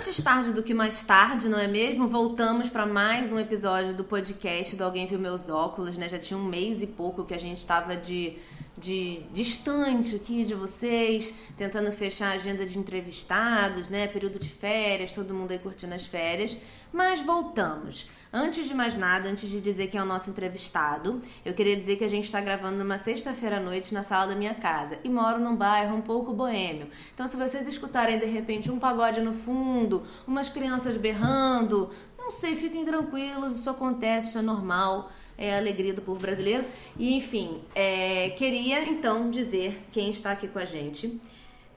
Antes 0.00 0.22
tarde 0.22 0.54
do 0.54 0.62
que 0.62 0.72
mais 0.72 1.04
tarde, 1.04 1.46
não 1.46 1.58
é 1.58 1.66
mesmo? 1.66 2.08
Voltamos 2.08 2.70
para 2.70 2.86
mais 2.86 3.30
um 3.30 3.38
episódio 3.38 3.92
do 3.92 4.02
podcast 4.02 4.74
do 4.74 4.82
Alguém 4.82 5.06
Viu 5.06 5.18
Meus 5.18 5.50
Óculos, 5.50 5.98
né? 5.98 6.08
Já 6.08 6.18
tinha 6.18 6.38
um 6.38 6.44
mês 6.46 6.82
e 6.82 6.86
pouco 6.86 7.22
que 7.26 7.34
a 7.34 7.38
gente 7.38 7.58
estava 7.58 7.94
de, 7.94 8.38
de 8.80 9.22
distante 9.30 10.16
aqui 10.16 10.44
de 10.44 10.54
vocês, 10.54 11.34
tentando 11.56 11.92
fechar 11.92 12.30
a 12.30 12.34
agenda 12.34 12.64
de 12.64 12.78
entrevistados, 12.78 13.88
né? 13.88 14.08
Período 14.08 14.38
de 14.38 14.48
férias, 14.48 15.12
todo 15.12 15.34
mundo 15.34 15.52
aí 15.52 15.58
curtindo 15.58 15.94
as 15.94 16.06
férias. 16.06 16.56
Mas 16.92 17.20
voltamos. 17.20 18.08
Antes 18.32 18.66
de 18.68 18.74
mais 18.74 18.96
nada, 18.96 19.28
antes 19.28 19.48
de 19.48 19.60
dizer 19.60 19.88
quem 19.88 19.98
é 20.00 20.02
o 20.02 20.06
nosso 20.06 20.30
entrevistado, 20.30 21.20
eu 21.44 21.52
queria 21.52 21.76
dizer 21.76 21.96
que 21.96 22.04
a 22.04 22.08
gente 22.08 22.24
está 22.24 22.40
gravando 22.40 22.78
numa 22.78 22.96
sexta-feira 22.96 23.58
à 23.58 23.60
noite 23.60 23.92
na 23.92 24.02
sala 24.02 24.28
da 24.28 24.36
minha 24.36 24.54
casa 24.54 24.98
e 25.02 25.08
moro 25.08 25.40
num 25.40 25.56
bairro 25.56 25.96
um 25.96 26.00
pouco 26.00 26.32
boêmio. 26.32 26.88
Então, 27.12 27.26
se 27.26 27.36
vocês 27.36 27.66
escutarem 27.66 28.18
de 28.18 28.26
repente 28.26 28.70
um 28.70 28.78
pagode 28.78 29.20
no 29.20 29.32
fundo, 29.32 30.04
umas 30.26 30.48
crianças 30.48 30.96
berrando, 30.96 31.90
não 32.16 32.30
sei, 32.30 32.54
fiquem 32.54 32.84
tranquilos, 32.84 33.56
isso 33.56 33.68
acontece, 33.68 34.28
isso 34.28 34.38
é 34.38 34.42
normal 34.42 35.10
é 35.40 35.54
a 35.54 35.58
alegria 35.58 35.94
do 35.94 36.02
povo 36.02 36.20
brasileiro. 36.20 36.64
E 36.98 37.16
enfim, 37.16 37.62
é, 37.74 38.30
queria 38.30 38.84
então 38.84 39.30
dizer 39.30 39.82
quem 39.90 40.10
está 40.10 40.32
aqui 40.32 40.46
com 40.46 40.58
a 40.58 40.66
gente. 40.66 41.20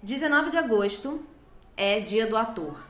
19 0.04 0.52
de 0.52 0.58
agosto 0.58 1.22
é 1.78 2.02
dia 2.02 2.28
do 2.28 2.36
ator. 2.36 2.84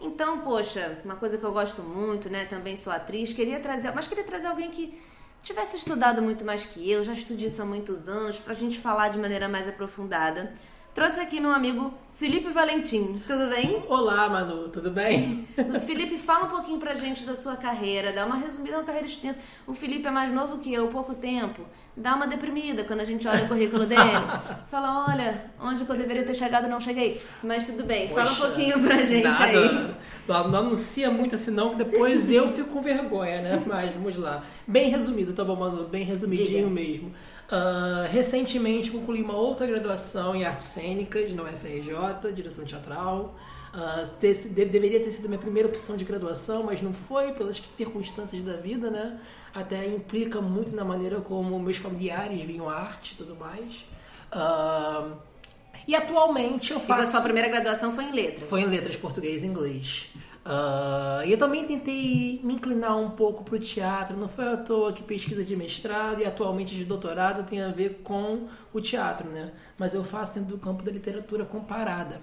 Então, 0.00 0.40
poxa, 0.40 0.98
uma 1.04 1.16
coisa 1.16 1.38
que 1.38 1.44
eu 1.44 1.52
gosto 1.52 1.80
muito, 1.80 2.28
né? 2.28 2.44
Também 2.44 2.76
sou 2.76 2.92
atriz, 2.92 3.32
queria 3.32 3.60
trazer, 3.60 3.92
mas 3.94 4.06
queria 4.06 4.24
trazer 4.24 4.48
alguém 4.48 4.70
que 4.70 5.00
tivesse 5.42 5.76
estudado 5.76 6.20
muito 6.20 6.44
mais 6.44 6.64
que 6.64 6.90
eu, 6.90 7.02
já 7.04 7.12
estudei 7.12 7.46
isso 7.46 7.62
há 7.62 7.64
muitos 7.64 8.08
anos, 8.08 8.36
pra 8.36 8.52
gente 8.52 8.80
falar 8.80 9.08
de 9.08 9.18
maneira 9.18 9.48
mais 9.48 9.68
aprofundada. 9.68 10.52
Trouxe 10.96 11.20
aqui 11.20 11.38
meu 11.38 11.52
amigo 11.52 11.92
Felipe 12.14 12.48
Valentim, 12.48 13.22
tudo 13.26 13.50
bem? 13.50 13.82
Olá, 13.86 14.30
Manu, 14.30 14.70
tudo 14.70 14.90
bem? 14.90 15.46
Felipe, 15.84 16.16
fala 16.16 16.46
um 16.46 16.48
pouquinho 16.48 16.78
pra 16.78 16.94
gente 16.94 17.26
da 17.26 17.34
sua 17.34 17.54
carreira, 17.54 18.14
dá 18.14 18.24
uma 18.24 18.36
resumida, 18.36 18.78
uma 18.78 18.82
carreira 18.82 19.06
extensa. 19.06 19.38
O 19.66 19.74
Felipe 19.74 20.08
é 20.08 20.10
mais 20.10 20.32
novo 20.32 20.56
que 20.56 20.72
eu, 20.72 20.88
pouco 20.88 21.12
tempo. 21.12 21.60
Dá 21.94 22.14
uma 22.14 22.26
deprimida 22.26 22.82
quando 22.84 23.00
a 23.00 23.04
gente 23.04 23.28
olha 23.28 23.44
o 23.44 23.48
currículo 23.48 23.84
dele. 23.84 24.00
Fala, 24.70 25.04
olha, 25.06 25.50
onde 25.60 25.86
eu 25.86 25.96
deveria 25.98 26.24
ter 26.24 26.34
chegado 26.34 26.66
não 26.66 26.80
cheguei. 26.80 27.20
Mas 27.42 27.66
tudo 27.66 27.84
bem, 27.84 28.08
Poxa, 28.08 28.24
fala 28.24 28.32
um 28.32 28.40
pouquinho 28.40 28.80
pra 28.82 29.02
gente 29.02 29.22
nada. 29.22 29.44
aí. 29.44 29.94
Não, 30.26 30.48
não 30.48 30.58
anuncia 30.60 31.10
muito 31.10 31.34
assim 31.34 31.50
não, 31.50 31.70
que 31.70 31.84
depois 31.84 32.30
eu 32.30 32.48
fico 32.54 32.70
com 32.70 32.80
vergonha, 32.80 33.42
né? 33.42 33.62
Mas 33.66 33.92
vamos 33.92 34.16
lá. 34.16 34.42
Bem 34.66 34.88
resumido, 34.88 35.34
tá 35.34 35.44
bom, 35.44 35.56
Manu? 35.56 35.88
Bem 35.88 36.04
resumidinho 36.04 36.68
Diga. 36.68 36.70
mesmo. 36.70 37.12
Uh, 37.46 38.10
recentemente 38.10 38.90
concluí 38.90 39.22
uma 39.22 39.36
outra 39.36 39.66
graduação 39.66 40.34
em 40.34 40.44
artes 40.44 40.66
cênicas 40.66 41.32
na 41.32 41.44
UFRJ, 41.44 42.32
direção 42.34 42.64
teatral. 42.64 43.36
Uh, 43.72 44.08
ter, 44.18 44.34
de, 44.48 44.64
deveria 44.64 44.98
ter 44.98 45.10
sido 45.10 45.28
minha 45.28 45.38
primeira 45.38 45.68
opção 45.68 45.96
de 45.96 46.04
graduação, 46.04 46.64
mas 46.64 46.82
não 46.82 46.92
foi 46.92 47.32
pelas 47.32 47.62
circunstâncias 47.68 48.42
da 48.42 48.56
vida, 48.56 48.90
né? 48.90 49.20
Até 49.54 49.86
implica 49.86 50.40
muito 50.40 50.74
na 50.74 50.84
maneira 50.84 51.20
como 51.20 51.58
meus 51.60 51.76
familiares 51.76 52.42
viam 52.42 52.68
arte 52.68 53.12
e 53.12 53.16
tudo 53.16 53.36
mais. 53.36 53.86
Uh, 54.32 55.16
e 55.86 55.94
atualmente 55.94 56.72
eu 56.72 56.80
faço. 56.80 57.02
E 57.02 57.04
a 57.04 57.06
sua 57.06 57.20
primeira 57.20 57.48
graduação 57.48 57.94
foi 57.94 58.04
em 58.04 58.12
letras? 58.12 58.48
Foi 58.48 58.60
em 58.62 58.66
letras 58.66 58.96
português 58.96 59.44
e 59.44 59.46
inglês. 59.46 60.06
Uh, 60.46 61.26
e 61.26 61.32
eu 61.32 61.38
também 61.38 61.64
tentei 61.64 62.40
me 62.44 62.54
inclinar 62.54 62.96
um 62.96 63.10
pouco 63.10 63.42
para 63.42 63.56
o 63.56 63.58
teatro. 63.58 64.16
Não 64.16 64.28
foi 64.28 64.52
à 64.52 64.56
toa 64.56 64.92
que 64.92 65.02
pesquisa 65.02 65.44
de 65.44 65.56
mestrado 65.56 66.20
e 66.20 66.24
atualmente 66.24 66.72
de 66.72 66.84
doutorado 66.84 67.44
tem 67.44 67.60
a 67.60 67.68
ver 67.68 68.00
com 68.04 68.46
o 68.72 68.80
teatro, 68.80 69.28
né? 69.28 69.50
Mas 69.76 69.92
eu 69.92 70.04
faço 70.04 70.34
dentro 70.34 70.56
do 70.56 70.58
campo 70.58 70.84
da 70.84 70.92
literatura 70.92 71.44
comparada. 71.44 72.20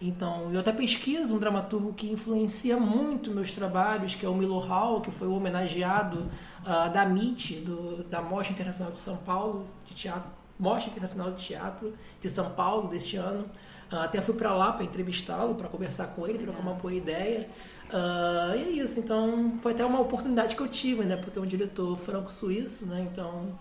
Então, 0.00 0.50
eu 0.52 0.60
até 0.60 0.72
pesquiso 0.72 1.34
um 1.34 1.38
dramaturgo 1.38 1.92
que 1.92 2.10
influencia 2.10 2.78
muito 2.78 3.30
meus 3.30 3.50
trabalhos, 3.50 4.14
que 4.14 4.24
é 4.24 4.28
o 4.28 4.34
Milo 4.34 4.58
Hall, 4.58 5.02
que 5.02 5.10
foi 5.10 5.28
o 5.28 5.34
homenageado 5.34 6.30
uh, 6.62 6.90
da 6.92 7.04
MIT, 7.04 7.56
do, 7.56 8.04
da 8.04 8.22
Mostra 8.22 8.54
Internacional 8.54 8.92
de 8.92 8.98
São 8.98 9.18
Paulo, 9.18 9.66
de 9.86 9.94
teatro, 9.94 10.30
Mostra 10.58 10.90
Internacional 10.90 11.32
de 11.32 11.44
Teatro 11.44 11.94
de 12.22 12.28
São 12.28 12.50
Paulo 12.50 12.88
deste 12.88 13.16
ano. 13.16 13.44
Uh, 13.90 13.96
até 13.96 14.20
fui 14.20 14.34
para 14.34 14.52
lá 14.52 14.72
para 14.72 14.84
entrevistá-lo, 14.84 15.54
para 15.54 15.68
conversar 15.68 16.08
com 16.08 16.26
ele, 16.26 16.38
trocar 16.38 16.60
uma 16.60 16.74
boa 16.74 16.92
ideia. 16.92 17.48
Uh, 17.88 18.56
e 18.56 18.62
é 18.62 18.82
isso, 18.82 18.98
então 18.98 19.56
foi 19.60 19.72
até 19.72 19.84
uma 19.84 20.00
oportunidade 20.00 20.56
que 20.56 20.62
eu 20.62 20.66
tive, 20.66 21.04
né? 21.04 21.16
Porque 21.16 21.38
é 21.38 21.42
um 21.42 21.46
diretor 21.46 21.96
franco-suíço, 21.96 22.86
né? 22.86 23.06
Então 23.12 23.56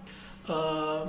uh, 0.49 1.07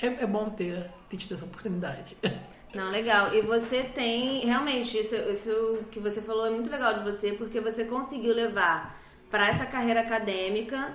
é, 0.00 0.06
é, 0.06 0.26
bom 0.26 0.50
ter, 0.50 0.90
ter 1.08 1.16
tido 1.16 1.34
essa 1.34 1.44
oportunidade. 1.44 2.16
Não, 2.74 2.90
legal. 2.90 3.34
E 3.34 3.40
você 3.40 3.82
tem, 3.82 4.44
realmente, 4.44 4.98
isso, 4.98 5.14
isso 5.14 5.78
que 5.90 5.98
você 5.98 6.20
falou 6.20 6.46
é 6.46 6.50
muito 6.50 6.70
legal 6.70 6.94
de 6.94 7.02
você, 7.02 7.32
porque 7.32 7.60
você 7.60 7.84
conseguiu 7.84 8.32
levar 8.32 9.00
para 9.28 9.48
essa 9.48 9.66
carreira 9.66 10.00
acadêmica 10.00 10.92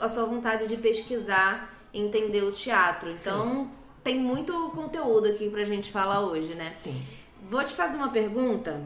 a 0.00 0.08
sua 0.08 0.24
vontade 0.24 0.66
de 0.68 0.76
pesquisar, 0.76 1.74
entender 1.92 2.42
o 2.42 2.52
teatro. 2.52 3.10
Então, 3.10 3.64
Sim 3.64 3.83
tem 4.04 4.20
muito 4.20 4.52
conteúdo 4.74 5.26
aqui 5.28 5.48
pra 5.48 5.64
gente 5.64 5.90
falar 5.90 6.20
hoje, 6.20 6.54
né? 6.54 6.72
Sim. 6.74 7.02
Vou 7.48 7.64
te 7.64 7.72
fazer 7.72 7.96
uma 7.96 8.10
pergunta. 8.10 8.82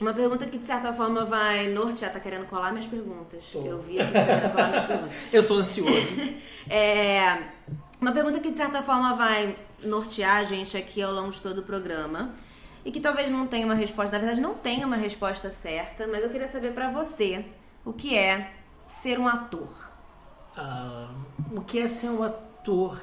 Uma 0.00 0.12
pergunta 0.12 0.46
que 0.46 0.58
de 0.58 0.66
certa 0.66 0.92
forma 0.92 1.24
vai 1.24 1.68
nortear, 1.68 2.12
tá 2.12 2.18
querendo 2.18 2.46
colar 2.46 2.72
minhas 2.72 2.86
perguntas. 2.86 3.44
Tô. 3.52 3.62
Eu 3.62 3.80
vi 3.80 4.00
aqui 4.00 4.12
tá 4.12 4.24
querendo 4.24 4.52
colar 4.52 4.70
minhas 4.70 4.86
perguntas. 4.86 5.14
Eu 5.32 5.42
sou 5.42 5.58
ansioso. 5.58 6.10
é, 6.68 7.42
uma 8.00 8.10
pergunta 8.10 8.40
que 8.40 8.50
de 8.50 8.56
certa 8.56 8.82
forma 8.82 9.14
vai 9.14 9.54
nortear 9.84 10.38
a 10.38 10.44
gente 10.44 10.76
aqui 10.76 11.02
ao 11.02 11.12
longo 11.12 11.30
de 11.30 11.40
todo 11.40 11.58
o 11.58 11.62
programa. 11.62 12.34
E 12.84 12.90
que 12.90 13.00
talvez 13.00 13.30
não 13.30 13.46
tenha 13.46 13.64
uma 13.64 13.74
resposta, 13.74 14.12
na 14.12 14.18
verdade 14.18 14.40
não 14.40 14.54
tenha 14.54 14.86
uma 14.86 14.96
resposta 14.96 15.48
certa, 15.48 16.06
mas 16.06 16.22
eu 16.22 16.28
queria 16.28 16.48
saber 16.48 16.72
para 16.72 16.90
você 16.90 17.44
o 17.84 17.92
que 17.92 18.16
é 18.16 18.50
ser 18.86 19.18
um 19.18 19.28
ator. 19.28 19.90
Uh, 20.56 21.56
o 21.56 21.60
que 21.62 21.78
é 21.78 21.88
ser 21.88 22.10
um 22.10 22.22
ator? 22.22 23.00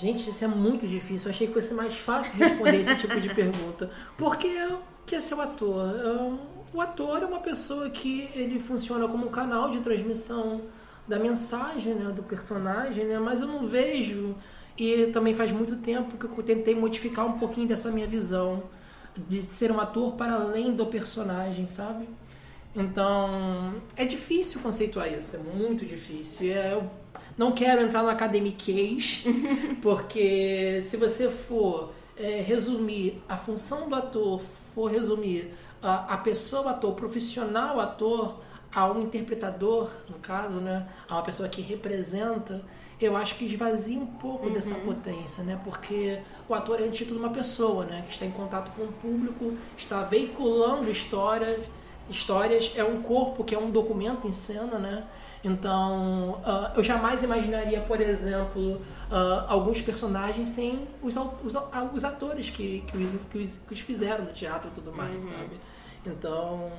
Gente, 0.00 0.30
isso 0.30 0.44
é 0.44 0.48
muito 0.48 0.88
difícil. 0.88 1.28
Eu 1.28 1.34
achei 1.34 1.46
que 1.46 1.52
fosse 1.52 1.74
mais 1.74 1.94
fácil 1.94 2.38
responder 2.38 2.76
esse 2.76 2.96
tipo 2.96 3.20
de 3.20 3.28
pergunta. 3.34 3.90
Porque 4.16 4.48
que 5.06 5.14
é 5.14 5.20
ser 5.20 5.34
o 5.34 5.40
ator? 5.40 6.38
O 6.72 6.80
ator 6.80 7.22
é 7.22 7.26
uma 7.26 7.40
pessoa 7.40 7.90
que 7.90 8.30
ele 8.34 8.58
funciona 8.58 9.06
como 9.08 9.26
um 9.26 9.30
canal 9.30 9.70
de 9.70 9.80
transmissão 9.80 10.62
da 11.06 11.18
mensagem, 11.18 11.94
né, 11.94 12.12
do 12.12 12.22
personagem, 12.22 13.04
né? 13.04 13.18
Mas 13.18 13.40
eu 13.40 13.46
não 13.46 13.66
vejo 13.66 14.36
e 14.78 15.08
também 15.08 15.34
faz 15.34 15.50
muito 15.50 15.76
tempo 15.76 16.16
que 16.16 16.24
eu 16.26 16.44
tentei 16.44 16.74
modificar 16.74 17.26
um 17.26 17.38
pouquinho 17.38 17.68
dessa 17.68 17.90
minha 17.90 18.06
visão 18.06 18.62
de 19.28 19.42
ser 19.42 19.72
um 19.72 19.80
ator 19.80 20.12
para 20.12 20.34
além 20.34 20.74
do 20.74 20.86
personagem, 20.86 21.66
sabe? 21.66 22.08
Então, 22.74 23.74
é 23.96 24.04
difícil 24.04 24.60
conceituar 24.60 25.12
isso, 25.12 25.36
é 25.36 25.38
muito 25.38 25.84
difícil. 25.84 26.52
É, 26.52 26.80
não 27.36 27.52
quero 27.52 27.82
entrar 27.82 28.02
no 28.02 28.08
academiquez, 28.08 29.24
porque 29.82 30.80
se 30.82 30.96
você 30.96 31.28
for 31.28 31.92
é, 32.16 32.40
resumir 32.40 33.20
a 33.28 33.36
função 33.36 33.88
do 33.88 33.94
ator, 33.94 34.40
for 34.74 34.90
resumir 34.90 35.52
a, 35.82 36.14
a 36.14 36.16
pessoa 36.18 36.70
ator, 36.70 36.90
o 36.90 36.94
profissional 36.94 37.80
ator, 37.80 38.40
a 38.72 38.90
um 38.90 39.02
interpretador, 39.02 39.90
no 40.08 40.16
caso, 40.18 40.54
né, 40.56 40.86
a 41.08 41.16
uma 41.16 41.22
pessoa 41.22 41.48
que 41.48 41.60
representa, 41.60 42.64
eu 43.00 43.16
acho 43.16 43.34
que 43.36 43.46
esvazia 43.46 43.98
um 43.98 44.06
pouco 44.06 44.46
uhum. 44.46 44.52
dessa 44.52 44.74
potência, 44.74 45.42
né? 45.42 45.58
Porque 45.64 46.20
o 46.48 46.54
ator 46.54 46.80
é 46.80 46.84
antes 46.84 46.98
de 46.98 47.06
tudo 47.06 47.18
uma 47.18 47.30
pessoa, 47.30 47.84
né? 47.86 48.02
Que 48.06 48.12
está 48.12 48.26
em 48.26 48.30
contato 48.30 48.70
com 48.72 48.82
o 48.82 48.92
público, 48.92 49.56
está 49.76 50.02
veiculando 50.02 50.90
histórias, 50.90 51.60
histórias 52.10 52.72
é 52.74 52.84
um 52.84 53.02
corpo 53.02 53.44
que 53.44 53.54
é 53.54 53.58
um 53.58 53.70
documento 53.70 54.26
em 54.26 54.32
cena, 54.32 54.78
né? 54.78 55.04
Então, 55.42 56.42
uh, 56.44 56.76
eu 56.76 56.82
jamais 56.82 57.22
imaginaria, 57.22 57.80
por 57.80 58.00
exemplo, 58.00 58.74
uh, 59.10 59.44
alguns 59.48 59.80
personagens 59.80 60.48
sem 60.48 60.86
os, 61.02 61.16
os, 61.16 61.54
os 61.94 62.04
atores 62.04 62.50
que, 62.50 62.84
que, 62.86 62.96
os, 62.98 63.14
que, 63.24 63.38
os, 63.38 63.56
que 63.56 63.74
os 63.74 63.80
fizeram 63.80 64.24
no 64.24 64.32
teatro 64.32 64.70
e 64.70 64.74
tudo 64.74 64.92
mais, 64.94 65.24
uhum. 65.24 65.30
sabe? 65.30 65.60
Então, 66.06 66.70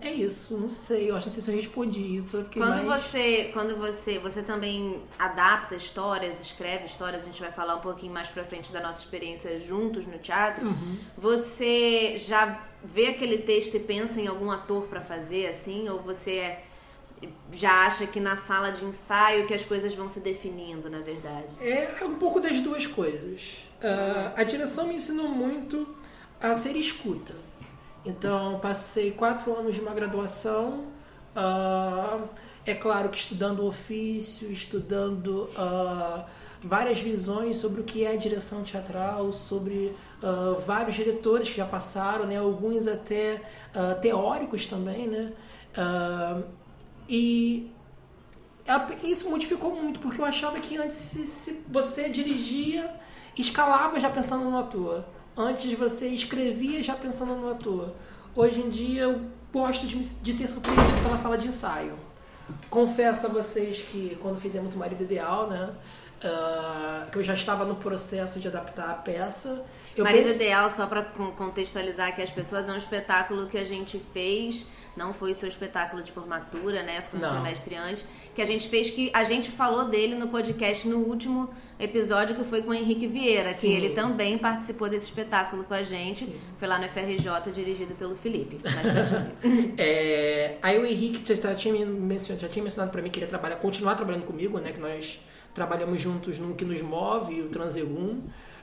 é 0.00 0.12
isso, 0.12 0.56
não 0.56 0.70
sei, 0.70 1.10
eu 1.10 1.16
acho 1.16 1.24
que 1.24 1.28
não 1.28 1.34
sei 1.34 1.42
se 1.42 1.50
eu 1.50 1.56
respondi 1.56 2.16
isso. 2.16 2.46
Quando 2.52 2.84
mais... 2.84 3.02
você, 3.02 3.50
quando 3.52 3.76
você, 3.76 4.20
você 4.20 4.42
também 4.42 5.02
adapta 5.18 5.74
histórias, 5.74 6.40
escreve 6.40 6.84
histórias, 6.84 7.22
a 7.22 7.24
gente 7.24 7.40
vai 7.40 7.50
falar 7.50 7.74
um 7.74 7.80
pouquinho 7.80 8.12
mais 8.12 8.28
pra 8.28 8.44
frente 8.44 8.70
da 8.72 8.80
nossa 8.80 9.00
experiência 9.00 9.58
juntos 9.58 10.06
no 10.06 10.18
teatro. 10.18 10.66
Uhum. 10.66 10.98
Você 11.16 12.16
já 12.16 12.67
vê 12.84 13.08
aquele 13.08 13.38
texto 13.38 13.76
e 13.76 13.80
pensa 13.80 14.20
em 14.20 14.26
algum 14.26 14.50
ator 14.50 14.86
para 14.86 15.00
fazer 15.00 15.46
assim, 15.46 15.88
ou 15.88 16.00
você 16.00 16.58
já 17.52 17.86
acha 17.86 18.06
que 18.06 18.20
na 18.20 18.36
sala 18.36 18.70
de 18.70 18.84
ensaio 18.84 19.46
que 19.46 19.54
as 19.54 19.64
coisas 19.64 19.94
vão 19.94 20.08
se 20.08 20.20
definindo, 20.20 20.88
na 20.88 21.00
verdade? 21.00 21.46
É 21.60 22.04
um 22.04 22.14
pouco 22.14 22.40
das 22.40 22.60
duas 22.60 22.86
coisas. 22.86 23.58
Uh, 23.82 24.32
a 24.36 24.44
direção 24.44 24.86
me 24.86 24.94
ensinou 24.94 25.28
muito 25.28 25.96
a 26.40 26.54
ser 26.54 26.76
escuta. 26.76 27.34
Então, 28.04 28.58
passei 28.60 29.10
quatro 29.10 29.54
anos 29.54 29.74
de 29.74 29.80
uma 29.80 29.92
graduação. 29.92 30.86
Uh, 31.34 32.28
é 32.64 32.74
claro 32.74 33.08
que 33.08 33.18
estudando 33.18 33.66
ofício, 33.66 34.50
estudando 34.52 35.48
uh, 35.56 36.24
várias 36.62 37.00
visões 37.00 37.56
sobre 37.56 37.80
o 37.80 37.84
que 37.84 38.04
é 38.04 38.16
direção 38.16 38.62
teatral, 38.62 39.32
sobre 39.32 39.94
uh, 40.22 40.58
vários 40.66 40.96
diretores 40.96 41.48
que 41.48 41.56
já 41.56 41.66
passaram, 41.66 42.26
né? 42.26 42.36
alguns 42.36 42.86
até 42.86 43.40
uh, 43.74 44.00
teóricos 44.00 44.66
também, 44.66 45.06
né? 45.06 45.32
Uh, 45.76 46.44
e 47.08 47.70
isso 49.02 49.30
modificou 49.30 49.74
muito, 49.74 50.00
porque 50.00 50.20
eu 50.20 50.24
achava 50.24 50.60
que 50.60 50.76
antes 50.76 50.96
se 50.96 51.64
você 51.68 52.08
dirigia, 52.08 52.90
escalava 53.36 53.98
já 53.98 54.10
pensando 54.10 54.44
no 54.44 54.58
ator. 54.58 55.04
Antes 55.36 55.72
você 55.78 56.08
escrevia 56.08 56.82
já 56.82 56.94
pensando 56.94 57.34
no 57.34 57.50
ator. 57.50 57.94
Hoje 58.34 58.60
em 58.60 58.68
dia 58.68 59.02
eu 59.02 59.22
gosto 59.52 59.86
de, 59.86 59.98
de 59.98 60.32
ser 60.32 60.48
surpreendido 60.48 61.02
pela 61.02 61.16
sala 61.16 61.38
de 61.38 61.46
ensaio. 61.46 61.94
Confesso 62.68 63.26
a 63.26 63.30
vocês 63.30 63.80
que 63.80 64.18
quando 64.20 64.38
fizemos 64.38 64.74
o 64.74 64.78
Marido 64.78 65.02
Ideal, 65.02 65.48
né? 65.48 65.70
Uh, 66.18 67.08
que 67.12 67.18
eu 67.18 67.22
já 67.22 67.34
estava 67.34 67.64
no 67.64 67.76
processo 67.76 68.40
de 68.40 68.48
adaptar 68.48 68.90
a 68.90 68.94
peça. 68.94 69.64
Eu 69.96 70.02
Marido 70.02 70.24
pense... 70.24 70.42
Ideal, 70.42 70.68
só 70.68 70.84
para 70.84 71.02
contextualizar 71.02 72.12
que 72.14 72.20
as 72.20 72.30
pessoas, 72.30 72.68
é 72.68 72.72
um 72.72 72.76
espetáculo 72.76 73.46
que 73.46 73.56
a 73.56 73.62
gente 73.62 74.00
fez, 74.12 74.66
não 74.96 75.14
foi 75.14 75.30
o 75.30 75.34
seu 75.34 75.48
espetáculo 75.48 76.02
de 76.02 76.10
formatura, 76.10 76.82
né? 76.82 77.02
Foi 77.02 77.20
um 77.20 77.22
não. 77.22 77.28
semestre 77.28 77.76
antes, 77.76 78.04
que 78.34 78.42
a 78.42 78.44
gente 78.44 78.68
fez 78.68 78.90
que 78.90 79.12
a 79.14 79.22
gente 79.22 79.48
falou 79.48 79.84
dele 79.84 80.16
no 80.16 80.26
podcast 80.26 80.88
no 80.88 80.98
último 80.98 81.50
episódio 81.78 82.34
que 82.34 82.42
foi 82.42 82.62
com 82.62 82.70
o 82.70 82.74
Henrique 82.74 83.06
Vieira, 83.06 83.52
Sim. 83.52 83.68
que 83.68 83.74
ele 83.74 83.90
também 83.90 84.36
participou 84.38 84.88
desse 84.88 85.06
espetáculo 85.06 85.62
com 85.62 85.74
a 85.74 85.84
gente. 85.84 86.24
Sim. 86.24 86.36
Foi 86.58 86.66
lá 86.66 86.80
no 86.80 86.88
FRJ, 86.88 87.52
dirigido 87.52 87.94
pelo 87.94 88.16
Felipe. 88.16 88.58
é, 89.78 90.56
aí 90.60 90.78
o 90.78 90.84
Henrique 90.84 91.22
já, 91.24 91.54
tinha 91.54 91.86
mencionado, 91.86 92.42
já 92.42 92.48
tinha 92.48 92.62
mencionado 92.62 92.90
para 92.90 93.00
mim 93.00 93.08
que 93.08 93.18
ele 93.20 93.26
ia 93.26 93.28
trabalhar, 93.28 93.56
continuar 93.56 93.94
trabalhando 93.94 94.24
comigo, 94.24 94.58
né? 94.58 94.72
Que 94.72 94.80
nós 94.80 95.20
trabalhamos 95.58 96.00
juntos 96.00 96.38
no 96.38 96.54
que 96.54 96.64
nos 96.64 96.80
move, 96.80 97.42
o 97.42 97.48
Transeum. 97.48 98.20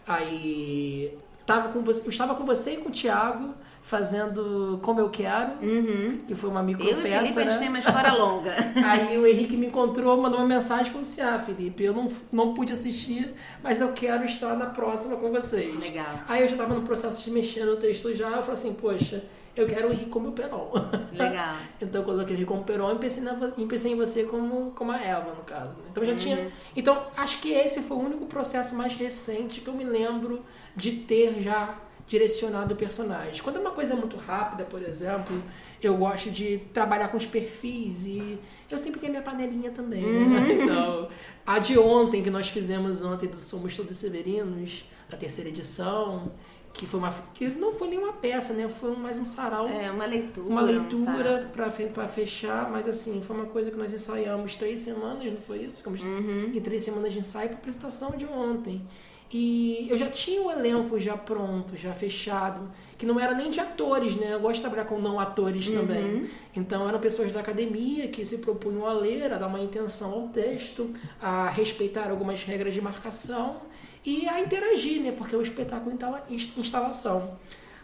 Aí 0.07 1.13
tava 1.45 1.69
com 1.69 1.81
você, 1.81 2.07
eu 2.07 2.09
estava 2.09 2.33
com 2.35 2.45
você 2.45 2.75
e 2.75 2.77
com 2.77 2.87
o 2.87 2.91
Thiago 2.91 3.53
fazendo 3.83 4.79
Como 4.81 4.99
Eu 4.99 5.09
Quero, 5.09 5.51
uhum. 5.61 6.21
que 6.25 6.33
foi 6.33 6.49
uma 6.49 6.63
micro 6.63 6.83
Eu 6.83 6.99
e 6.99 7.01
Felipe, 7.03 7.09
né? 7.11 7.17
a 7.19 7.23
gente 7.25 7.37
né? 7.45 7.57
tem 7.59 7.69
uma 7.69 7.79
história 7.79 8.13
longa. 8.13 8.55
Aí 8.83 9.15
o 9.17 9.27
Henrique 9.27 9.55
me 9.55 9.67
encontrou, 9.67 10.17
mandou 10.19 10.39
uma 10.39 10.47
mensagem 10.47 10.87
e 10.87 10.89
falou 10.89 11.01
assim, 11.01 11.21
ah, 11.21 11.37
Felipe, 11.37 11.83
eu 11.83 11.93
não, 11.93 12.07
não 12.31 12.53
pude 12.53 12.73
assistir, 12.73 13.35
mas 13.61 13.81
eu 13.81 13.91
quero 13.93 14.25
estar 14.25 14.55
na 14.55 14.67
próxima 14.67 15.17
com 15.17 15.29
vocês. 15.29 15.79
Legal. 15.79 16.21
Aí 16.27 16.41
eu 16.41 16.47
já 16.47 16.55
estava 16.55 16.73
no 16.73 16.81
processo 16.81 17.23
de 17.23 17.29
mexer 17.29 17.65
no 17.65 17.75
texto 17.75 18.15
já, 18.15 18.29
eu 18.29 18.41
falei 18.41 18.53
assim, 18.53 18.73
poxa, 18.73 19.23
eu 19.55 19.67
quero 19.67 19.89
o 19.89 19.91
Henrique 19.91 20.09
como 20.11 20.29
o 20.29 20.31
Peron. 20.31 20.71
Legal. 21.11 21.55
então 21.81 22.01
eu 22.01 22.05
coloquei 22.05 22.33
o 22.33 22.37
Henrique 22.37 22.51
como 22.51 22.63
Peron 22.63 22.93
e 22.93 22.99
pensei, 22.99 23.23
na, 23.23 23.37
e 23.57 23.65
pensei 23.65 23.93
em 23.93 23.95
você 23.95 24.23
como, 24.23 24.71
como 24.71 24.91
a 24.91 25.01
Eva, 25.01 25.33
no 25.33 25.43
caso. 25.43 25.77
Né? 25.79 25.85
Então 25.91 26.03
já 26.03 26.11
uhum. 26.11 26.17
tinha. 26.17 26.51
Então, 26.75 27.07
acho 27.15 27.39
que 27.41 27.51
esse 27.51 27.81
foi 27.81 27.97
o 27.97 28.01
único 28.01 28.25
processo 28.25 28.75
mais 28.75 28.95
recente 28.95 29.61
que 29.61 29.67
eu 29.67 29.73
me 29.73 29.83
lembro 29.85 30.43
de 30.75 30.91
ter 30.91 31.41
já 31.41 31.79
direcionado 32.07 32.73
o 32.73 32.77
personagem. 32.77 33.41
Quando 33.41 33.57
é 33.57 33.59
uma 33.59 33.71
coisa 33.71 33.95
muito 33.95 34.15
rápida, 34.15 34.63
por 34.63 34.81
exemplo, 34.81 35.41
eu 35.81 35.97
gosto 35.97 36.29
de 36.29 36.59
trabalhar 36.73 37.07
com 37.07 37.17
os 37.17 37.25
perfis 37.25 38.05
e 38.05 38.39
eu 38.69 38.77
sempre 38.77 38.99
tenho 38.99 39.11
minha 39.11 39.23
panelinha 39.23 39.71
também. 39.71 40.01
Né? 40.03 40.19
Uhum. 40.19 40.29
Né? 40.29 40.65
Então, 40.65 41.09
a 41.45 41.59
de 41.59 41.77
ontem 41.77 42.23
que 42.23 42.29
nós 42.29 42.49
fizemos 42.49 43.01
ontem 43.01 43.27
do 43.27 43.37
Somos 43.37 43.75
Todos 43.75 43.97
Severinos, 43.97 44.85
da 45.09 45.17
terceira 45.17 45.49
edição, 45.49 46.31
que 46.75 46.85
foi 46.85 46.99
uma 46.99 47.13
que 47.33 47.47
não 47.47 47.73
foi 47.73 47.87
nenhuma 47.87 48.13
peça, 48.13 48.53
né? 48.53 48.67
Foi 48.67 48.95
mais 48.95 49.17
um 49.17 49.25
sarau. 49.25 49.67
É, 49.67 49.89
uma 49.89 50.05
leitura. 50.05 50.47
Uma 50.47 50.61
leitura 50.61 51.77
um 51.79 51.89
para 51.93 52.07
fechar, 52.07 52.69
mas 52.69 52.87
assim, 52.87 53.21
foi 53.21 53.35
uma 53.35 53.45
coisa 53.45 53.71
que 53.71 53.77
nós 53.77 53.93
ensaiamos 53.93 54.55
três 54.55 54.81
semanas, 54.81 55.25
não 55.25 55.41
foi 55.41 55.63
isso? 55.63 55.77
Ficamos 55.77 56.03
uhum. 56.03 56.51
em 56.53 56.61
três 56.61 56.83
semanas 56.83 57.13
de 57.13 57.19
ensaio 57.19 57.49
para 57.49 57.57
apresentação 57.57 58.11
de 58.11 58.25
ontem. 58.25 58.85
E 59.31 59.87
eu 59.89 59.97
já 59.97 60.07
tinha 60.07 60.41
o 60.41 60.51
elenco 60.51 60.99
já 60.99 61.17
pronto, 61.17 61.75
já 61.75 61.93
fechado, 61.93 62.69
que 62.97 63.05
não 63.05 63.19
era 63.19 63.33
nem 63.33 63.49
de 63.49 63.59
atores, 63.59 64.15
né? 64.15 64.33
Eu 64.33 64.39
gosto 64.39 64.55
de 64.55 64.61
trabalhar 64.61 64.85
com 64.85 64.99
não 64.99 65.19
atores 65.19 65.67
uhum. 65.67 65.79
também. 65.79 66.29
Então 66.55 66.87
eram 66.87 66.99
pessoas 66.99 67.31
da 67.31 67.39
academia 67.39 68.07
que 68.09 68.23
se 68.23 68.37
propunham 68.39 68.85
a 68.85 68.93
ler, 68.93 69.33
a 69.33 69.37
dar 69.37 69.47
uma 69.47 69.59
intenção 69.59 70.11
ao 70.11 70.27
texto, 70.27 70.93
a 71.21 71.49
respeitar 71.49 72.11
algumas 72.11 72.43
regras 72.43 72.73
de 72.73 72.81
marcação 72.81 73.61
e 74.05 74.29
a 74.29 74.39
interagir, 74.39 75.01
né? 75.01 75.11
Porque 75.11 75.35
um 75.35 75.41
espetáculo 75.41 75.97
instalação. 76.29 77.37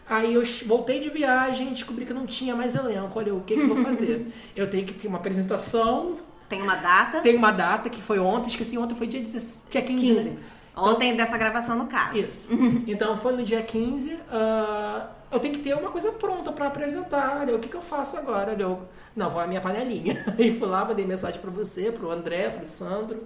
Aí 0.08 0.34
eu 0.34 0.42
voltei 0.66 1.00
de 1.00 1.08
viagem, 1.08 1.72
descobri 1.72 2.04
que 2.04 2.12
não 2.12 2.26
tinha 2.26 2.54
mais 2.54 2.74
elenco. 2.74 3.18
Olha, 3.18 3.34
o 3.34 3.40
que, 3.40 3.54
que 3.54 3.60
eu 3.60 3.74
vou 3.74 3.82
fazer? 3.84 4.26
eu 4.54 4.68
tenho 4.68 4.86
que 4.86 4.94
ter 4.94 5.08
uma 5.08 5.18
apresentação. 5.18 6.18
Tem 6.48 6.60
uma 6.60 6.76
data? 6.76 7.20
Tem 7.20 7.36
uma 7.36 7.50
data 7.50 7.88
que 7.88 8.02
foi 8.02 8.18
ontem, 8.18 8.48
esqueci, 8.48 8.76
ontem 8.76 8.94
foi 8.94 9.06
dia, 9.06 9.20
16, 9.20 9.64
dia 9.70 9.82
15. 9.82 10.06
15. 10.06 10.30
Né? 10.30 10.36
Ontem 10.76 11.12
então, 11.12 11.24
dessa 11.24 11.38
gravação, 11.38 11.76
no 11.76 11.86
caso. 11.86 12.18
Isso. 12.18 12.48
então 12.86 13.16
foi 13.16 13.32
no 13.32 13.42
dia 13.42 13.62
15. 13.62 14.12
Uh, 14.12 14.18
ah, 14.30 15.10
eu 15.30 15.40
tenho 15.40 15.54
que 15.54 15.60
ter 15.60 15.74
uma 15.74 15.90
coisa 15.90 16.12
pronta 16.12 16.52
para 16.52 16.66
apresentar. 16.66 17.38
Olha, 17.40 17.56
o 17.56 17.58
que, 17.58 17.68
que 17.68 17.76
eu 17.76 17.82
faço 17.82 18.16
agora? 18.16 18.52
Olha, 18.52 18.62
eu, 18.62 18.82
não, 19.16 19.30
vou 19.30 19.40
a 19.40 19.46
minha 19.46 19.60
panelinha. 19.60 20.24
E 20.38 20.52
fui 20.52 20.68
lá, 20.68 20.84
mandei 20.84 21.06
mensagem 21.06 21.40
para 21.40 21.50
você, 21.50 21.90
para 21.90 22.06
o 22.06 22.10
André, 22.10 22.50
para 22.50 22.64
o 22.64 22.68
Sandro. 22.68 23.24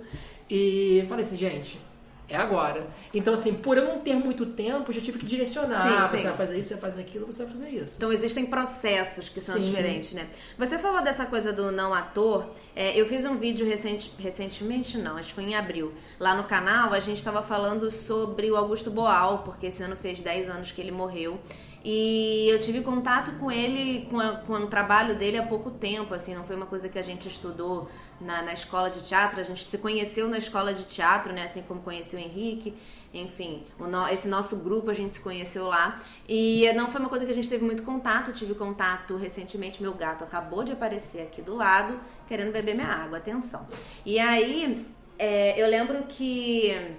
E 0.49 1.05
falei 1.09 1.25
assim, 1.25 1.37
gente, 1.37 1.81
é 2.29 2.37
agora. 2.37 2.89
Então, 3.15 3.35
assim, 3.35 3.55
por 3.55 3.77
eu 3.77 3.85
não 3.85 4.01
ter 4.01 4.15
muito 4.15 4.47
tempo, 4.47 4.91
eu 4.91 4.95
já 4.95 5.01
tive 5.01 5.19
que 5.19 5.27
direcionar. 5.27 5.83
Sim, 5.83 5.95
ah, 5.97 6.09
você 6.09 6.19
sim. 6.19 6.25
vai 6.25 6.37
fazer 6.37 6.59
isso, 6.59 6.69
você 6.69 6.75
vai 6.75 6.91
fazer 6.91 7.01
aquilo, 7.03 7.27
você 7.27 7.45
vai 7.45 7.53
fazer 7.53 7.69
isso. 7.69 7.97
Então, 7.97 8.13
existem 8.13 8.47
processos 8.47 9.29
que 9.29 9.41
são 9.41 9.55
sim. 9.57 9.63
diferentes, 9.63 10.13
né? 10.13 10.27
Você 10.59 10.79
falou 10.79 11.03
dessa 11.03 11.25
coisa 11.25 11.53
do 11.53 11.71
não 11.71 11.95
ator. 11.95 12.51
É, 12.75 12.99
eu 13.01 13.07
fiz 13.07 13.25
um 13.25 13.37
vídeo 13.37 13.67
recente, 13.67 14.13
recentemente, 14.19 14.99
não, 14.99 15.17
acho 15.17 15.29
que 15.29 15.35
foi 15.35 15.45
em 15.45 15.55
abril. 15.55 15.93
Lá 16.19 16.35
no 16.35 16.45
canal, 16.45 16.93
a 16.93 17.01
gente 17.01 17.19
estava 17.19 17.43
falando 17.43 17.89
sobre 17.91 18.51
o 18.51 18.57
Augusto 18.57 18.91
Boal, 18.91 19.39
porque 19.45 19.67
esse 19.67 19.83
ano 19.83 19.97
fez 19.97 20.21
10 20.21 20.51
anos 20.51 20.73
que 20.73 20.81
ele 20.81 20.91
morreu. 20.91 21.39
E 21.89 22.49
eu 22.49 22.61
tive 22.61 22.81
contato 22.81 23.31
com 23.39 23.49
ele, 23.49 24.09
com, 24.11 24.19
a, 24.19 24.39
com 24.39 24.55
o 24.55 24.67
trabalho 24.67 25.15
dele 25.15 25.39
há 25.39 25.43
pouco 25.45 25.71
tempo, 25.71 26.13
assim, 26.15 26.35
não 26.35 26.43
foi 26.43 26.57
uma 26.57 26.67
coisa 26.67 26.89
que 26.89 26.99
a 26.99 27.03
gente 27.03 27.29
estudou 27.29 27.89
na, 28.21 28.43
na 28.43 28.53
escola 28.53 28.91
de 28.91 29.05
teatro, 29.05 29.39
a 29.39 29.45
gente 29.45 29.65
se 29.65 29.79
conheceu 29.79 30.27
na 30.27 30.37
escola 30.37 30.75
de 30.75 30.83
teatro, 30.83 31.33
né, 31.33 31.45
assim 31.45 31.63
como 31.63 31.81
conheceu 31.81 32.19
o 32.19 32.23
Henrique, 32.23 32.75
enfim, 33.15 33.65
no, 33.79 34.09
esse 34.09 34.27
nosso 34.27 34.57
grupo 34.57 34.91
a 34.91 34.95
gente 34.95 35.15
se 35.15 35.21
conheceu 35.21 35.69
lá. 35.69 36.01
E 36.29 36.69
não 36.73 36.89
foi 36.89 37.01
uma 37.01 37.09
coisa 37.09 37.25
que 37.25 37.31
a 37.31 37.35
gente 37.37 37.49
teve 37.49 37.65
muito 37.65 37.85
contato, 37.85 38.33
tive 38.33 38.57
contato 38.57 39.17
recentemente, 39.17 39.81
meu 39.81 39.95
gato 39.95 40.25
acabou 40.25 40.65
de 40.65 40.73
aparecer 40.73 41.23
aqui 41.23 41.41
do 41.41 41.55
lado, 41.55 42.01
querendo 42.27 42.51
beber 42.51 42.75
minha 42.75 42.89
água, 42.89 43.19
atenção. 43.19 43.65
E 44.05 44.19
aí, 44.19 44.85
é, 45.21 45.55
eu 45.57 45.69
lembro 45.69 46.03
que 46.09 46.97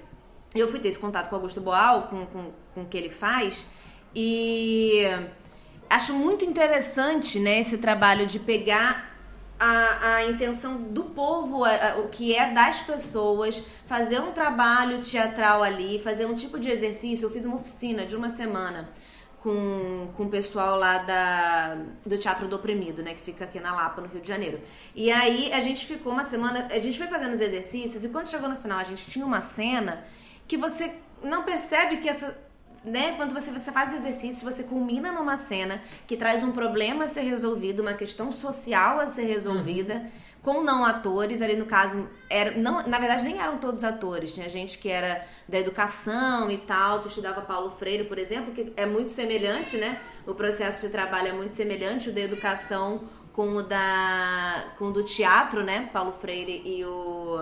eu 0.55 0.69
fui 0.69 0.79
ter 0.79 0.87
esse 0.87 0.97
contato 0.97 1.27
com 1.27 1.35
o 1.35 1.39
Augusto 1.39 1.59
Boal, 1.59 2.03
com, 2.03 2.25
com, 2.27 2.51
com 2.73 2.81
o 2.83 2.85
que 2.85 2.95
ele 2.95 3.09
faz, 3.09 3.65
e 4.19 5.03
acho 5.87 6.11
muito 6.11 6.43
interessante 6.43 7.39
né, 7.39 7.59
esse 7.59 7.77
trabalho 7.77 8.25
de 8.25 8.39
pegar 8.39 9.15
a, 9.59 10.15
a 10.15 10.25
intenção 10.25 10.81
do 10.81 11.03
povo, 11.03 11.63
a, 11.63 11.69
a, 11.69 11.97
o 11.99 12.07
que 12.09 12.35
é 12.35 12.51
das 12.51 12.81
pessoas, 12.81 13.63
fazer 13.85 14.19
um 14.19 14.31
trabalho 14.31 14.99
teatral 15.01 15.61
ali, 15.61 15.99
fazer 15.99 16.25
um 16.25 16.33
tipo 16.33 16.59
de 16.59 16.67
exercício. 16.67 17.27
Eu 17.27 17.29
fiz 17.29 17.45
uma 17.45 17.57
oficina 17.57 18.07
de 18.07 18.15
uma 18.15 18.27
semana 18.27 18.89
com, 19.39 20.09
com 20.17 20.23
o 20.23 20.29
pessoal 20.29 20.79
lá 20.79 20.97
da, 20.97 21.77
do 22.03 22.17
Teatro 22.17 22.47
do 22.47 22.55
Oprimido, 22.55 23.03
né? 23.03 23.13
Que 23.13 23.21
fica 23.21 23.43
aqui 23.45 23.59
na 23.59 23.71
Lapa, 23.75 24.01
no 24.01 24.07
Rio 24.07 24.19
de 24.19 24.27
Janeiro. 24.27 24.59
E 24.95 25.11
aí 25.11 25.53
a 25.53 25.59
gente 25.59 25.85
ficou 25.85 26.11
uma 26.11 26.23
semana, 26.23 26.69
a 26.71 26.79
gente 26.79 26.97
foi 26.97 27.05
fazendo 27.05 27.35
os 27.35 27.41
exercícios 27.41 28.03
e 28.03 28.09
quando 28.09 28.31
chegou 28.31 28.49
no 28.49 28.55
final 28.55 28.79
a 28.79 28.83
gente 28.83 29.05
tinha 29.05 29.23
uma 29.23 29.41
cena 29.41 30.03
que 30.47 30.57
você 30.57 30.95
não 31.21 31.43
percebe 31.43 31.97
que 31.97 32.09
essa 32.09 32.46
né, 32.87 33.13
quando 33.17 33.33
você, 33.33 33.51
você 33.51 33.71
faz 33.71 33.93
exercícios, 33.93 34.41
você 34.41 34.63
culmina 34.63 35.11
numa 35.11 35.37
cena 35.37 35.81
que 36.07 36.15
traz 36.15 36.43
um 36.43 36.51
problema 36.51 37.03
a 37.03 37.07
ser 37.07 37.21
resolvido, 37.21 37.81
uma 37.81 37.93
questão 37.93 38.31
social 38.31 38.99
a 38.99 39.07
ser 39.07 39.25
resolvida, 39.25 39.95
uhum. 39.95 40.09
com 40.41 40.63
não 40.63 40.85
atores, 40.85 41.41
ali 41.41 41.55
no 41.55 41.65
caso, 41.65 42.07
era, 42.29 42.57
não, 42.57 42.87
na 42.87 42.97
verdade 42.97 43.23
nem 43.23 43.39
eram 43.39 43.57
todos 43.57 43.83
atores, 43.83 44.33
tinha 44.33 44.49
gente 44.49 44.77
que 44.77 44.89
era 44.89 45.25
da 45.47 45.57
educação 45.57 46.49
e 46.49 46.57
tal, 46.57 47.01
que 47.01 47.09
estudava 47.09 47.41
Paulo 47.41 47.69
Freire, 47.69 48.05
por 48.05 48.17
exemplo, 48.17 48.53
que 48.53 48.73
é 48.75 48.85
muito 48.85 49.11
semelhante, 49.11 49.77
né? 49.77 49.99
O 50.25 50.33
processo 50.33 50.85
de 50.85 50.91
trabalho 50.91 51.29
é 51.29 51.33
muito 51.33 51.53
semelhante, 51.53 52.09
o 52.09 52.13
da 52.13 52.21
educação 52.21 53.01
com 53.37 53.55
o 53.55 53.61
da 53.61 54.65
com 54.79 54.85
o 54.85 54.91
do 54.91 55.03
teatro, 55.03 55.63
né? 55.63 55.91
Paulo 55.93 56.11
Freire 56.11 56.59
e 56.65 56.83
o, 56.83 57.37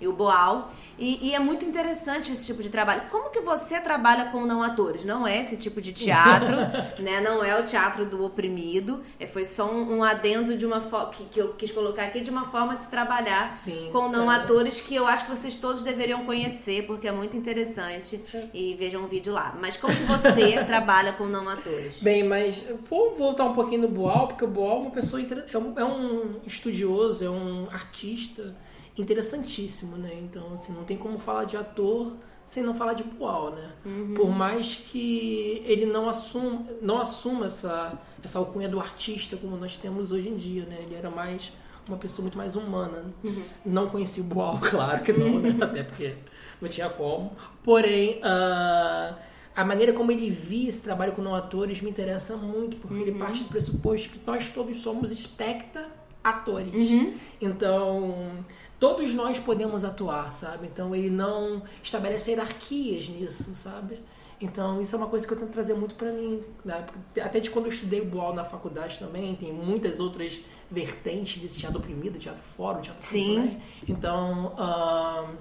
e 0.00 0.08
o 0.08 0.12
Boal. 0.12 0.72
E, 0.98 1.28
e, 1.28 1.34
é 1.34 1.38
muito 1.38 1.64
interessante 1.64 2.32
esse 2.32 2.46
tipo 2.46 2.62
de 2.62 2.70
trabalho. 2.70 3.02
Como 3.10 3.30
que 3.30 3.40
você 3.40 3.78
trabalha 3.78 4.26
com 4.26 4.46
não 4.46 4.62
atores? 4.62 5.04
Não 5.04 5.26
é 5.26 5.38
esse 5.38 5.56
tipo 5.56 5.80
de 5.80 5.92
teatro, 5.92 6.56
né? 6.98 7.20
Não 7.20 7.44
é 7.44 7.60
o 7.60 7.62
teatro 7.62 8.06
do 8.06 8.24
oprimido. 8.24 9.02
É, 9.20 9.26
foi 9.26 9.44
só 9.44 9.70
um, 9.70 9.98
um 9.98 10.02
adendo 10.02 10.56
de 10.56 10.64
uma 10.64 10.80
que, 11.10 11.24
que 11.26 11.38
eu 11.38 11.52
quis 11.52 11.70
colocar 11.70 12.04
aqui 12.04 12.20
de 12.20 12.30
uma 12.30 12.46
forma 12.46 12.76
de 12.76 12.84
se 12.84 12.90
trabalhar 12.90 13.50
Sim, 13.50 13.90
com 13.92 14.08
não 14.08 14.32
é. 14.32 14.36
atores 14.36 14.80
que 14.80 14.94
eu 14.94 15.06
acho 15.06 15.26
que 15.26 15.30
vocês 15.30 15.56
todos 15.58 15.82
deveriam 15.82 16.24
conhecer, 16.24 16.86
porque 16.86 17.06
é 17.06 17.12
muito 17.12 17.36
interessante. 17.36 18.20
E 18.52 18.74
vejam 18.74 19.02
um 19.02 19.06
vídeo 19.06 19.32
lá. 19.32 19.54
Mas 19.60 19.76
como 19.76 19.94
que 19.94 20.04
você 20.04 20.56
trabalha 20.64 21.12
com 21.12 21.26
não 21.26 21.48
atores? 21.48 22.02
Bem, 22.02 22.24
mas 22.24 22.62
vou 22.88 23.14
voltar 23.14 23.44
um 23.44 23.52
pouquinho 23.52 23.82
no 23.82 23.88
Boal, 23.88 24.28
porque 24.28 24.44
o 24.44 24.48
Boal 24.48 24.78
é 24.78 24.80
uma 24.80 24.90
pessoa 24.90 25.20
é 25.52 25.58
um, 25.58 25.78
é 25.78 25.84
um 25.84 26.40
estudioso, 26.46 27.24
é 27.24 27.30
um 27.30 27.68
artista 27.70 28.56
interessantíssimo, 28.96 29.96
né? 29.96 30.10
Então, 30.22 30.54
assim, 30.54 30.72
não 30.72 30.84
tem 30.84 30.96
como 30.96 31.18
falar 31.18 31.44
de 31.44 31.56
ator 31.56 32.14
sem 32.44 32.62
não 32.62 32.74
falar 32.74 32.94
de 32.94 33.02
Boal, 33.02 33.50
né? 33.50 33.72
Uhum. 33.84 34.14
Por 34.14 34.30
mais 34.30 34.76
que 34.76 35.62
ele 35.66 35.84
não 35.84 36.08
assuma, 36.08 36.64
não 36.80 37.00
assuma 37.00 37.46
essa, 37.46 37.98
essa 38.22 38.38
alcunha 38.38 38.68
do 38.68 38.78
artista 38.78 39.36
como 39.36 39.56
nós 39.56 39.76
temos 39.76 40.12
hoje 40.12 40.28
em 40.28 40.36
dia, 40.36 40.64
né? 40.64 40.78
Ele 40.80 40.94
era 40.94 41.10
mais 41.10 41.52
uma 41.88 41.98
pessoa 41.98 42.22
muito 42.22 42.38
mais 42.38 42.56
humana. 42.56 42.98
Né? 42.98 43.12
Uhum. 43.24 43.42
Não 43.64 43.88
conheci 43.88 44.20
o 44.20 44.24
Boal, 44.24 44.58
claro 44.62 45.02
que 45.02 45.12
não, 45.12 45.40
né? 45.40 45.56
Até 45.60 45.82
porque 45.82 46.14
não 46.60 46.68
tinha 46.68 46.88
como. 46.88 47.36
Porém, 47.62 48.20
uh, 48.20 49.16
a 49.56 49.64
maneira 49.64 49.92
como 49.94 50.12
ele 50.12 50.30
via 50.30 50.68
esse 50.68 50.82
trabalho 50.82 51.12
com 51.12 51.22
não 51.22 51.34
atores 51.34 51.80
me 51.80 51.88
interessa 51.88 52.36
muito, 52.36 52.76
porque 52.76 52.94
ele 52.94 53.12
Uhum. 53.12 53.18
parte 53.18 53.42
do 53.42 53.48
pressuposto 53.48 54.10
que 54.10 54.20
nós 54.26 54.48
todos 54.48 54.76
somos 54.76 55.10
especta 55.10 55.88
atores. 56.22 56.74
Uhum. 56.74 57.14
Então, 57.40 58.44
todos 58.78 59.14
nós 59.14 59.38
podemos 59.38 59.82
atuar, 59.82 60.32
sabe? 60.34 60.66
Então, 60.66 60.94
ele 60.94 61.08
não 61.08 61.62
estabelece 61.82 62.32
hierarquias 62.32 63.08
nisso, 63.08 63.54
sabe? 63.54 63.98
Então, 64.38 64.82
isso 64.82 64.94
é 64.94 64.98
uma 64.98 65.06
coisa 65.06 65.26
que 65.26 65.32
eu 65.32 65.38
tento 65.38 65.50
trazer 65.50 65.72
muito 65.72 65.94
pra 65.94 66.12
mim. 66.12 66.42
Né? 66.62 66.84
Até 67.22 67.40
de 67.40 67.48
quando 67.48 67.64
eu 67.64 67.72
estudei 67.72 68.02
o 68.02 68.04
Boal 68.04 68.34
na 68.34 68.44
faculdade 68.44 68.98
também, 68.98 69.34
tem 69.34 69.50
muitas 69.52 69.98
outras 70.00 70.38
vertentes 70.70 71.40
desse 71.40 71.58
teatro 71.58 71.78
oprimido, 71.78 72.18
teatro 72.18 72.42
fora, 72.56 72.80
teatro 72.82 73.02
Sim. 73.02 73.24
contemporâneo. 73.36 73.60
Então, 73.88 74.52
ahn, 74.58 75.36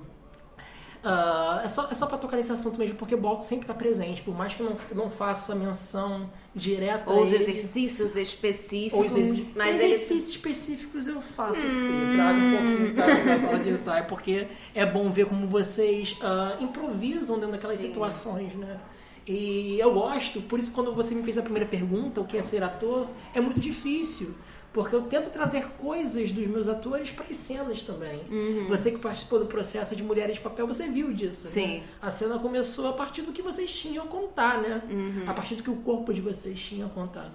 ah, 1.08 1.62
é, 1.64 1.70
só, 1.70 1.88
é 1.92 1.94
só 1.94 2.08
pra 2.08 2.18
tocar 2.18 2.36
nesse 2.36 2.52
assunto 2.52 2.80
mesmo, 2.80 2.98
porque 2.98 3.14
o 3.14 3.18
Boal 3.18 3.40
sempre 3.40 3.68
tá 3.68 3.76
presente. 3.76 4.24
Por 4.24 4.36
mais 4.36 4.56
que 4.56 4.64
não, 4.64 4.76
não 4.96 5.12
faça 5.12 5.54
menção 5.54 6.28
direta 6.56 7.12
Ou 7.14 7.22
os 7.22 7.32
ele, 7.32 7.44
exercícios 7.44 8.16
específicos. 8.16 9.00
ou 9.00 9.06
os 9.06 9.16
exercícios, 9.16 9.48
mas 9.56 9.76
ele. 9.76 9.94
exercícios 9.94 10.30
específicos 10.30 11.08
eu 11.08 11.22
faço 11.22 11.60
sim, 11.70 12.14
trago 12.16 12.40
um 12.40 12.52
pouquinho 12.52 12.94
pra, 12.96 13.06
pra 13.06 13.38
sala 13.38 13.60
de 13.60 13.70
ensaio, 13.70 14.06
porque 14.06 14.48
é 14.74 14.84
bom 14.84 15.12
ver 15.12 15.28
como 15.28 15.46
vocês 15.48 16.18
ah, 16.22 16.58
improvisam 16.60 17.36
dentro 17.36 17.52
daquelas 17.52 17.80
Sim. 17.80 17.88
situações, 17.88 18.56
né? 18.56 18.80
E 19.28 19.80
eu 19.80 19.94
gosto, 19.94 20.42
por 20.42 20.58
isso 20.58 20.72
quando 20.72 20.94
você 20.94 21.14
me 21.14 21.22
fez 21.22 21.38
a 21.38 21.44
primeira 21.44 21.68
pergunta, 21.68 22.20
o 22.20 22.26
que 22.26 22.38
é 22.38 22.42
ser 22.42 22.64
ator, 22.64 23.08
é 23.34 23.40
muito 23.40 23.60
difícil. 23.60 24.34
Porque 24.76 24.94
eu 24.94 25.04
tento 25.04 25.30
trazer 25.30 25.68
coisas 25.78 26.34
dos 26.34 26.46
meus 26.48 26.68
atores 26.68 27.10
para 27.10 27.24
as 27.24 27.38
cenas 27.38 27.82
também. 27.84 28.20
Uhum. 28.30 28.68
Você 28.68 28.92
que 28.92 28.98
participou 28.98 29.40
do 29.40 29.46
processo 29.46 29.96
de 29.96 30.04
Mulheres 30.04 30.36
de 30.36 30.42
Papel, 30.42 30.68
você 30.68 30.90
viu 30.90 31.14
disso. 31.14 31.48
Sim. 31.48 31.78
Né? 31.78 31.84
A 32.02 32.12
cena 32.12 32.38
começou 32.38 32.90
a 32.90 32.92
partir 32.92 33.22
do 33.22 33.32
que 33.32 33.42
vocês 33.42 33.74
tinham 33.74 34.04
a 34.04 34.08
contar, 34.08 34.62
né? 34.62 34.82
Uhum. 34.90 35.30
A 35.30 35.34
partir 35.34 35.56
do 35.56 35.64
que 35.64 35.70
o 35.70 35.78
corpo 35.78 36.14
de 36.14 36.20
vocês 36.20 36.60
tinha 36.60 36.88
a 36.88 36.90
contar. 36.90 37.32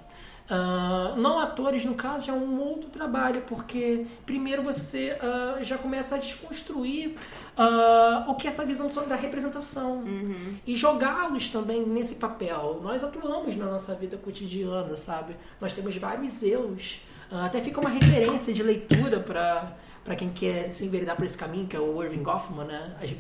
Ah, 0.50 1.14
não 1.16 1.38
atores, 1.38 1.82
no 1.82 1.94
caso, 1.94 2.26
já 2.26 2.34
é 2.34 2.36
um 2.36 2.60
outro 2.60 2.90
trabalho, 2.90 3.44
porque 3.46 4.04
primeiro 4.26 4.62
você 4.62 5.16
ah, 5.22 5.60
já 5.62 5.78
começa 5.78 6.16
a 6.16 6.18
desconstruir 6.18 7.14
ah, 7.56 8.26
o 8.28 8.34
que 8.34 8.46
é 8.46 8.50
essa 8.50 8.66
visão 8.66 8.90
da 9.08 9.14
representação 9.14 10.00
Uhum. 10.00 10.56
e 10.66 10.76
jogá-los 10.76 11.48
também 11.48 11.86
nesse 11.86 12.16
papel. 12.16 12.80
Nós 12.82 13.02
atuamos 13.02 13.54
na 13.56 13.64
nossa 13.64 13.94
vida 13.94 14.18
cotidiana, 14.18 14.94
sabe? 14.94 15.36
Nós 15.58 15.72
temos 15.72 15.96
vários 15.96 16.42
eus. 16.42 17.00
Ah, 17.30 17.46
até 17.46 17.60
fica 17.60 17.80
uma 17.80 17.90
referência 17.90 18.52
de 18.52 18.62
leitura 18.62 19.20
para 19.20 20.16
quem 20.16 20.30
quer 20.30 20.72
se 20.72 20.84
enveredar 20.84 21.16
por 21.16 21.24
esse 21.24 21.38
caminho, 21.38 21.66
que 21.66 21.76
é 21.76 21.80
o 21.80 22.02
Irving 22.02 22.22
Goffman, 22.22 22.66
né? 22.66 22.96
As 23.00 23.10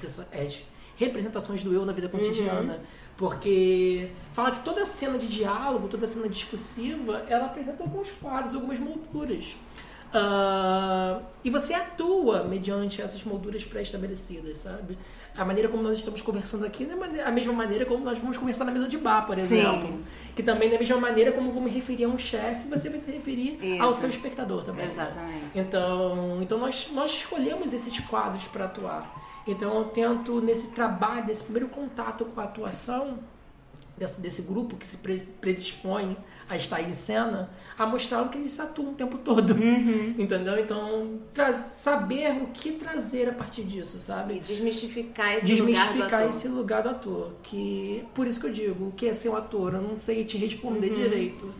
representações 0.96 1.62
do 1.62 1.72
eu 1.72 1.86
na 1.86 1.92
vida 1.92 2.08
cotidiana. 2.08 2.80
Porque 3.16 4.10
fala 4.32 4.50
que 4.50 4.60
toda 4.64 4.86
cena 4.86 5.18
de 5.18 5.28
diálogo, 5.28 5.88
toda 5.88 6.06
cena 6.06 6.28
discursiva, 6.28 7.22
ela 7.28 7.46
apresenta 7.46 7.82
alguns 7.82 8.10
quadros, 8.12 8.54
algumas 8.54 8.78
molduras. 8.78 9.56
Ah, 10.12 11.20
e 11.44 11.50
você 11.50 11.72
atua 11.74 12.44
mediante 12.44 13.00
essas 13.00 13.22
molduras 13.24 13.64
pré-estabelecidas, 13.64 14.58
sabe? 14.58 14.98
A 15.36 15.44
maneira 15.44 15.68
como 15.68 15.82
nós 15.82 15.98
estamos 15.98 16.20
conversando 16.20 16.66
aqui 16.66 16.84
não 16.84 17.02
é 17.04 17.22
a 17.22 17.30
mesma 17.30 17.52
maneira 17.52 17.86
como 17.86 18.04
nós 18.04 18.18
vamos 18.18 18.36
conversar 18.36 18.64
na 18.64 18.72
mesa 18.72 18.88
de 18.88 18.98
bar, 18.98 19.26
por 19.26 19.38
Sim. 19.38 19.58
exemplo. 19.58 20.00
Que 20.34 20.42
também 20.42 20.68
não 20.68 20.74
é 20.74 20.76
a 20.76 20.80
mesma 20.80 20.98
maneira 20.98 21.32
como 21.32 21.52
vou 21.52 21.62
me 21.62 21.70
referir 21.70 22.04
a 22.04 22.08
um 22.08 22.18
chefe, 22.18 22.68
você 22.68 22.88
vai 22.90 22.98
se 22.98 23.12
referir 23.12 23.58
ao 23.80 23.90
Isso. 23.92 24.00
seu 24.00 24.10
espectador 24.10 24.62
também. 24.62 24.86
né? 24.86 24.92
Exatamente. 24.92 25.58
Então, 25.58 26.38
então 26.42 26.58
nós, 26.58 26.88
nós 26.92 27.12
escolhemos 27.12 27.72
esses 27.72 27.98
quadros 28.00 28.48
para 28.48 28.64
atuar. 28.64 29.42
Então 29.46 29.78
eu 29.78 29.84
tento, 29.84 30.40
nesse 30.40 30.68
trabalho, 30.72 31.26
nesse 31.26 31.44
primeiro 31.44 31.68
contato 31.68 32.24
com 32.26 32.40
a 32.40 32.44
atuação, 32.44 33.18
desse, 34.00 34.20
desse 34.20 34.42
grupo 34.42 34.76
que 34.76 34.86
se 34.86 34.96
pre- 34.96 35.22
predispõe 35.40 36.16
a 36.48 36.56
estar 36.56 36.80
em 36.82 36.94
cena, 36.94 37.48
a 37.78 37.86
mostrar 37.86 38.22
o 38.22 38.28
que 38.28 38.38
eles 38.38 38.58
atuam 38.58 38.90
o 38.90 38.94
tempo 38.94 39.18
todo. 39.18 39.50
Uhum. 39.54 40.14
Entendeu? 40.18 40.58
Então, 40.58 41.20
saber 41.54 42.42
o 42.42 42.46
que 42.48 42.72
trazer 42.72 43.28
a 43.28 43.32
partir 43.32 43.62
disso, 43.62 43.98
E 43.98 44.00
sabe? 44.00 44.40
desmistificar 44.40 45.34
esse 45.36 45.46
lugar 45.46 45.56
do 45.56 45.66
Desmistificar 45.66 46.20
ator. 46.20 46.30
esse 46.30 46.48
lugar 46.48 46.82
do 46.82 46.88
ator. 46.88 47.32
Que, 47.42 48.04
por 48.14 48.26
isso 48.26 48.40
que 48.40 48.46
eu 48.46 48.52
digo, 48.52 48.88
o 48.88 48.92
que 48.92 49.06
é 49.06 49.14
ser 49.14 49.28
um 49.28 49.36
ator? 49.36 49.74
Eu 49.74 49.82
não 49.82 49.94
sei 49.94 50.24
te 50.24 50.36
responder 50.36 50.88
Uhum. 50.90 50.94
direito. 50.96 51.54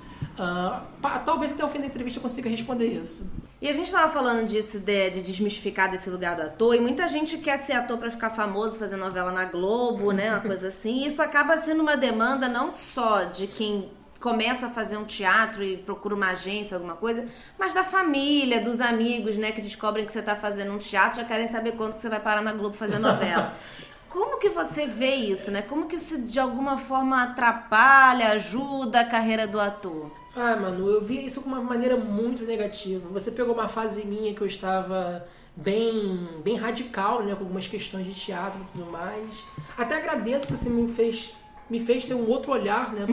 Pa- 1.02 1.18
talvez 1.20 1.52
até 1.52 1.64
o 1.64 1.68
fim 1.68 1.80
da 1.80 1.86
entrevista 1.86 2.18
eu 2.18 2.22
consiga 2.22 2.48
responder 2.48 2.86
isso. 2.86 3.30
E 3.60 3.68
a 3.68 3.72
gente 3.74 3.90
tava 3.92 4.10
falando 4.10 4.46
disso, 4.46 4.78
de, 4.80 5.10
de 5.10 5.20
desmistificar 5.22 5.90
desse 5.90 6.08
lugar 6.08 6.34
do 6.34 6.42
ator, 6.42 6.74
e 6.74 6.80
muita 6.80 7.06
gente 7.08 7.36
quer 7.38 7.58
ser 7.58 7.74
ator 7.74 7.98
pra 7.98 8.10
ficar 8.10 8.30
famoso, 8.30 8.78
fazer 8.78 8.96
novela 8.96 9.30
na 9.32 9.44
Globo, 9.44 10.12
né? 10.12 10.30
Uma 10.32 10.40
coisa 10.40 10.68
assim. 10.68 11.02
E 11.02 11.06
isso 11.06 11.20
acaba 11.20 11.58
sendo 11.58 11.82
uma 11.82 11.96
demanda 11.96 12.48
não 12.48 12.72
só 12.72 13.24
de 13.24 13.46
quem 13.46 13.90
começa 14.18 14.66
a 14.66 14.70
fazer 14.70 14.96
um 14.98 15.04
teatro 15.04 15.62
e 15.64 15.76
procura 15.78 16.14
uma 16.14 16.28
agência, 16.30 16.74
alguma 16.76 16.94
coisa, 16.94 17.24
mas 17.58 17.72
da 17.74 17.82
família, 17.84 18.60
dos 18.62 18.80
amigos, 18.80 19.36
né? 19.36 19.52
Que 19.52 19.60
descobrem 19.62 20.06
que 20.06 20.12
você 20.12 20.22
tá 20.22 20.34
fazendo 20.36 20.72
um 20.72 20.78
teatro 20.78 21.20
já 21.20 21.26
querem 21.26 21.46
saber 21.46 21.72
quando 21.72 21.94
que 21.94 22.00
você 22.00 22.08
vai 22.08 22.20
parar 22.20 22.40
na 22.42 22.52
Globo 22.52 22.76
fazer 22.76 22.98
novela. 22.98 23.54
Como 24.10 24.38
que 24.38 24.48
você 24.48 24.86
vê 24.86 25.14
isso, 25.14 25.52
né? 25.52 25.62
Como 25.62 25.86
que 25.86 25.94
isso 25.94 26.20
de 26.20 26.40
alguma 26.40 26.76
forma 26.76 27.22
atrapalha, 27.22 28.32
ajuda 28.32 29.00
a 29.00 29.04
carreira 29.04 29.46
do 29.46 29.60
ator? 29.60 30.10
Ah, 30.34 30.56
mano, 30.56 30.88
eu 30.88 31.00
vi 31.00 31.24
isso 31.24 31.40
com 31.42 31.48
uma 31.48 31.62
maneira 31.62 31.96
muito 31.96 32.42
negativa. 32.42 33.08
Você 33.10 33.30
pegou 33.30 33.54
uma 33.54 33.68
fase 33.68 34.04
minha 34.04 34.34
que 34.34 34.40
eu 34.40 34.46
estava 34.48 35.24
bem, 35.56 36.28
bem 36.42 36.56
radical, 36.56 37.22
né, 37.22 37.34
com 37.36 37.44
algumas 37.44 37.68
questões 37.68 38.04
de 38.04 38.14
teatro 38.14 38.60
e 38.60 38.72
tudo 38.72 38.90
mais. 38.90 39.44
Até 39.78 39.96
agradeço 39.96 40.46
que 40.46 40.56
você 40.56 40.68
me 40.68 40.92
fez, 40.92 41.34
me 41.68 41.78
fez 41.78 42.04
ter 42.04 42.14
um 42.14 42.28
outro 42.28 42.50
olhar, 42.50 42.92
né, 42.92 43.06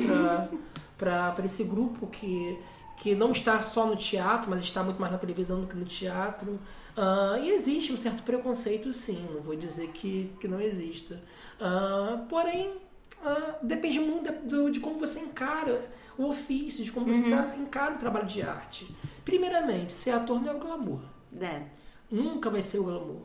pra 0.98 1.36
esse 1.46 1.64
grupo 1.64 2.08
que, 2.08 2.58
que 2.98 3.14
não 3.14 3.32
está 3.32 3.62
só 3.62 3.86
no 3.86 3.96
teatro, 3.96 4.50
mas 4.50 4.64
está 4.64 4.82
muito 4.82 5.00
mais 5.00 5.12
na 5.12 5.20
televisão 5.20 5.62
do 5.62 5.68
que 5.68 5.76
no 5.76 5.86
teatro. 5.86 6.60
Ah, 6.98 7.38
e 7.40 7.50
existe 7.52 7.94
um 7.94 7.98
certo 7.98 8.24
preconceito, 8.24 8.92
sim, 8.92 9.24
não 9.32 9.42
vou 9.42 9.56
dizer 9.56 9.90
que, 9.90 10.32
que 10.42 10.48
não 10.48 10.60
exista. 10.60 11.22
Ah, 11.62 12.26
porém, 12.28 12.74
ah, 13.24 13.56
depende 13.62 14.00
muito 14.00 14.32
de, 14.32 14.38
do- 14.48 14.72
de 14.72 14.80
como 14.80 14.98
você 15.00 15.20
encara 15.20 15.90
o 16.18 16.26
ofício, 16.26 16.84
de 16.84 16.92
como 16.92 17.14
você 17.14 17.30
tá- 17.30 17.56
encara 17.56 17.94
o 17.94 17.98
trabalho 18.00 18.26
de 18.26 18.42
arte. 18.42 18.88
Primeiramente, 19.24 19.94
ser 19.94 20.12
ator 20.12 20.42
não 20.42 20.52
é 20.52 20.56
o 20.56 20.60
glamour. 20.60 21.02
É. 21.40 21.62
Nunca 22.10 22.50
vai 22.50 22.62
ser 22.64 22.80
o 22.80 22.84
glamour. 22.86 23.22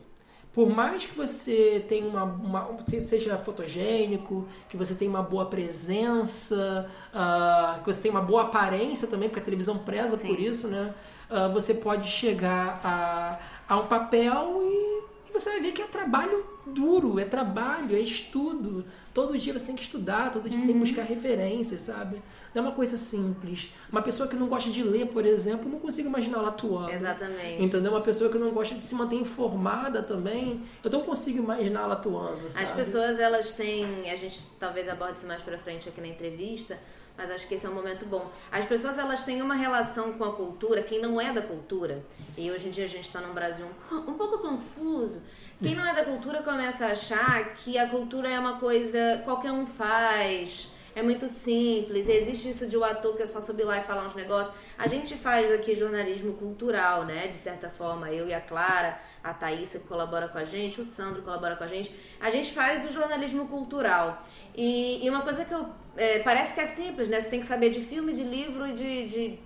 Por 0.53 0.69
mais 0.69 1.03
que 1.03 1.17
você 1.17 1.83
tenha 1.89 2.05
uma, 2.05 2.23
uma 2.23 2.77
seja 3.01 3.37
fotogênico, 3.39 4.47
que 4.69 4.77
você 4.77 4.93
tenha 4.93 5.09
uma 5.09 5.23
boa 5.23 5.47
presença, 5.47 6.87
ah, 7.11 7.79
que 7.79 7.85
você 7.91 7.99
tenha 7.99 8.13
uma 8.13 8.21
boa 8.21 8.43
aparência 8.43 9.07
também, 9.07 9.29
porque 9.29 9.41
a 9.41 9.43
televisão 9.43 9.79
preza 9.79 10.15
Sim. 10.15 10.27
por 10.27 10.39
isso, 10.39 10.67
né? 10.67 10.93
Ah, 11.27 11.47
você 11.47 11.73
pode 11.73 12.07
chegar 12.07 12.79
a, 12.83 13.39
a 13.67 13.77
um 13.79 13.87
papel 13.87 14.61
e 14.63 15.02
você 15.33 15.49
vai 15.49 15.59
ver 15.59 15.71
que 15.71 15.81
é 15.81 15.87
trabalho 15.87 16.45
duro, 16.65 17.19
é 17.19 17.25
trabalho, 17.25 17.95
é 17.95 17.99
estudo. 17.99 18.85
Todo 19.13 19.37
dia 19.37 19.51
você 19.51 19.65
tem 19.65 19.75
que 19.75 19.81
estudar, 19.83 20.31
todo 20.31 20.49
dia 20.49 20.59
você 20.59 20.65
tem 20.65 20.73
que 20.73 20.79
buscar 20.79 21.03
referências, 21.03 21.81
sabe? 21.81 22.21
Não 22.53 22.63
é 22.63 22.67
uma 22.67 22.75
coisa 22.75 22.97
simples. 22.97 23.71
Uma 23.91 24.01
pessoa 24.01 24.29
que 24.29 24.35
não 24.35 24.47
gosta 24.47 24.69
de 24.69 24.83
ler, 24.83 25.07
por 25.07 25.25
exemplo, 25.25 25.69
não 25.69 25.79
consigo 25.79 26.07
imaginar 26.07 26.39
ela 26.39 26.49
atuando. 26.49 26.91
Exatamente. 26.91 27.63
Entendeu? 27.63 27.91
Uma 27.91 28.01
pessoa 28.01 28.29
que 28.31 28.37
não 28.37 28.51
gosta 28.51 28.75
de 28.75 28.83
se 28.83 28.95
manter 28.95 29.15
informada 29.15 30.01
também, 30.01 30.63
eu 30.83 30.89
não 30.89 31.01
consigo 31.01 31.39
imaginar 31.39 31.81
ela 31.81 31.93
atuando, 31.93 32.49
sabe? 32.49 32.65
As 32.65 32.71
pessoas, 32.71 33.19
elas 33.19 33.53
têm. 33.53 34.09
A 34.09 34.15
gente 34.15 34.49
talvez 34.59 34.87
aborde 34.87 35.17
isso 35.17 35.27
mais 35.27 35.41
pra 35.41 35.57
frente 35.57 35.89
aqui 35.89 35.99
na 35.99 36.07
entrevista, 36.07 36.79
mas 37.17 37.31
acho 37.31 37.47
que 37.47 37.55
esse 37.55 37.65
é 37.65 37.69
um 37.69 37.73
momento 37.73 38.05
bom. 38.05 38.31
As 38.51 38.65
pessoas, 38.65 38.97
elas 38.97 39.23
têm 39.23 39.41
uma 39.41 39.55
relação 39.55 40.13
com 40.13 40.23
a 40.23 40.33
cultura, 40.33 40.81
quem 40.81 40.99
não 40.99 41.19
é 41.19 41.31
da 41.31 41.41
cultura, 41.41 42.03
e 42.37 42.51
hoje 42.51 42.67
em 42.67 42.71
dia 42.71 42.85
a 42.85 42.87
gente 42.87 43.11
tá 43.11 43.21
num 43.21 43.33
Brasil 43.33 43.65
um, 43.91 43.95
um 43.95 44.13
pouco 44.13 44.39
confuso. 44.39 45.21
Quem 45.61 45.75
não 45.75 45.85
é 45.85 45.93
da 45.93 46.03
cultura 46.03 46.41
começa 46.41 46.85
a 46.85 46.91
achar 46.91 47.53
que 47.55 47.77
a 47.77 47.87
cultura 47.87 48.29
é 48.29 48.39
uma 48.39 48.59
coisa 48.59 49.21
qualquer 49.23 49.51
um 49.51 49.65
faz. 49.65 50.73
É 50.95 51.01
muito 51.01 51.27
simples, 51.27 52.07
existe 52.07 52.49
isso 52.49 52.67
de 52.67 52.77
o 52.77 52.83
ator 52.83 53.15
que 53.15 53.23
é 53.23 53.25
só 53.25 53.41
subir 53.41 53.63
lá 53.63 53.79
e 53.79 53.83
falar 53.83 54.05
uns 54.05 54.13
negócios. 54.13 54.53
A 54.77 54.87
gente 54.87 55.15
faz 55.15 55.51
aqui 55.51 55.73
jornalismo 55.73 56.33
cultural, 56.33 57.03
né? 57.03 57.27
De 57.27 57.35
certa 57.35 57.67
forma, 57.67 58.11
eu 58.11 58.27
e 58.27 58.33
a 58.33 58.39
Clara, 58.39 58.99
a 59.23 59.33
Thaísa 59.33 59.79
que 59.79 59.87
colabora 59.87 60.27
com 60.27 60.37
a 60.37 60.45
gente, 60.45 60.79
o 60.79 60.83
Sandro 60.83 61.23
colabora 61.23 61.55
com 61.55 61.63
a 61.63 61.67
gente. 61.67 61.95
A 62.21 62.29
gente 62.29 62.53
faz 62.53 62.85
o 62.87 62.91
jornalismo 62.91 63.47
cultural. 63.47 64.23
E, 64.55 65.03
e 65.03 65.09
uma 65.09 65.21
coisa 65.21 65.43
que 65.43 65.53
eu. 65.53 65.67
É, 65.95 66.19
parece 66.19 66.53
que 66.53 66.61
é 66.61 66.65
simples, 66.65 67.07
né? 67.07 67.19
Você 67.19 67.29
tem 67.29 67.39
que 67.39 67.45
saber 67.45 67.69
de 67.69 67.81
filme, 67.81 68.13
de 68.13 68.23
livro 68.23 68.67
e 68.67 68.73
de, 68.73 69.05
de 69.05 69.39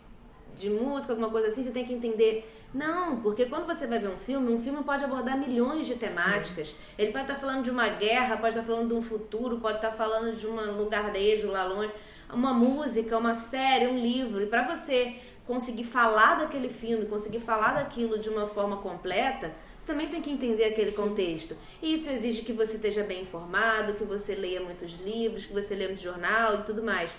de 0.57 0.69
música, 0.69 1.13
alguma 1.13 1.29
coisa 1.29 1.47
assim, 1.47 1.63
você 1.63 1.71
tem 1.71 1.85
que 1.85 1.93
entender. 1.93 2.51
Não, 2.73 3.21
porque 3.21 3.45
quando 3.45 3.65
você 3.65 3.87
vai 3.87 3.99
ver 3.99 4.09
um 4.09 4.17
filme, 4.17 4.51
um 4.51 4.61
filme 4.61 4.83
pode 4.83 5.03
abordar 5.03 5.37
milhões 5.37 5.87
de 5.87 5.95
temáticas. 5.95 6.69
Sim. 6.69 6.75
Ele 6.97 7.11
pode 7.11 7.25
estar 7.25 7.35
falando 7.35 7.63
de 7.63 7.69
uma 7.69 7.87
guerra, 7.87 8.37
pode 8.37 8.57
estar 8.57 8.63
falando 8.63 8.89
de 8.89 8.93
um 8.95 9.01
futuro, 9.01 9.59
pode 9.59 9.77
estar 9.77 9.91
falando 9.91 10.35
de 10.35 10.47
um 10.47 10.77
lugarejo 10.77 11.47
lá 11.47 11.63
longe, 11.63 11.93
uma 12.33 12.51
música, 12.51 13.17
uma 13.17 13.35
série, 13.35 13.87
um 13.87 13.97
livro. 13.97 14.43
E 14.43 14.47
para 14.47 14.63
você 14.63 15.15
conseguir 15.45 15.85
falar 15.85 16.39
daquele 16.39 16.67
filme, 16.67 17.05
conseguir 17.05 17.39
falar 17.39 17.75
daquilo 17.75 18.19
de 18.19 18.27
uma 18.29 18.47
forma 18.47 18.77
completa, 18.77 19.53
também 19.87 20.07
tem 20.09 20.21
que 20.21 20.29
entender 20.29 20.65
aquele 20.65 20.91
Sim. 20.91 20.97
contexto. 20.97 21.55
E 21.81 21.93
isso 21.93 22.09
exige 22.09 22.43
que 22.43 22.53
você 22.53 22.75
esteja 22.75 23.03
bem 23.03 23.23
informado, 23.23 23.93
que 23.93 24.03
você 24.03 24.35
leia 24.35 24.61
muitos 24.61 24.99
livros, 24.99 25.45
que 25.45 25.53
você 25.53 25.73
leia 25.73 25.87
muito 25.87 26.03
jornal 26.03 26.55
e 26.55 26.63
tudo 26.63 26.83
mais. 26.83 27.09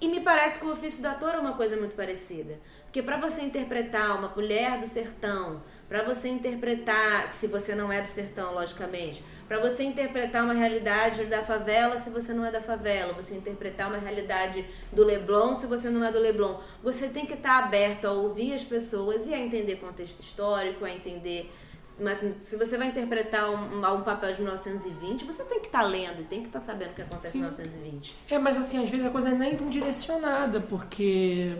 E 0.00 0.06
me 0.06 0.20
parece 0.20 0.58
que 0.58 0.66
o 0.66 0.70
ofício 0.70 1.02
do 1.02 1.08
ator 1.08 1.34
é 1.34 1.38
uma 1.38 1.54
coisa 1.54 1.76
muito 1.76 1.96
parecida. 1.96 2.58
Porque 2.84 3.02
para 3.02 3.16
você 3.16 3.42
interpretar 3.42 4.16
uma 4.16 4.28
mulher 4.28 4.78
do 4.78 4.86
sertão, 4.86 5.60
para 5.88 6.02
você 6.02 6.28
interpretar, 6.28 7.32
se 7.32 7.46
você 7.46 7.74
não 7.74 7.92
é 7.92 8.00
do 8.00 8.08
sertão, 8.08 8.54
logicamente, 8.54 9.24
para 9.48 9.58
você 9.58 9.82
interpretar 9.82 10.44
uma 10.44 10.54
realidade 10.54 11.24
da 11.24 11.42
favela 11.42 11.96
se 11.98 12.10
você 12.10 12.32
não 12.32 12.44
é 12.44 12.50
da 12.50 12.60
favela, 12.60 13.12
você 13.12 13.34
interpretar 13.34 13.88
uma 13.88 13.98
realidade 13.98 14.64
do 14.92 15.04
Leblon 15.04 15.54
se 15.54 15.66
você 15.66 15.90
não 15.90 16.04
é 16.04 16.12
do 16.12 16.18
Leblon, 16.18 16.60
você 16.82 17.08
tem 17.08 17.26
que 17.26 17.34
estar 17.34 17.64
aberto 17.64 18.06
a 18.06 18.12
ouvir 18.12 18.54
as 18.54 18.62
pessoas 18.62 19.26
e 19.26 19.34
a 19.34 19.38
entender 19.38 19.76
contexto 19.76 20.20
histórico, 20.20 20.84
a 20.84 20.90
entender 20.90 21.50
mas 22.00 22.18
se 22.40 22.56
você 22.56 22.76
vai 22.78 22.88
interpretar 22.88 23.50
um, 23.50 23.78
um, 23.78 24.02
papel 24.02 24.32
de 24.32 24.40
1920, 24.40 25.24
você 25.24 25.42
tem 25.44 25.60
que 25.60 25.66
estar 25.66 25.80
tá 25.80 25.86
lendo, 25.86 26.26
tem 26.28 26.40
que 26.40 26.46
estar 26.46 26.60
tá 26.60 26.64
sabendo 26.64 26.90
o 26.90 26.94
que 26.94 27.02
acontece 27.02 27.30
Sim. 27.32 27.38
em 27.38 27.42
1920. 27.42 28.14
É, 28.30 28.38
mas 28.38 28.56
assim, 28.56 28.82
às 28.82 28.88
vezes 28.88 29.06
a 29.06 29.10
coisa 29.10 29.28
não 29.30 29.36
é 29.36 29.38
nem 29.38 29.56
tão 29.56 29.68
direcionada, 29.68 30.60
porque 30.60 31.56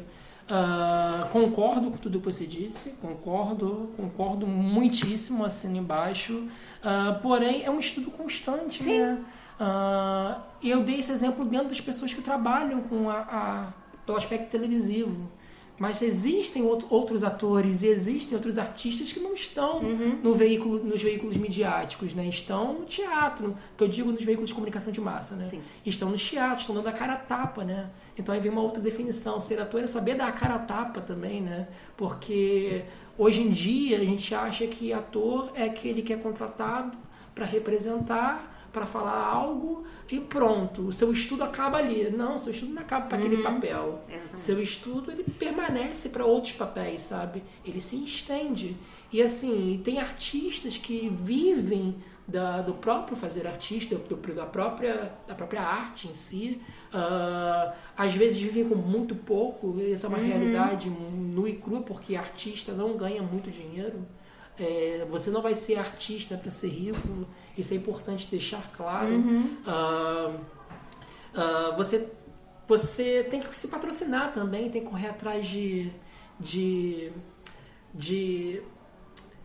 uh, 0.49 1.29
concordo 1.31 1.91
com 1.91 1.97
tudo 1.97 2.19
que 2.19 2.25
você 2.25 2.47
disse, 2.47 2.91
concordo, 3.01 3.91
concordo 3.97 4.47
muitíssimo, 4.47 5.45
assim 5.45 5.77
embaixo, 5.77 6.35
uh, 6.35 7.21
porém 7.21 7.65
é 7.65 7.71
um 7.71 7.79
estudo 7.79 8.11
constante, 8.11 8.83
Sim. 8.83 8.99
né? 8.99 9.25
Uh, 9.61 10.41
eu 10.63 10.85
dei 10.85 11.01
esse 11.01 11.11
exemplo 11.11 11.45
dentro 11.45 11.69
das 11.69 11.81
pessoas 11.81 12.15
que 12.15 12.23
trabalham 12.23 12.81
com 12.83 13.11
a, 13.11 13.19
a 13.19 13.73
pelo 14.07 14.17
aspecto 14.17 14.51
televisivo. 14.51 15.29
Mas 15.79 16.03
existem 16.03 16.65
outros 16.91 17.23
atores 17.23 17.83
e 17.83 17.87
existem 17.87 18.35
outros 18.35 18.59
artistas 18.59 19.13
que 19.13 19.21
não 19.21 19.33
estão 19.33 19.79
uhum. 19.79 20.19
no 20.23 20.35
veículo, 20.35 20.83
nos 20.83 21.01
veículos 21.01 21.37
midiáticos, 21.37 22.15
né? 22.15 22.27
Estão 22.27 22.81
no 22.81 22.85
teatro, 22.85 23.55
que 23.77 23.85
eu 23.85 23.89
digo 23.89 24.11
nos 24.11 24.25
veículos 24.25 24.51
de 24.51 24.55
comunicação 24.55 24.93
de 24.93 25.01
massa, 25.01 25.37
né? 25.37 25.49
Sim. 25.49 25.61
Estão 25.87 26.11
nos 26.11 26.29
teatros, 26.29 26.63
estão 26.63 26.75
dando 26.75 26.89
a 26.89 26.93
cara 26.93 27.13
a 27.13 27.17
tapa, 27.17 27.63
né? 27.63 27.91
Então 28.19 28.35
aí 28.35 28.41
vem 28.41 28.51
uma 28.51 28.61
outra 28.61 28.83
definição. 28.83 29.39
Ser 29.39 29.61
ator 29.61 29.83
é 29.83 29.87
saber 29.87 30.17
dar 30.17 30.27
a 30.27 30.33
cara 30.33 30.57
a 30.57 30.59
tapa 30.59 31.01
também, 31.01 31.41
né? 31.41 31.69
Porque 31.97 32.83
hoje 33.17 33.41
em 33.41 33.51
dia 33.51 33.99
a 33.99 34.05
gente 34.05 34.35
acha 34.35 34.67
que 34.67 34.93
ator 34.93 35.53
é 35.55 35.65
aquele 35.65 36.03
que 36.03 36.13
é 36.13 36.17
contratado 36.17 36.99
para 37.35 37.47
representar 37.47 38.58
para 38.79 38.87
falar 38.87 39.27
algo 39.27 39.85
e 40.11 40.21
pronto, 40.21 40.83
o 40.87 40.93
seu 40.93 41.13
estudo 41.13 41.43
acaba 41.43 41.79
ali. 41.79 42.11
Não, 42.11 42.39
seu 42.39 42.53
estudo 42.53 42.73
não 42.73 42.83
acaba 42.83 43.07
para 43.07 43.19
aquele 43.19 43.37
uhum. 43.37 43.43
papel. 43.43 44.01
Exatamente. 44.09 44.41
Seu 44.41 44.63
estudo 44.63 45.11
ele 45.11 45.25
permanece 45.25 46.09
para 46.09 46.25
outros 46.25 46.53
papéis, 46.53 47.03
sabe? 47.03 47.43
Ele 47.65 47.81
se 47.81 47.97
estende. 48.03 48.77
E 49.13 49.21
assim, 49.21 49.81
tem 49.85 49.99
artistas 49.99 50.79
que 50.79 51.09
vivem 51.09 51.97
da, 52.27 52.61
do 52.61 52.75
próprio 52.75 53.17
fazer 53.17 53.47
artista, 53.47 53.97
do, 53.97 54.35
da, 54.35 54.47
própria, 54.47 55.13
da 55.27 55.35
própria 55.35 55.63
arte 55.63 56.09
em 56.09 56.15
si. 56.15 56.61
Uh, 56.93 57.73
às 57.97 58.15
vezes 58.15 58.41
vivem 58.41 58.69
com 58.69 58.77
muito 58.77 59.15
pouco, 59.15 59.77
essa 59.91 60.07
é 60.07 60.09
uma 60.09 60.19
uhum. 60.19 60.27
realidade 60.27 60.89
nua 60.89 61.51
e 61.51 61.57
crua, 61.57 61.81
porque 61.81 62.15
artista 62.15 62.73
não 62.73 62.97
ganha 62.97 63.23
muito 63.23 63.51
dinheiro. 63.51 64.07
É, 64.59 65.07
você 65.09 65.31
não 65.31 65.41
vai 65.41 65.55
ser 65.55 65.79
artista 65.79 66.37
para 66.37 66.51
ser 66.51 66.69
rico, 66.69 67.27
isso 67.57 67.73
é 67.73 67.77
importante 67.77 68.29
deixar 68.29 68.73
claro. 68.73 69.09
Uhum. 69.09 69.57
Uh, 69.67 70.35
uh, 71.35 71.77
você, 71.77 72.11
você 72.67 73.27
tem 73.31 73.41
que 73.41 73.57
se 73.57 73.69
patrocinar 73.69 74.33
também, 74.33 74.71
tem 74.71 74.83
que 74.83 74.89
correr 74.91 75.09
atrás 75.09 75.47
de, 75.47 75.93
de, 76.41 77.13
de 77.95 78.63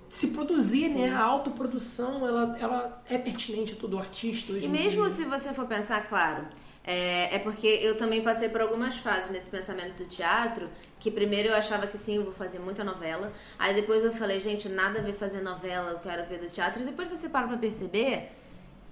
se 0.10 0.28
produzir, 0.28 0.90
né? 0.90 0.94
Sim. 0.94 1.02
né? 1.02 1.14
A 1.14 1.24
autoprodução, 1.24 2.28
ela, 2.28 2.58
ela 2.60 3.04
é 3.10 3.18
pertinente 3.18 3.74
a 3.74 3.76
todo 3.76 3.98
artista 3.98 4.54
hoje 4.54 4.66
E 4.66 4.70
mesmo 4.70 5.02
dia. 5.06 5.10
se 5.10 5.26
você 5.26 5.54
for 5.54 5.66
pensar, 5.66 6.08
claro, 6.08 6.46
é, 6.86 7.36
é, 7.36 7.40
porque 7.40 7.66
eu 7.66 7.98
também 7.98 8.22
passei 8.22 8.50
por 8.50 8.60
algumas 8.60 8.98
fases 8.98 9.32
nesse 9.32 9.50
pensamento 9.50 9.96
do 9.96 10.06
teatro, 10.06 10.70
que 11.00 11.10
primeiro 11.10 11.50
eu 11.50 11.56
achava 11.56 11.88
que 11.88 11.98
sim, 11.98 12.18
eu 12.18 12.24
vou 12.26 12.34
fazer 12.34 12.60
muita 12.60 12.84
novela. 12.84 13.32
Aí 13.58 13.74
depois 13.74 14.04
eu 14.04 14.12
falei, 14.12 14.40
gente, 14.42 14.68
nada 14.68 15.00
a 15.00 15.02
ver 15.02 15.14
fazer 15.14 15.42
novela, 15.42 15.92
eu 15.92 16.00
quero 16.00 16.26
ver 16.28 16.40
do 16.40 16.48
teatro. 16.48 16.84
E 16.84 16.86
depois 16.86 17.08
você 17.08 17.30
para 17.30 17.48
pra 17.48 17.58
perceber 17.58 18.32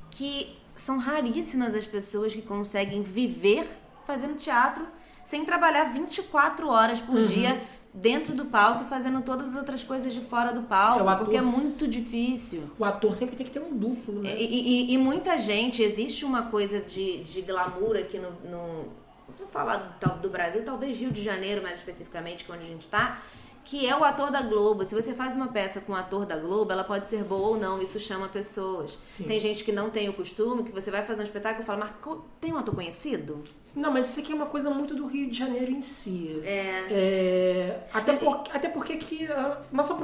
que 0.09 0.57
são 0.73 0.97
raríssimas 0.97 1.75
as 1.75 1.85
pessoas 1.85 2.33
que 2.33 2.41
conseguem 2.41 3.01
viver 3.03 3.67
fazendo 4.05 4.35
teatro 4.35 4.87
sem 5.23 5.45
trabalhar 5.45 5.85
24 5.85 6.67
horas 6.69 7.01
por 7.01 7.15
uhum. 7.15 7.25
dia 7.25 7.61
dentro 7.93 8.33
do 8.33 8.45
palco 8.45 8.85
e 8.85 8.87
fazendo 8.87 9.21
todas 9.21 9.49
as 9.49 9.57
outras 9.57 9.83
coisas 9.83 10.13
de 10.13 10.21
fora 10.21 10.53
do 10.53 10.63
palco, 10.63 11.09
é, 11.09 11.15
porque 11.17 11.37
é 11.37 11.41
muito 11.41 11.87
difícil. 11.87 12.63
O 12.79 12.85
ator 12.85 13.15
sempre 13.15 13.35
tem 13.35 13.45
que 13.45 13.51
ter 13.51 13.59
um 13.59 13.75
duplo, 13.75 14.21
né? 14.21 14.35
E, 14.39 14.91
e, 14.91 14.93
e 14.93 14.97
muita 14.97 15.37
gente, 15.37 15.81
existe 15.81 16.23
uma 16.23 16.43
coisa 16.43 16.79
de, 16.79 17.23
de 17.23 17.41
glamour 17.41 17.97
aqui 17.97 18.17
no, 18.17 18.31
no 18.49 19.01
vou 19.37 19.47
falar 19.47 19.97
do, 19.99 20.21
do 20.21 20.29
Brasil, 20.29 20.63
talvez 20.63 20.97
Rio 20.97 21.11
de 21.11 21.23
Janeiro 21.23 21.61
mais 21.61 21.79
especificamente, 21.79 22.43
que 22.43 22.51
é 22.51 22.55
onde 22.55 22.63
a 22.63 22.67
gente 22.67 22.85
está, 22.85 23.21
que 23.63 23.87
é 23.87 23.95
o 23.95 24.03
ator 24.03 24.31
da 24.31 24.41
Globo. 24.41 24.83
Se 24.83 24.95
você 24.95 25.13
faz 25.13 25.35
uma 25.35 25.47
peça 25.47 25.81
com 25.81 25.93
um 25.93 25.95
ator 25.95 26.25
da 26.25 26.37
Globo, 26.37 26.71
ela 26.71 26.83
pode 26.83 27.09
ser 27.09 27.23
boa 27.23 27.49
ou 27.49 27.57
não, 27.57 27.81
isso 27.81 27.99
chama 27.99 28.27
pessoas. 28.27 28.97
Sim. 29.05 29.23
Tem 29.25 29.39
gente 29.39 29.63
que 29.63 29.71
não 29.71 29.89
tem 29.89 30.09
o 30.09 30.13
costume, 30.13 30.63
que 30.63 30.71
você 30.71 30.89
vai 30.91 31.03
fazer 31.03 31.21
um 31.21 31.25
espetáculo 31.25 31.63
e 31.63 31.65
fala, 31.65 31.79
mas 31.79 32.17
tem 32.39 32.53
um 32.53 32.57
ator 32.57 32.75
conhecido? 32.75 33.43
Não, 33.75 33.91
mas 33.91 34.09
isso 34.09 34.19
aqui 34.19 34.31
é 34.31 34.35
uma 34.35 34.47
coisa 34.47 34.69
muito 34.69 34.95
do 34.95 35.05
Rio 35.05 35.29
de 35.29 35.37
Janeiro 35.37 35.71
em 35.71 35.81
si. 35.81 36.41
É. 36.43 36.87
é 36.89 37.87
até, 37.93 38.15
por, 38.17 38.43
até 38.51 38.69
porque 38.69 38.97
que 38.97 39.27
nossa 39.71 39.95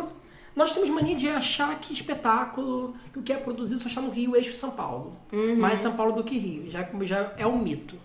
nós 0.57 0.73
temos 0.73 0.89
mania 0.89 1.15
de 1.15 1.29
achar 1.29 1.79
que 1.79 1.93
espetáculo, 1.93 2.95
que 3.13 3.19
o 3.19 3.21
que 3.21 3.31
é 3.31 3.37
produzido 3.37 3.79
só 3.79 3.87
está 3.87 4.01
no 4.01 4.09
Rio, 4.09 4.35
eixo 4.35 4.55
São 4.55 4.71
Paulo. 4.71 5.15
Uhum. 5.31 5.55
Mais 5.55 5.79
São 5.79 5.95
Paulo 5.95 6.13
do 6.13 6.23
que 6.23 6.35
Rio. 6.35 6.67
Já, 6.71 6.89
já 7.03 7.31
é 7.37 7.45
um 7.45 7.59
mito. 7.59 7.95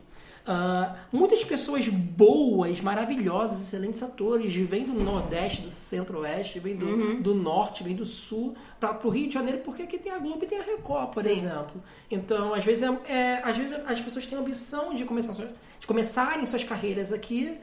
Uh, 0.43 0.97
muitas 1.13 1.45
pessoas 1.45 1.87
boas, 1.87 2.81
maravilhosas, 2.81 3.61
excelentes 3.61 4.03
atores 4.03 4.53
vêm 4.53 4.85
do 4.85 4.93
Nordeste, 4.93 5.63
do 5.63 5.71
Centro-Oeste, 5.71 6.59
vêm 6.59 6.75
do, 6.75 6.85
uhum. 6.85 7.23
do 7.23 7.33
Norte, 7.33 7.85
vêm 7.85 7.95
do 7.95 8.05
Sul 8.05 8.55
para 8.81 8.99
o 9.07 9.09
Rio 9.09 9.29
de 9.29 9.35
Janeiro, 9.35 9.59
porque 9.59 9.83
aqui 9.83 9.99
tem 9.99 10.11
a 10.11 10.19
Globo 10.19 10.43
e 10.43 10.49
tem 10.49 10.59
a 10.59 10.63
Record, 10.63 11.15
por 11.15 11.23
Sim. 11.23 11.31
exemplo. 11.31 11.81
Então, 12.11 12.53
às 12.53 12.65
vezes, 12.65 12.83
é, 12.83 13.13
é, 13.13 13.43
às 13.45 13.57
vezes 13.57 13.73
as 13.87 14.01
pessoas 14.01 14.27
têm 14.27 14.37
a 14.37 14.41
ambição 14.41 14.93
de, 14.95 15.05
começar, 15.05 15.33
de 15.79 15.87
começarem 15.87 16.45
suas 16.45 16.65
carreiras 16.65 17.13
aqui 17.13 17.59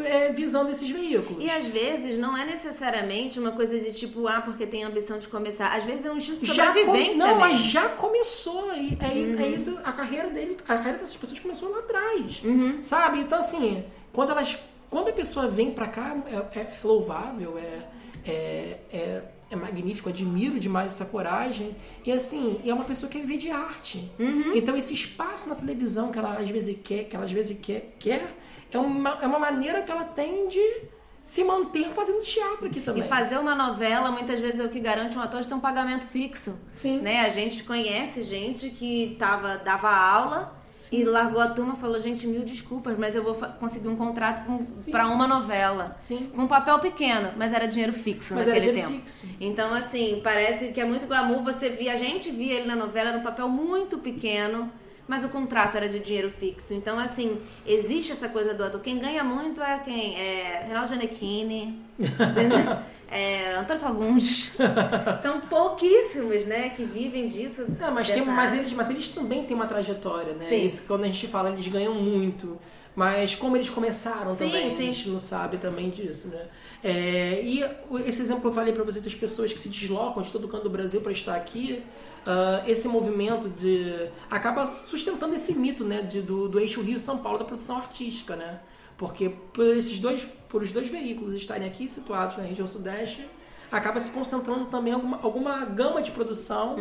é, 0.00 0.32
visando 0.32 0.70
esses 0.70 0.88
veículos. 0.88 1.42
E 1.44 1.50
às 1.50 1.66
vezes 1.66 2.16
não 2.16 2.36
é 2.36 2.44
necessariamente 2.44 3.38
uma 3.38 3.52
coisa 3.52 3.78
de 3.78 3.92
tipo, 3.92 4.26
ah, 4.26 4.40
porque 4.40 4.66
tem 4.66 4.84
ambição 4.84 5.18
de 5.18 5.28
começar. 5.28 5.74
Às 5.74 5.84
vezes 5.84 6.06
é 6.06 6.10
um 6.10 6.16
instinto 6.16 6.40
de 6.40 6.46
sobrevivência. 6.46 7.16
não, 7.16 7.26
mesmo. 7.26 7.40
mas 7.40 7.58
já 7.58 7.88
começou. 7.90 8.74
E 8.74 8.96
é, 9.00 9.06
uhum. 9.06 9.40
é, 9.40 9.48
isso, 9.48 9.78
a 9.84 9.92
carreira 9.92 10.30
dele, 10.30 10.56
a 10.60 10.62
carreira 10.62 10.98
dessas 10.98 11.16
pessoas 11.16 11.38
começou 11.38 11.70
lá 11.70 11.80
atrás. 11.80 12.42
Uhum. 12.42 12.82
Sabe? 12.82 13.20
Então, 13.20 13.38
assim, 13.38 13.84
quando 14.12 14.30
elas. 14.30 14.58
Quando 14.88 15.08
a 15.08 15.12
pessoa 15.12 15.48
vem 15.48 15.70
pra 15.70 15.88
cá, 15.88 16.14
é, 16.26 16.58
é 16.58 16.72
louvável, 16.84 17.56
é, 17.56 17.88
é, 18.26 18.78
é, 18.92 19.22
é, 19.50 19.56
magnífico, 19.56 20.10
admiro 20.10 20.60
demais 20.60 20.92
essa 20.92 21.06
coragem. 21.06 21.74
E 22.04 22.12
assim, 22.12 22.60
é 22.62 22.74
uma 22.74 22.84
pessoa 22.84 23.10
que 23.10 23.18
quer 23.18 23.24
viver 23.26 23.38
de 23.38 23.50
arte. 23.50 24.10
Uhum. 24.18 24.54
Então, 24.54 24.76
esse 24.76 24.92
espaço 24.92 25.48
na 25.48 25.54
televisão 25.54 26.12
que 26.12 26.18
ela 26.18 26.34
às 26.34 26.50
vezes 26.50 26.76
quer, 26.84 27.04
que 27.04 27.16
ela 27.16 27.24
às 27.24 27.32
vezes 27.32 27.56
quer, 27.58 27.94
quer 27.98 28.34
é 28.76 28.80
uma, 28.80 29.18
é 29.20 29.26
uma 29.26 29.38
maneira 29.38 29.82
que 29.82 29.90
ela 29.90 30.04
tem 30.04 30.48
de 30.48 30.82
se 31.22 31.44
manter 31.44 31.88
fazendo 31.90 32.20
teatro 32.20 32.66
aqui 32.66 32.80
também. 32.80 33.02
E 33.02 33.06
fazer 33.06 33.38
uma 33.38 33.54
novela, 33.54 34.10
muitas 34.10 34.40
vezes, 34.40 34.58
é 34.58 34.64
o 34.64 34.68
que 34.68 34.80
garante 34.80 35.16
um 35.16 35.20
ator 35.20 35.40
de 35.40 35.48
ter 35.48 35.54
um 35.54 35.60
pagamento 35.60 36.04
fixo. 36.04 36.58
Sim. 36.72 36.98
Né? 36.98 37.20
A 37.20 37.28
gente 37.28 37.62
conhece 37.62 38.24
gente 38.24 38.70
que 38.70 39.14
tava, 39.20 39.56
dava 39.58 39.88
aula 39.88 40.52
Sim. 40.74 40.96
e 40.96 41.04
largou 41.04 41.40
a 41.40 41.46
turma 41.46 41.74
e 41.74 41.80
falou, 41.80 42.00
gente, 42.00 42.26
mil 42.26 42.42
desculpas, 42.42 42.98
mas 42.98 43.14
eu 43.14 43.22
vou 43.22 43.34
conseguir 43.34 43.86
um 43.86 43.94
contrato 43.94 44.42
para 44.90 45.06
uma 45.06 45.28
novela. 45.28 45.96
Sim. 46.00 46.28
Com 46.34 46.42
um 46.42 46.48
papel 46.48 46.80
pequeno, 46.80 47.30
mas 47.36 47.52
era 47.52 47.68
dinheiro 47.68 47.92
fixo 47.92 48.34
mas 48.34 48.48
naquele 48.48 48.72
dinheiro 48.72 48.90
tempo. 48.90 49.02
Fixo. 49.02 49.26
Então, 49.40 49.72
assim, 49.72 50.20
parece 50.24 50.72
que 50.72 50.80
é 50.80 50.84
muito 50.84 51.06
glamour. 51.06 51.44
Você 51.44 51.70
via, 51.70 51.92
a 51.92 51.96
gente 51.96 52.32
via 52.32 52.54
ele 52.54 52.66
na 52.66 52.74
novela 52.74 53.12
no 53.12 53.22
papel 53.22 53.48
muito 53.48 53.98
pequeno 53.98 54.72
mas 55.12 55.26
o 55.26 55.28
contrato 55.28 55.76
era 55.76 55.90
de 55.90 55.98
dinheiro 55.98 56.30
fixo. 56.30 56.72
Então, 56.72 56.98
assim, 56.98 57.38
existe 57.66 58.12
essa 58.12 58.30
coisa 58.30 58.54
do. 58.54 58.78
Quem 58.78 58.98
ganha 58.98 59.22
muito 59.22 59.60
é 59.60 59.78
quem? 59.80 60.18
É 60.18 60.62
Reinaldo 60.64 60.88
Gianecchini, 60.88 61.78
é, 63.12 63.56
Antônio 63.56 63.82
Fagundes. 63.82 64.54
São 65.20 65.42
pouquíssimos, 65.42 66.46
né, 66.46 66.70
que 66.70 66.82
vivem 66.82 67.28
disso. 67.28 67.66
Não, 67.78 67.92
mas, 67.92 68.10
tem, 68.10 68.24
mas, 68.24 68.54
eles, 68.54 68.72
mas 68.72 68.88
eles 68.88 69.08
também 69.08 69.44
têm 69.44 69.54
uma 69.54 69.66
trajetória, 69.66 70.32
né? 70.32 70.46
Sim. 70.48 70.64
Isso, 70.64 70.84
quando 70.86 71.04
a 71.04 71.08
gente 71.08 71.26
fala, 71.26 71.50
eles 71.50 71.68
ganham 71.68 71.92
muito. 71.92 72.58
Mas 72.94 73.34
como 73.34 73.56
eles 73.56 73.70
começaram 73.70 74.32
Sim, 74.32 74.46
também, 74.46 74.70
sim. 74.70 74.76
a 74.76 74.92
gente 74.92 75.08
não 75.08 75.18
sabe 75.18 75.56
também 75.56 75.88
disso, 75.88 76.28
né? 76.28 76.46
É, 76.84 77.40
e 77.42 77.64
esse 78.06 78.20
exemplo 78.20 78.42
que 78.42 78.48
eu 78.48 78.52
falei 78.52 78.72
para 78.72 78.84
você 78.84 79.00
das 79.00 79.14
pessoas 79.14 79.52
que 79.52 79.58
se 79.58 79.68
deslocam 79.68 80.22
de 80.22 80.30
todo 80.30 80.46
canto 80.46 80.64
do 80.64 80.70
Brasil 80.70 81.00
para 81.00 81.12
estar 81.12 81.34
aqui, 81.34 81.82
ah, 82.26 82.62
esse 82.66 82.86
movimento 82.88 83.48
de 83.48 84.08
acaba 84.30 84.66
sustentando 84.66 85.34
esse 85.34 85.54
mito, 85.54 85.84
né, 85.84 86.02
de, 86.02 86.20
do, 86.20 86.48
do 86.48 86.60
eixo 86.60 86.80
Rio 86.80 86.98
São 86.98 87.18
Paulo 87.18 87.38
da 87.38 87.44
produção 87.44 87.76
artística, 87.76 88.36
né? 88.36 88.60
Porque 88.96 89.30
por 89.52 89.76
esses 89.76 89.98
dois, 89.98 90.24
por 90.48 90.62
os 90.62 90.70
dois 90.70 90.88
veículos 90.88 91.34
estarem 91.34 91.66
aqui 91.66 91.88
situados 91.88 92.36
na 92.36 92.44
região 92.44 92.68
sudeste, 92.68 93.26
acaba 93.72 93.98
se 93.98 94.10
concentrando 94.12 94.66
também 94.66 94.92
alguma, 94.92 95.18
alguma 95.22 95.64
gama 95.64 96.00
de 96.02 96.10
produção 96.12 96.76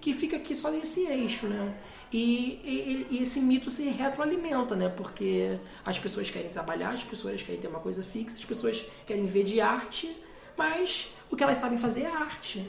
que 0.00 0.12
fica 0.14 0.36
aqui 0.36 0.56
só 0.56 0.70
nesse 0.70 1.02
eixo, 1.06 1.46
né? 1.46 1.74
E, 2.12 2.60
e- 2.64 3.06
e 3.10 3.22
esse 3.22 3.38
mito 3.40 3.70
se 3.70 3.84
retroalimenta, 3.90 4.74
né? 4.74 4.88
Porque 4.88 5.58
as 5.84 5.98
pessoas 5.98 6.28
querem 6.30 6.50
trabalhar, 6.50 6.90
as 6.90 7.04
pessoas 7.04 7.42
querem 7.42 7.60
ter 7.60 7.68
uma 7.68 7.78
coisa 7.78 8.02
fixa, 8.02 8.36
as 8.38 8.44
pessoas 8.44 8.84
querem 9.06 9.24
viver 9.26 9.44
de 9.44 9.60
arte, 9.60 10.16
mas 10.56 11.08
o 11.30 11.36
que 11.36 11.44
elas 11.44 11.58
sabem 11.58 11.78
fazer 11.78 12.02
é 12.02 12.06
arte. 12.10 12.66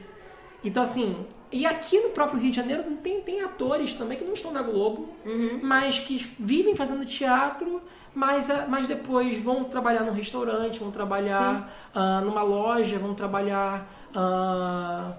Então, 0.64 0.84
assim, 0.84 1.26
e 1.52 1.66
aqui 1.66 2.00
no 2.00 2.10
próprio 2.10 2.40
Rio 2.40 2.52
de 2.52 2.56
Janeiro 2.56 2.84
tem, 3.04 3.22
tem 3.22 3.42
atores 3.42 3.94
também 3.94 4.18
que 4.18 4.24
não 4.24 4.34
estão 4.34 4.52
na 4.52 4.62
Globo, 4.62 5.10
mas 5.62 6.00
que 6.00 6.18
vivem 6.40 6.76
fazendo 6.76 7.06
teatro, 7.06 7.82
mas, 8.14 8.50
ah, 8.50 8.66
mas 8.70 8.88
depois 8.88 9.38
vão 9.40 9.64
trabalhar 9.66 10.04
num 10.04 10.14
restaurante, 10.14 10.80
vão 10.80 10.92
trabalhar 10.92 11.70
ah, 11.94 12.22
numa 12.22 12.42
loja, 12.44 12.98
vão 13.00 13.14
trabalhar 13.14 13.86
ah, 14.16 15.14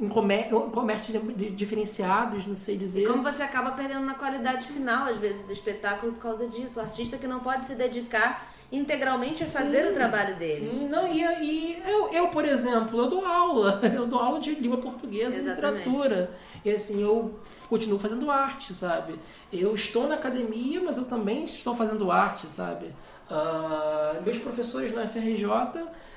em 0.00 0.08
comé- 0.08 0.44
comércios 0.72 1.16
diferenciados, 1.54 2.46
não 2.46 2.54
sei 2.54 2.76
dizer. 2.76 3.06
Como 3.06 3.22
você 3.22 3.42
acaba 3.42 3.70
perdendo 3.72 4.04
na 4.04 4.14
qualidade 4.14 4.66
final, 4.66 5.08
às 5.08 5.18
vezes, 5.18 5.44
do 5.44 5.52
espetáculo 5.52 6.12
por 6.12 6.22
causa 6.22 6.46
disso. 6.48 6.78
O 6.78 6.82
artista 6.82 7.16
que 7.16 7.26
não 7.26 7.40
pode 7.40 7.66
se 7.66 7.74
dedicar 7.74 8.51
integralmente 8.72 9.42
a 9.42 9.46
fazer 9.46 9.84
Sim, 9.84 9.90
o 9.90 9.92
trabalho 9.92 10.34
dele. 10.36 10.68
Sim, 10.70 10.88
não, 10.88 11.06
e, 11.06 11.20
e 11.20 11.82
eu, 11.86 12.08
eu, 12.08 12.28
por 12.28 12.44
exemplo, 12.44 12.98
eu 12.98 13.10
dou 13.10 13.24
aula, 13.24 13.80
eu 13.94 14.06
dou 14.06 14.18
aula 14.18 14.40
de 14.40 14.54
língua 14.54 14.78
portuguesa 14.78 15.38
Exatamente. 15.38 15.86
e 15.86 15.90
literatura. 15.90 16.30
E 16.64 16.70
assim, 16.70 17.02
eu 17.02 17.34
continuo 17.68 17.98
fazendo 17.98 18.30
arte, 18.30 18.72
sabe? 18.72 19.16
Eu 19.52 19.74
estou 19.74 20.08
na 20.08 20.14
academia, 20.14 20.80
mas 20.82 20.96
eu 20.96 21.04
também 21.04 21.44
estou 21.44 21.74
fazendo 21.74 22.10
arte, 22.10 22.50
sabe? 22.50 22.94
Ah, 23.28 24.20
meus 24.24 24.38
professores 24.38 24.92
na 24.92 25.06
FRJ 25.06 25.46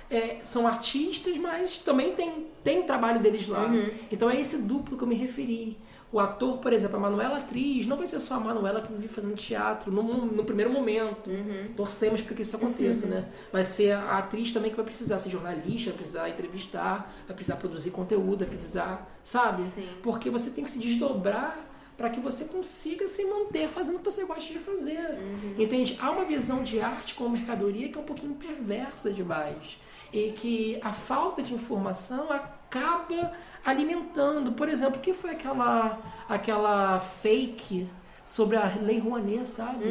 é, 0.10 0.38
são 0.44 0.68
artistas, 0.68 1.38
mas 1.38 1.80
também 1.80 2.16
tem, 2.16 2.48
tem 2.64 2.84
trabalho 2.84 3.20
deles 3.20 3.48
lá. 3.48 3.70
Então 4.12 4.30
é 4.30 4.40
esse 4.40 4.64
duplo 4.64 4.98
que 4.98 5.04
eu 5.04 5.08
me 5.08 5.16
referi. 5.16 5.78
O 6.16 6.20
ator, 6.22 6.60
por 6.60 6.72
exemplo, 6.72 6.96
a 6.96 7.00
Manuela 7.02 7.40
atriz, 7.40 7.86
não 7.86 7.98
vai 7.98 8.08
ser 8.08 8.22
só 8.22 8.36
a 8.36 8.40
Manuela 8.40 8.80
que 8.80 8.90
vive 8.90 9.10
fazendo 9.10 9.36
teatro 9.36 9.92
no, 9.92 10.26
no 10.26 10.46
primeiro 10.46 10.72
momento. 10.72 11.30
Torcemos 11.76 12.22
para 12.22 12.34
que 12.34 12.42
isso 12.42 12.56
aconteça, 12.56 13.06
né? 13.06 13.28
Vai 13.52 13.66
ser 13.66 13.92
a 13.92 14.20
atriz 14.20 14.54
também 14.54 14.72
que 14.72 14.78
vai 14.78 14.86
precisar 14.86 15.20
ser 15.20 15.30
jornalista, 15.30 15.90
vai 15.90 15.98
precisar 15.98 16.30
entrevistar, 16.30 17.14
vai 17.28 17.36
precisar 17.36 17.58
produzir 17.58 17.92
conteúdo, 17.92 18.40
vai 18.40 18.48
precisar, 18.48 19.20
sabe? 19.22 19.66
Sim. 19.76 19.90
Porque 20.02 20.30
você 20.30 20.52
tem 20.52 20.64
que 20.64 20.72
se 20.72 20.80
desdobrar 20.80 21.68
para 21.98 22.10
que 22.10 22.22
você 22.22 22.46
consiga 22.46 23.10
se 23.10 23.26
manter 23.26 23.68
fazendo 23.68 23.96
o 23.96 24.00
que 24.00 24.06
você 24.06 24.24
gosta 24.24 24.54
de 24.54 24.60
fazer. 24.60 25.20
Entende? 25.60 25.98
Há 26.00 26.12
uma 26.12 26.24
visão 26.24 26.64
de 26.64 26.80
arte 26.80 27.14
como 27.16 27.32
mercadoria 27.32 27.90
que 27.90 27.98
é 27.98 28.02
um 28.02 28.06
pouquinho 28.06 28.36
perversa 28.36 29.12
demais. 29.12 29.78
E 30.14 30.32
que 30.32 30.80
a 30.82 30.94
falta 30.94 31.44
de 31.44 31.54
informação 31.54 32.32
acaba 32.76 33.32
alimentando. 33.64 34.52
Por 34.52 34.70
exemplo, 34.70 34.98
o 34.98 35.02
que 35.02 35.14
foi 35.14 35.32
aquela, 35.32 36.00
aquela 36.28 37.00
fake 37.00 37.88
sobre 38.24 38.58
a 38.58 38.72
Lei 38.82 39.00
Rouanet, 39.00 39.48
sabe? 39.48 39.86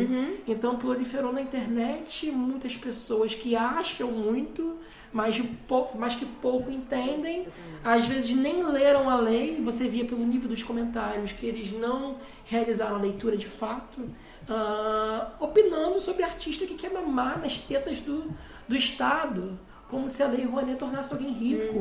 Então 0.46 0.76
proliferou 0.76 1.32
na 1.32 1.40
internet 1.40 2.30
muitas 2.30 2.76
pessoas 2.76 3.34
que 3.34 3.54
acham 3.54 4.10
muito, 4.10 4.76
mas, 5.12 5.40
pouco, 5.68 5.96
mas 5.96 6.16
que 6.16 6.26
pouco 6.26 6.70
entendem. 6.70 7.46
Às 7.84 8.06
vezes 8.06 8.34
nem 8.34 8.62
leram 8.64 9.08
a 9.08 9.16
lei, 9.16 9.60
você 9.62 9.86
via 9.88 10.04
pelo 10.04 10.26
nível 10.26 10.48
dos 10.48 10.62
comentários 10.62 11.32
que 11.32 11.46
eles 11.46 11.70
não 11.72 12.16
realizaram 12.44 12.96
a 12.96 13.00
leitura 13.00 13.36
de 13.36 13.46
fato, 13.46 14.00
ah, 14.48 15.30
opinando 15.38 16.00
sobre 16.00 16.24
artista 16.24 16.66
que 16.66 16.74
quer 16.74 16.92
mamar 16.92 17.38
nas 17.38 17.58
tetas 17.60 18.00
do, 18.00 18.34
do 18.66 18.74
Estado, 18.74 19.56
como 19.94 20.08
se 20.10 20.22
a 20.22 20.26
Lei 20.28 20.44
Rouanet 20.44 20.78
tornasse 20.78 21.12
alguém 21.12 21.30
rico, 21.32 21.78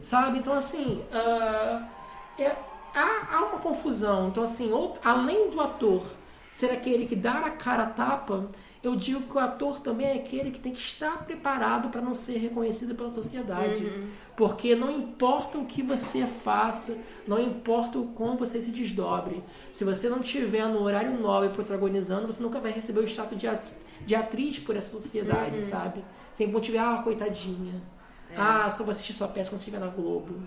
sabe? 0.00 0.38
Então, 0.38 0.52
assim, 0.54 1.04
ah, 1.12 1.86
é- 2.38 2.56
há, 2.94 3.36
há 3.36 3.44
uma 3.46 3.58
confusão. 3.58 4.28
Então, 4.28 4.42
assim, 4.42 4.70
além 5.04 5.50
do 5.50 5.60
ator 5.60 6.02
ser 6.50 6.70
aquele 6.72 7.06
que 7.06 7.14
dá 7.14 7.34
a 7.34 7.50
cara 7.50 7.84
a 7.84 7.86
tapa, 7.86 8.48
eu 8.82 8.96
digo 8.96 9.20
que 9.22 9.36
o 9.36 9.38
ator 9.38 9.78
também 9.80 10.06
é 10.06 10.14
aquele 10.14 10.50
que 10.50 10.58
tem 10.58 10.72
que 10.72 10.80
estar 10.80 11.24
preparado 11.24 11.90
para 11.90 12.00
não 12.00 12.14
ser 12.14 12.38
reconhecido 12.38 12.94
pela 12.94 13.10
sociedade. 13.10 13.84
Porque 14.36 14.74
não 14.74 14.90
importa 14.90 15.58
o 15.58 15.66
que 15.66 15.82
você 15.82 16.24
faça, 16.24 16.96
não 17.28 17.38
importa 17.38 17.98
o 17.98 18.06
como 18.06 18.38
você 18.38 18.60
se 18.62 18.70
desdobre. 18.70 19.44
Se 19.70 19.84
você 19.84 20.08
não 20.08 20.20
estiver 20.20 20.66
no 20.66 20.82
horário 20.82 21.12
nobre 21.20 21.50
protagonizando, 21.50 22.26
você 22.26 22.42
nunca 22.42 22.58
vai 22.58 22.72
receber 22.72 23.00
o 23.00 23.04
status 23.06 23.36
de, 23.38 23.46
at- 23.46 23.68
de 24.04 24.14
atriz 24.14 24.58
por 24.58 24.76
essa 24.76 24.88
sociedade, 24.88 25.60
sabe? 25.60 26.04
Sempre 26.32 26.52
vão 26.52 26.60
tiver, 26.60 26.78
ah, 26.78 27.00
coitadinha. 27.02 27.80
Ah, 28.36 28.70
só 28.70 28.84
vou 28.84 28.90
assistir 28.92 29.12
sua 29.12 29.28
peça 29.28 29.50
quando 29.50 29.58
você 29.58 29.64
estiver 29.64 29.80
na 29.80 29.88
Globo. 29.88 30.40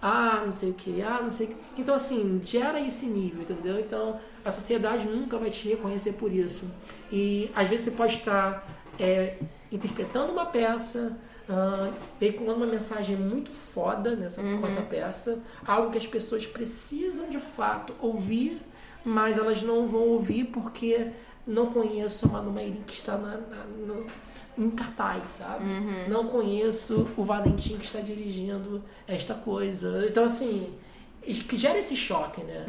Ah, 0.00 0.42
não 0.44 0.52
sei 0.52 0.70
o 0.70 0.74
que, 0.74 1.02
ah, 1.02 1.20
não 1.22 1.30
sei 1.30 1.46
o 1.46 1.48
que. 1.50 1.56
Então, 1.78 1.94
assim, 1.94 2.40
gera 2.44 2.80
esse 2.80 3.06
nível, 3.06 3.42
entendeu? 3.42 3.80
Então, 3.80 4.18
a 4.44 4.50
sociedade 4.50 5.06
nunca 5.06 5.38
vai 5.38 5.50
te 5.50 5.68
reconhecer 5.68 6.12
por 6.12 6.32
isso. 6.32 6.70
E, 7.10 7.50
às 7.54 7.68
vezes, 7.68 7.86
você 7.86 7.90
pode 7.92 8.16
estar 8.16 8.66
é, 8.98 9.38
interpretando 9.72 10.32
uma 10.32 10.46
peça, 10.46 11.18
ah, 11.48 11.90
veiculando 12.20 12.58
uma 12.58 12.66
mensagem 12.66 13.16
muito 13.16 13.50
foda 13.50 14.14
nessa, 14.14 14.42
com 14.42 14.66
essa 14.66 14.82
peça, 14.82 15.42
algo 15.66 15.90
que 15.90 15.98
as 15.98 16.06
pessoas 16.06 16.46
precisam, 16.46 17.30
de 17.30 17.38
fato, 17.38 17.94
ouvir, 18.00 18.60
mas 19.04 19.38
elas 19.38 19.62
não 19.62 19.86
vão 19.86 20.02
ouvir 20.02 20.44
porque 20.46 21.10
não 21.46 21.66
conheço 21.72 22.26
a 22.26 22.28
Manu 22.28 22.50
Meirin 22.52 22.82
que 22.86 22.94
está 22.94 23.16
na, 23.16 23.36
na- 23.36 23.64
no- 23.86 24.06
em 24.58 24.70
cartaz, 24.70 25.30
sabe? 25.30 25.64
Não 26.08 26.26
conheço 26.26 27.06
o 27.16 27.22
Valentim 27.22 27.76
que 27.76 27.84
está 27.84 28.00
dirigindo 28.00 28.82
esta 29.06 29.34
coisa. 29.34 30.06
Então, 30.08 30.24
assim, 30.24 30.72
que 31.22 31.56
gera 31.58 31.78
esse 31.78 31.94
choque, 31.94 32.42
né? 32.42 32.64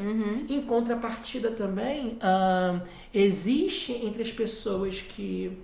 Em 0.50 0.62
contrapartida 0.62 1.50
também, 1.52 2.18
ah, 2.22 2.82
existe 3.14 3.94
entre 3.94 4.22
as 4.22 4.32
pessoas 4.32 5.02
que 5.02 5.58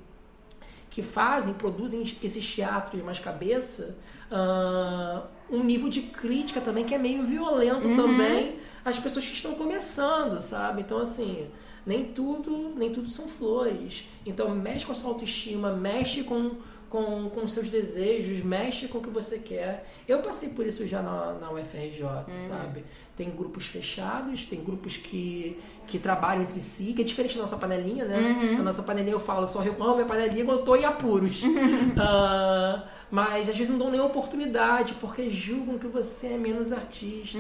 que 0.90 1.02
fazem, 1.02 1.56
produzem 1.56 2.04
esses 2.24 2.54
teatros 2.56 3.00
de 3.00 3.04
mais 3.04 3.18
cabeça, 3.18 3.98
ah, 4.32 5.24
um 5.50 5.64
nível 5.64 5.90
de 5.90 6.04
crítica 6.04 6.62
também 6.62 6.86
que 6.86 6.94
é 6.94 7.00
meio 7.00 7.24
violento 7.24 7.88
também 7.96 8.60
às 8.86 9.00
pessoas 9.00 9.26
que 9.26 9.34
estão 9.34 9.56
começando, 9.56 10.40
sabe? 10.40 10.82
Então, 10.82 11.00
assim, 11.00 11.48
nem 11.86 12.06
tudo, 12.06 12.74
nem 12.76 12.92
tudo 12.92 13.10
são 13.10 13.28
flores. 13.28 14.08
Então, 14.26 14.54
mexe 14.56 14.86
com 14.86 14.92
a 14.92 14.96
sua 14.96 15.10
autoestima, 15.12 15.74
mexe 15.74 16.24
com, 16.24 16.52
com, 16.90 17.30
com 17.30 17.48
seus 17.48 17.70
desejos, 17.70 18.44
mexe 18.44 18.88
com 18.88 19.00
o 19.00 19.02
que 19.02 19.10
você 19.10 19.40
quer. 19.40 19.86
Eu 20.08 20.22
passei 20.22 20.50
por 20.50 20.66
isso 20.66 20.86
já 20.88 21.02
na, 21.02 21.34
na 21.34 21.52
UFRJ, 21.52 22.04
sabe? 22.40 22.84
Tem 23.16 23.30
grupos 23.30 23.68
fechados, 23.68 24.44
tem 24.44 24.64
grupos 24.64 24.98
que, 24.98 25.56
que 25.86 26.00
trabalham 26.00 26.42
entre 26.42 26.60
si, 26.60 26.94
que 26.94 27.02
é 27.02 27.06
diferente 27.06 27.36
da 27.36 27.42
nossa 27.44 27.58
panelinha, 27.58 28.06
né? 28.06 28.18
A 28.60 28.64
nossa 28.64 28.82
panelinha 28.82 29.14
eu 29.14 29.20
falo, 29.20 29.46
só 29.46 29.60
recorro 29.60 29.92
à 29.92 29.96
minha 29.96 30.08
panelinha 30.08 30.44
quando 30.44 30.60
eu 30.60 30.66
tô 30.66 30.76
em 30.76 30.86
apuros. 30.86 31.42
Ah, 31.96 32.84
mas 33.12 33.48
às 33.48 33.56
vezes 33.56 33.70
não 33.70 33.78
dão 33.78 33.92
nenhuma 33.92 34.10
oportunidade, 34.10 34.96
porque 34.96 35.30
julgam 35.30 35.78
que 35.78 35.86
você 35.86 36.28
é 36.30 36.38
menos 36.38 36.72
artista. 36.74 37.38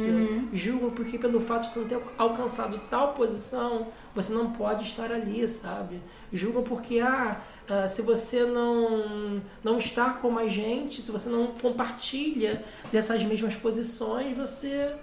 Julgam 0.53 0.91
porque 0.91 1.17
pelo 1.17 1.41
fato 1.41 1.63
de 1.63 1.69
você 1.69 1.79
não 1.79 1.87
ter 1.87 1.99
alcançado 2.17 2.79
tal 2.91 3.13
posição, 3.13 3.87
você 4.13 4.31
não 4.31 4.51
pode 4.51 4.83
estar 4.83 5.11
ali, 5.11 5.47
sabe? 5.49 5.99
Julgam 6.31 6.61
porque, 6.61 6.99
ah, 6.99 7.41
ah, 7.67 7.87
se 7.87 8.03
você 8.03 8.43
não, 8.45 9.41
não 9.63 9.79
está 9.79 10.11
como 10.11 10.37
a 10.37 10.45
gente, 10.47 11.01
se 11.01 11.11
você 11.11 11.27
não 11.27 11.47
compartilha 11.47 12.63
dessas 12.91 13.23
mesmas 13.23 13.55
posições, 13.55 14.37
você 14.37 14.93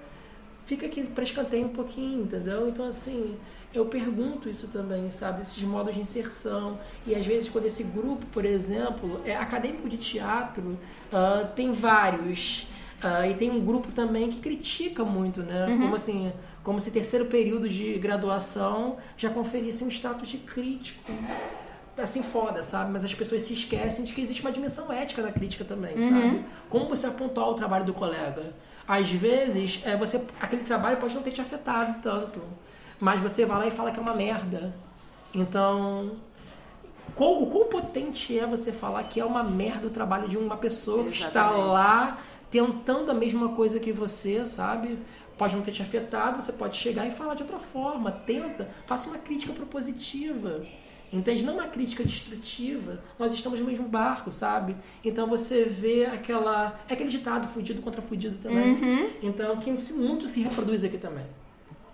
fica 0.70 0.86
aqui 0.86 1.02
para 1.02 1.24
escanteio 1.24 1.66
um 1.66 1.70
pouquinho, 1.70 2.22
entendeu? 2.22 2.68
Então, 2.68 2.84
assim, 2.84 3.36
eu 3.74 3.86
pergunto 3.86 4.48
isso 4.48 4.68
também, 4.68 5.10
sabe? 5.10 5.42
Esses 5.42 5.60
modos 5.64 5.92
de 5.92 6.00
inserção. 6.00 6.78
E 7.04 7.12
às 7.12 7.26
vezes, 7.26 7.50
quando 7.50 7.66
esse 7.66 7.82
grupo, 7.82 8.24
por 8.26 8.44
exemplo, 8.44 9.20
é 9.24 9.34
acadêmico 9.34 9.88
de 9.88 9.96
teatro, 9.96 10.78
ah, 11.12 11.44
tem 11.56 11.72
vários. 11.72 12.68
ah, 13.02 13.26
e 13.26 13.34
tem 13.34 13.50
um 13.50 13.64
grupo 13.64 13.92
também 13.92 14.30
que 14.30 14.38
critica 14.38 15.04
muito, 15.04 15.42
né? 15.42 15.66
Como 15.80 15.96
assim, 15.96 16.32
como 16.62 16.78
se 16.78 16.92
terceiro 16.92 17.26
período 17.26 17.68
de 17.68 17.98
graduação 17.98 18.98
já 19.16 19.28
conferisse 19.30 19.82
um 19.82 19.88
status 19.88 20.28
de 20.28 20.38
crítico 20.38 21.12
assim, 21.98 22.22
foda, 22.22 22.62
sabe? 22.62 22.90
Mas 22.92 23.04
as 23.04 23.12
pessoas 23.14 23.42
se 23.42 23.52
esquecem 23.52 24.04
de 24.04 24.12
que 24.14 24.20
existe 24.20 24.40
uma 24.40 24.50
dimensão 24.52 24.90
ética 24.92 25.20
na 25.20 25.30
crítica 25.32 25.64
também, 25.64 25.94
sabe? 26.08 26.44
Como 26.70 26.88
você 26.88 27.06
apontar 27.06 27.46
o 27.48 27.54
trabalho 27.54 27.84
do 27.84 27.92
colega. 27.92 28.54
Às 28.86 29.10
vezes, 29.10 29.80
é, 29.84 29.96
você, 29.96 30.24
aquele 30.40 30.64
trabalho 30.64 30.96
pode 30.96 31.14
não 31.14 31.22
ter 31.22 31.30
te 31.30 31.40
afetado 31.40 32.00
tanto, 32.02 32.42
mas 32.98 33.20
você 33.20 33.46
vai 33.46 33.58
lá 33.58 33.66
e 33.66 33.70
fala 33.70 33.90
que 33.90 33.98
é 33.98 34.02
uma 34.02 34.14
merda. 34.14 34.74
Então, 35.34 36.16
qual, 37.14 37.42
o 37.42 37.46
quão 37.46 37.68
potente 37.68 38.38
é 38.38 38.46
você 38.46 38.72
falar 38.72 39.04
que 39.04 39.20
é 39.20 39.24
uma 39.24 39.42
merda 39.42 39.86
o 39.86 39.90
trabalho 39.90 40.28
de 40.28 40.36
uma 40.36 40.56
pessoa 40.56 41.04
que 41.04 41.10
está 41.10 41.28
Exatamente. 41.28 41.68
lá 41.68 42.18
tentando 42.50 43.10
a 43.10 43.14
mesma 43.14 43.50
coisa 43.50 43.78
que 43.78 43.92
você, 43.92 44.44
sabe? 44.44 44.98
Pode 45.38 45.54
não 45.54 45.62
ter 45.62 45.72
te 45.72 45.82
afetado, 45.82 46.42
você 46.42 46.52
pode 46.52 46.76
chegar 46.76 47.06
e 47.06 47.10
falar 47.10 47.34
de 47.34 47.42
outra 47.42 47.58
forma. 47.58 48.10
Tenta, 48.10 48.68
faça 48.86 49.08
uma 49.08 49.18
crítica 49.18 49.52
propositiva. 49.52 50.66
Entende? 51.12 51.44
Não 51.44 51.54
uma 51.54 51.66
crítica 51.66 52.04
destrutiva. 52.04 53.00
Nós 53.18 53.32
estamos 53.34 53.58
no 53.58 53.66
mesmo 53.66 53.88
barco, 53.88 54.30
sabe? 54.30 54.76
Então 55.04 55.26
você 55.26 55.64
vê 55.64 56.06
aquela. 56.06 56.78
É 56.88 56.92
aquele 56.94 57.10
ditado 57.10 57.48
fudido 57.48 57.82
contra 57.82 58.00
fudido 58.00 58.38
também. 58.38 58.74
Uhum. 58.74 59.10
Então, 59.22 59.56
que 59.56 59.72
muito 59.94 60.26
se 60.28 60.40
reproduz 60.40 60.84
aqui 60.84 60.98
também. 60.98 61.24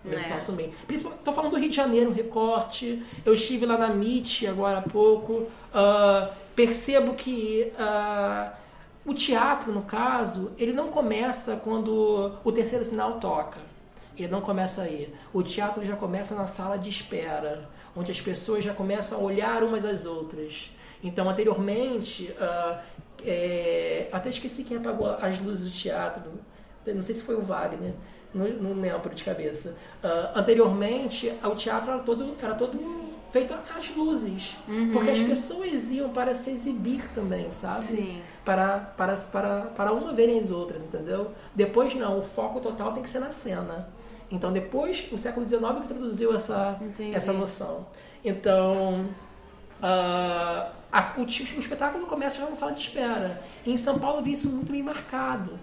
Nesse 0.05 0.27
É. 0.27 0.29
nosso 0.29 0.53
meio. 0.53 0.71
Principalmente, 0.87 1.23
tô 1.25 1.33
falando 1.33 1.53
do 1.53 1.59
Rio 1.59 1.69
de 1.71 1.77
Janeiro, 1.77 2.11
um 2.11 2.15
recorte. 2.15 3.03
Eu 3.25 3.35
estive 3.35 3.67
lá 3.67 3.77
na 3.77 3.89
MIT 3.89 4.47
agora 4.47 4.79
há 4.79 4.83
pouco. 4.83 5.47
Ah, 5.75 6.31
percebo 6.55 7.15
que 7.15 7.73
ah, 7.79 8.53
o 9.05 9.15
teatro, 9.15 9.73
no 9.73 9.83
caso, 9.83 10.53
ele 10.59 10.73
não 10.73 10.89
começa 10.89 11.57
quando 11.57 12.33
o 12.45 12.53
terceiro 12.53 12.85
sinal 12.85 13.19
toca. 13.19 13.59
Ele 14.19 14.29
não 14.33 14.41
começa 14.41 14.83
aí. 14.83 15.13
O 15.33 15.43
teatro 15.43 15.85
já 15.85 15.97
começa 15.97 16.35
na 16.35 16.47
sala 16.47 16.79
de 16.79 16.89
espera, 16.89 17.69
onde 17.95 18.11
as 18.11 18.21
pessoas 18.21 18.65
já 18.65 18.73
começam 18.73 19.19
a 19.19 19.23
olhar 19.23 19.63
umas 19.63 19.85
às 19.85 20.07
outras. 20.07 20.71
Então, 21.03 21.29
anteriormente, 21.29 22.35
ah, 22.41 22.83
é, 23.25 24.09
até 24.13 24.29
esqueci 24.29 24.65
quem 24.65 24.77
apagou 24.77 25.09
as 25.09 25.41
luzes 25.41 25.71
do 25.71 25.77
teatro. 25.77 26.23
Não 26.87 27.03
sei 27.03 27.15
se 27.15 27.23
foi 27.23 27.35
o 27.35 27.43
Wagner, 27.43 27.93
não, 28.33 28.47
não 28.49 28.81
lembro 28.81 29.15
de 29.15 29.25
cabeça. 29.25 29.77
Ah, 30.03 30.33
anteriormente, 30.37 31.33
o 31.45 31.55
teatro 31.55 31.91
era 31.93 32.01
todo, 32.01 32.35
era 32.43 32.55
todo 32.55 33.07
feito 33.33 33.55
às 33.77 33.95
luzes, 33.95 34.57
porque 34.93 35.11
as 35.11 35.21
pessoas 35.21 35.91
iam 35.91 36.09
para 36.09 36.35
se 36.35 36.51
exibir 36.51 37.03
também, 37.15 37.51
sabe? 37.51 37.87
Sim. 37.87 38.23
Para, 38.45 38.79
para, 38.79 39.15
para, 39.15 39.61
para 39.77 39.93
uma 39.93 40.13
verem 40.15 40.39
as 40.39 40.51
outras, 40.51 40.83
entendeu? 40.83 41.33
Depois 41.55 41.95
não, 41.95 42.19
o 42.19 42.23
foco 42.23 42.61
total 42.61 42.93
tem 42.93 43.03
que 43.03 43.11
ser 43.11 43.19
na 43.19 43.31
cena. 43.31 43.89
Então 44.31 44.53
depois, 44.53 45.07
o 45.13 45.19
século 45.19 45.49
XIX 45.49 45.63
que 45.77 45.85
introduziu 45.85 46.35
essa, 46.35 46.79
Entendi. 46.81 47.15
essa 47.17 47.33
noção. 47.33 47.87
Então, 48.25 49.07
ah, 49.83 50.73
a- 50.91 51.15
o, 51.19 51.23
o 51.23 51.27
espetáculo 51.61 52.07
começa 52.07 52.37
já 52.43 52.49
na 52.49 52.55
sala 52.55 52.73
de 52.73 52.81
espera. 52.81 53.43
E 53.65 53.73
em 53.73 53.77
São 53.77 53.99
Paulo 53.99 54.19
eu 54.19 54.23
vi 54.25 54.33
isso 54.33 54.49
muito 54.51 54.73
bem 54.73 54.83
marcado. 54.83 55.59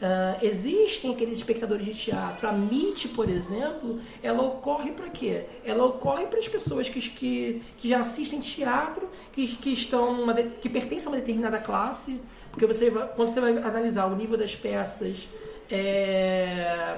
Ah, 0.00 0.36
existem 0.42 1.12
aqueles 1.12 1.38
espectadores 1.38 1.84
de 1.84 1.94
teatro. 1.94 2.48
A 2.48 2.52
MIT, 2.52 3.08
por 3.08 3.28
exemplo, 3.28 3.98
ela 4.22 4.42
ocorre 4.42 4.92
para 4.92 5.08
quê? 5.10 5.44
Ela 5.64 5.84
ocorre 5.84 6.26
para 6.26 6.38
as 6.38 6.48
pessoas 6.48 6.88
que, 6.88 7.00
que, 7.00 7.62
que 7.78 7.88
já 7.88 8.00
assistem 8.00 8.40
teatro, 8.40 9.08
que, 9.32 9.46
que 9.56 9.70
estão 9.72 10.14
numa 10.14 10.32
de- 10.34 10.44
que 10.60 10.68
pertencem 10.70 11.08
a 11.08 11.10
uma 11.10 11.16
determinada 11.18 11.58
classe, 11.58 12.20
porque 12.50 12.66
você 12.66 12.88
vai- 12.90 13.08
quando 13.08 13.28
você 13.30 13.40
vai 13.40 13.56
analisar 13.58 14.06
o 14.06 14.16
nível 14.16 14.36
das 14.38 14.54
peças, 14.54 15.28
é, 15.70 16.96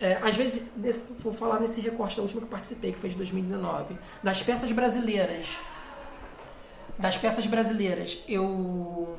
é, 0.00 0.14
às 0.22 0.34
vezes, 0.34 0.66
vou 1.20 1.32
falar 1.32 1.60
nesse 1.60 1.80
recorte 1.80 2.16
da 2.16 2.22
última 2.22 2.40
que 2.40 2.46
participei, 2.48 2.92
que 2.92 2.98
foi 2.98 3.10
de 3.10 3.16
2019, 3.16 3.98
das 4.22 4.42
peças 4.42 4.72
brasileiras. 4.72 5.58
Das 6.98 7.16
peças 7.16 7.46
brasileiras, 7.46 8.18
eu 8.28 9.16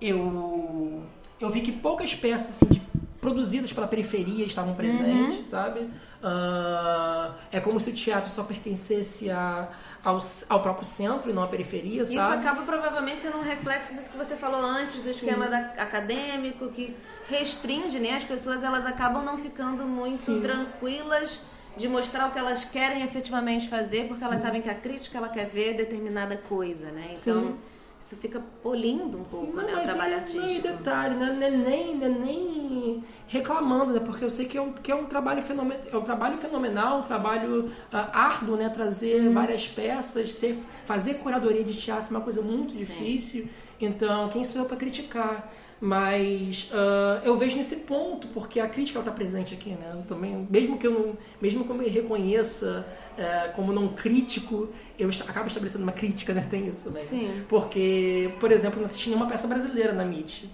eu 0.00 1.02
eu 1.40 1.50
vi 1.50 1.60
que 1.60 1.72
poucas 1.72 2.14
peças 2.14 2.56
assim, 2.62 2.66
de- 2.66 2.82
produzidas 3.20 3.72
pela 3.72 3.86
periferia 3.86 4.44
estavam 4.44 4.74
presentes, 4.74 5.46
sabe? 5.46 5.88
Ah, 6.22 7.34
é 7.52 7.60
como 7.60 7.80
se 7.80 7.90
o 7.90 7.94
teatro 7.94 8.30
só 8.30 8.42
pertencesse 8.44 9.30
a, 9.30 9.68
ao, 10.04 10.18
ao 10.48 10.60
próprio 10.60 10.84
centro 10.86 11.30
e 11.30 11.32
não 11.32 11.42
à 11.42 11.46
periferia, 11.48 12.02
Isso 12.02 12.14
sabe? 12.14 12.36
acaba 12.46 12.62
provavelmente 12.62 13.22
sendo 13.22 13.38
um 13.38 13.42
reflexo 13.42 13.94
disso 13.94 14.10
que 14.10 14.16
você 14.16 14.36
falou 14.36 14.60
antes, 14.60 15.02
do 15.02 15.10
esquema 15.10 15.48
da- 15.48 15.72
acadêmico, 15.78 16.68
que 16.68 16.96
restringe, 17.28 17.98
né? 17.98 18.16
As 18.16 18.24
pessoas 18.24 18.62
elas 18.62 18.84
acabam 18.84 19.24
não 19.24 19.38
ficando 19.38 19.84
muito 19.84 20.16
Sim. 20.16 20.40
tranquilas 20.40 21.40
de 21.76 21.88
mostrar 21.88 22.28
o 22.28 22.32
que 22.32 22.38
elas 22.38 22.64
querem 22.64 23.02
efetivamente 23.02 23.68
fazer, 23.68 24.06
porque 24.06 24.22
elas 24.22 24.40
sabem 24.40 24.60
que 24.60 24.68
a 24.68 24.74
crítica 24.74 25.18
ela 25.18 25.28
quer 25.28 25.46
ver 25.46 25.74
determinada 25.74 26.36
coisa, 26.36 26.90
né? 26.90 27.14
Então, 27.18 27.42
Sim. 27.42 27.54
isso 27.98 28.16
fica 28.16 28.42
polindo 28.62 29.16
um 29.18 29.24
pouco, 29.24 29.56
Não, 29.56 29.64
né? 29.64 29.80
O 29.80 29.82
trabalho 29.82 30.12
é, 30.12 30.16
artístico. 30.16 30.46
Não, 30.46 30.54
e 30.54 30.60
detalhe, 30.60 31.14
né? 31.14 31.36
não 31.38 31.46
é 31.46 31.50
nem, 31.50 31.96
não 31.96 32.06
é 32.06 32.08
nem 32.10 33.04
reclamando, 33.26 33.94
né? 33.94 34.00
Porque 34.00 34.22
eu 34.22 34.28
sei 34.28 34.44
que 34.46 34.58
é 34.58 34.60
um, 34.60 34.72
que 34.72 34.92
é 34.92 34.94
um 34.94 35.06
trabalho 35.06 35.42
fenomenal, 35.42 35.82
é 35.90 35.96
um 35.96 36.02
trabalho 36.02 36.36
fenomenal, 36.36 36.98
um 36.98 37.02
trabalho 37.02 37.72
ah, 37.90 38.10
árduo, 38.12 38.56
né? 38.56 38.68
Trazer 38.68 39.22
Uhum. 39.22 39.32
várias 39.32 39.66
peças, 39.66 40.34
ser, 40.34 40.58
fazer 40.84 41.14
curadoria 41.14 41.64
de 41.64 41.72
teatro 41.74 42.08
é 42.08 42.10
uma 42.10 42.20
coisa 42.20 42.42
muito 42.42 42.74
difícil. 42.76 43.48
Então, 43.80 44.28
quem 44.28 44.44
sou 44.44 44.60
eu 44.60 44.66
para 44.66 44.76
criticar? 44.76 45.50
Mas 45.84 46.70
ah, 46.72 47.20
eu 47.24 47.36
vejo 47.36 47.56
nesse 47.56 47.74
ponto, 47.78 48.28
porque 48.28 48.60
a 48.60 48.68
crítica 48.68 49.00
está 49.00 49.10
presente 49.10 49.52
aqui, 49.52 49.70
né? 49.70 49.90
Eu 49.92 50.02
também, 50.02 50.46
mesmo 50.48 50.78
que 50.78 50.86
eu 50.86 50.92
não, 50.92 51.18
mesmo 51.40 51.64
que 51.64 51.70
eu 51.70 51.74
me 51.74 51.88
reconheça 51.88 52.86
eh, 53.18 53.50
como 53.56 53.72
não 53.72 53.88
crítico, 53.88 54.68
eu 54.96 55.10
acabo 55.26 55.48
estabelecendo 55.48 55.82
uma 55.82 55.90
crítica, 55.90 56.32
né? 56.32 56.46
Tem 56.48 56.68
isso 56.68 56.84
também. 56.84 57.04
Sim. 57.04 57.44
Porque, 57.48 58.32
por 58.38 58.52
exemplo, 58.52 58.78
não 58.78 58.86
assisti 58.86 59.08
nenhuma 59.08 59.26
peça 59.26 59.48
brasileira 59.48 59.92
na 59.92 60.04
MIT. 60.04 60.48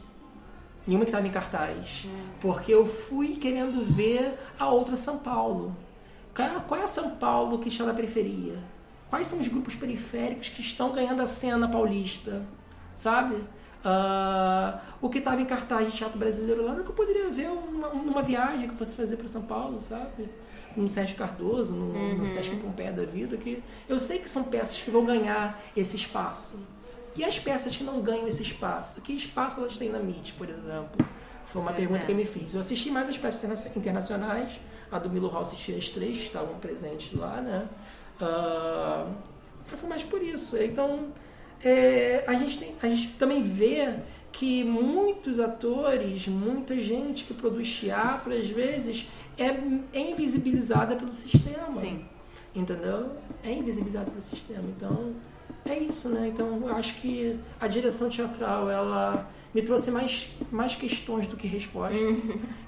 Nenhuma 0.86 1.04
que 1.04 1.10
estava 1.10 1.28
em 1.28 1.30
cartaz. 1.30 2.06
Porque 2.40 2.72
eu 2.72 2.86
fui 2.86 3.36
querendo 3.36 3.84
ver 3.84 4.34
a 4.58 4.70
outra 4.70 4.96
São 4.96 5.18
Paulo. 5.18 5.76
Qual 6.34 6.48
é, 6.48 6.60
qual 6.66 6.80
é 6.80 6.84
a 6.84 6.88
São 6.88 7.10
Paulo 7.16 7.58
que 7.58 7.68
está 7.68 7.84
na 7.84 7.92
periferia? 7.92 8.54
Quais 9.10 9.26
são 9.26 9.40
os 9.40 9.48
grupos 9.48 9.74
periféricos 9.74 10.48
que 10.48 10.62
estão 10.62 10.90
ganhando 10.90 11.20
a 11.20 11.26
cena 11.26 11.68
paulista? 11.68 12.46
Sabe? 12.94 13.36
Ah, 13.84 14.80
o 15.00 15.08
que 15.08 15.18
estava 15.18 15.40
em 15.40 15.44
cartaz 15.44 15.90
de 15.90 15.96
teatro 15.96 16.18
brasileiro 16.18 16.64
lá 16.64 16.72
era 16.74 16.82
que 16.82 16.88
eu 16.90 16.94
poderia 16.94 17.28
ver 17.30 17.48
uma, 17.48 17.88
numa 17.90 18.22
viagem 18.22 18.66
que 18.66 18.74
eu 18.74 18.76
fosse 18.78 18.96
fazer 18.96 19.16
para 19.16 19.28
São 19.28 19.42
Paulo, 19.42 19.80
sabe? 19.80 20.28
No 20.76 20.88
Sérgio 20.88 21.16
Cardoso, 21.16 21.74
no, 21.74 22.16
no 22.18 22.24
Sesc 22.24 22.54
Pompeia 22.56 22.92
da 22.92 23.04
vida, 23.04 23.36
que 23.36 23.62
eu 23.88 23.98
sei 23.98 24.18
que 24.18 24.30
são 24.30 24.44
peças 24.44 24.78
que 24.80 24.90
vão 24.90 25.04
ganhar 25.04 25.60
esse 25.76 25.96
espaço. 25.96 26.58
E 27.16 27.24
as 27.24 27.38
peças 27.38 27.76
que 27.76 27.82
não 27.82 28.00
ganham 28.00 28.28
esse 28.28 28.42
espaço? 28.42 29.00
Que 29.00 29.12
espaço 29.12 29.58
elas 29.60 29.76
têm 29.76 29.88
na 29.88 29.98
MIT, 29.98 30.34
por 30.34 30.48
exemplo? 30.48 30.90
Foi 31.46 31.62
uma 31.62 31.72
Pois 31.72 31.80
pergunta 31.80 32.02
é. 32.02 32.06
que 32.06 32.12
eu 32.12 32.16
me 32.16 32.24
fiz. 32.24 32.54
Eu 32.54 32.60
assisti 32.60 32.90
mais 32.90 33.08
as 33.08 33.16
peças 33.18 33.42
interna- 33.42 33.72
internacionais, 33.76 34.60
a 34.92 34.98
do 34.98 35.08
Milo 35.10 35.28
Hall 35.28 35.42
assisti 35.42 35.74
as 35.74 35.88
três 35.90 36.16
que 36.18 36.24
estavam 36.24 36.54
presentes 36.58 37.12
lá, 37.18 37.40
né? 37.40 37.66
Mas 39.70 39.80
foi 39.80 39.88
mais 39.88 40.04
por 40.04 40.22
isso. 40.22 40.56
Então, 40.56 41.08
é, 41.62 42.24
a, 42.26 42.34
gente 42.34 42.58
tem, 42.58 42.74
a 42.82 42.88
gente 42.88 43.08
também 43.12 43.42
vê 43.42 43.94
que 44.30 44.62
muitos 44.62 45.40
atores, 45.40 46.28
muita 46.28 46.78
gente 46.78 47.24
que 47.24 47.34
produz 47.34 47.70
teatro, 47.74 48.32
às 48.32 48.48
vezes, 48.48 49.08
é, 49.36 49.46
é 49.92 50.10
invisibilizada 50.10 50.94
pelo 50.96 51.12
sistema. 51.12 51.70
Sim. 51.72 52.04
Entendeu? 52.54 53.10
É 53.42 53.52
invisibilizado 53.52 54.10
pelo 54.10 54.22
sistema. 54.22 54.64
Então, 54.76 55.14
é 55.72 55.78
isso, 55.78 56.08
né? 56.08 56.28
Então, 56.28 56.62
eu 56.66 56.76
acho 56.76 56.94
que 56.96 57.38
a 57.60 57.66
direção 57.66 58.08
teatral, 58.08 58.70
ela 58.70 59.28
me 59.54 59.62
trouxe 59.62 59.90
mais, 59.90 60.28
mais 60.50 60.76
questões 60.76 61.26
do 61.26 61.36
que 61.36 61.46
respostas. 61.46 62.00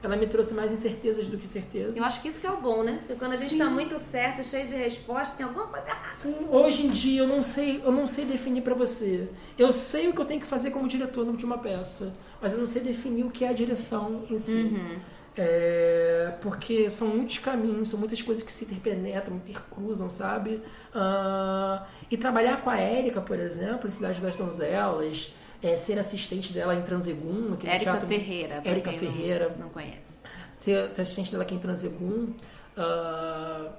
Ela 0.03 0.17
me 0.17 0.27
trouxe 0.27 0.55
mais 0.55 0.73
incertezas 0.73 1.27
do 1.27 1.37
que 1.37 1.47
certezas. 1.47 1.97
Eu 1.97 2.05
acho 2.05 2.23
que 2.23 2.29
isso 2.29 2.41
que 2.41 2.47
é 2.47 2.51
o 2.51 2.61
bom, 2.61 2.83
né? 2.83 3.01
Porque 3.07 3.19
quando 3.19 3.33
a 3.33 3.37
gente 3.37 3.51
Sim. 3.51 3.59
tá 3.59 3.67
muito 3.67 3.99
certo, 3.99 4.43
cheio 4.43 4.67
de 4.67 4.75
resposta, 4.75 5.37
tem 5.37 5.45
alguma 5.45 5.67
coisa 5.67 5.89
errada. 5.89 6.09
Sim, 6.09 6.37
hoje 6.51 6.87
em 6.87 6.89
dia 6.89 7.21
eu 7.21 7.29
não 7.29 7.43
sei, 7.43 7.83
eu 7.85 7.93
não 7.93 8.07
sei 8.07 8.25
definir 8.25 8.63
pra 8.63 8.75
você. 8.75 9.29
Eu 9.59 9.73
sei 9.73 10.09
o 10.09 10.13
que 10.15 10.21
eu 10.21 10.25
tenho 10.25 10.41
que 10.41 10.47
fazer 10.47 10.71
como 10.71 10.89
diretor 10.89 11.31
de 11.37 11.45
uma 11.45 11.59
peça, 11.59 12.15
mas 12.41 12.55
eu 12.55 12.59
não 12.59 12.67
sei 12.67 12.83
definir 12.83 13.25
o 13.25 13.31
que 13.31 13.45
é 13.45 13.49
a 13.49 13.53
direção 13.53 14.25
em 14.31 14.39
si. 14.39 14.99
É, 15.43 16.35
porque 16.43 16.91
são 16.91 17.09
muitos 17.09 17.39
caminhos, 17.39 17.89
são 17.89 17.99
muitas 17.99 18.21
coisas 18.21 18.43
que 18.45 18.53
se 18.53 18.67
interpenetram, 18.67 19.37
intercruzam, 19.37 20.11
sabe? 20.11 20.61
Ah, 20.95 21.87
e 22.11 22.17
trabalhar 22.19 22.61
com 22.61 22.69
a 22.69 22.79
Érica, 22.79 23.23
por 23.23 23.39
exemplo, 23.41 23.89
em 23.89 23.91
Cidade 23.91 24.21
das 24.21 24.37
Donzelas, 24.37 25.35
é, 25.63 25.79
ser 25.79 25.99
assistente 25.99 26.53
dela 26.53 26.75
em 26.75 26.83
Transegum, 26.83 27.55
Érica 27.65 27.79
teatro- 27.79 28.07
Ferreira. 28.07 28.61
Érica 28.63 28.91
quem 28.91 29.01
não- 29.01 29.13
Ferreira. 29.17 29.57
Não, 29.59 29.69
conhece. 29.71 30.21
ser, 30.59 30.93
ser 30.93 31.01
assistente 31.03 31.31
dela 31.33 31.43
aqui 31.45 31.55
em 31.55 31.59
Transegum, 31.59 32.35
ah, 32.77 33.71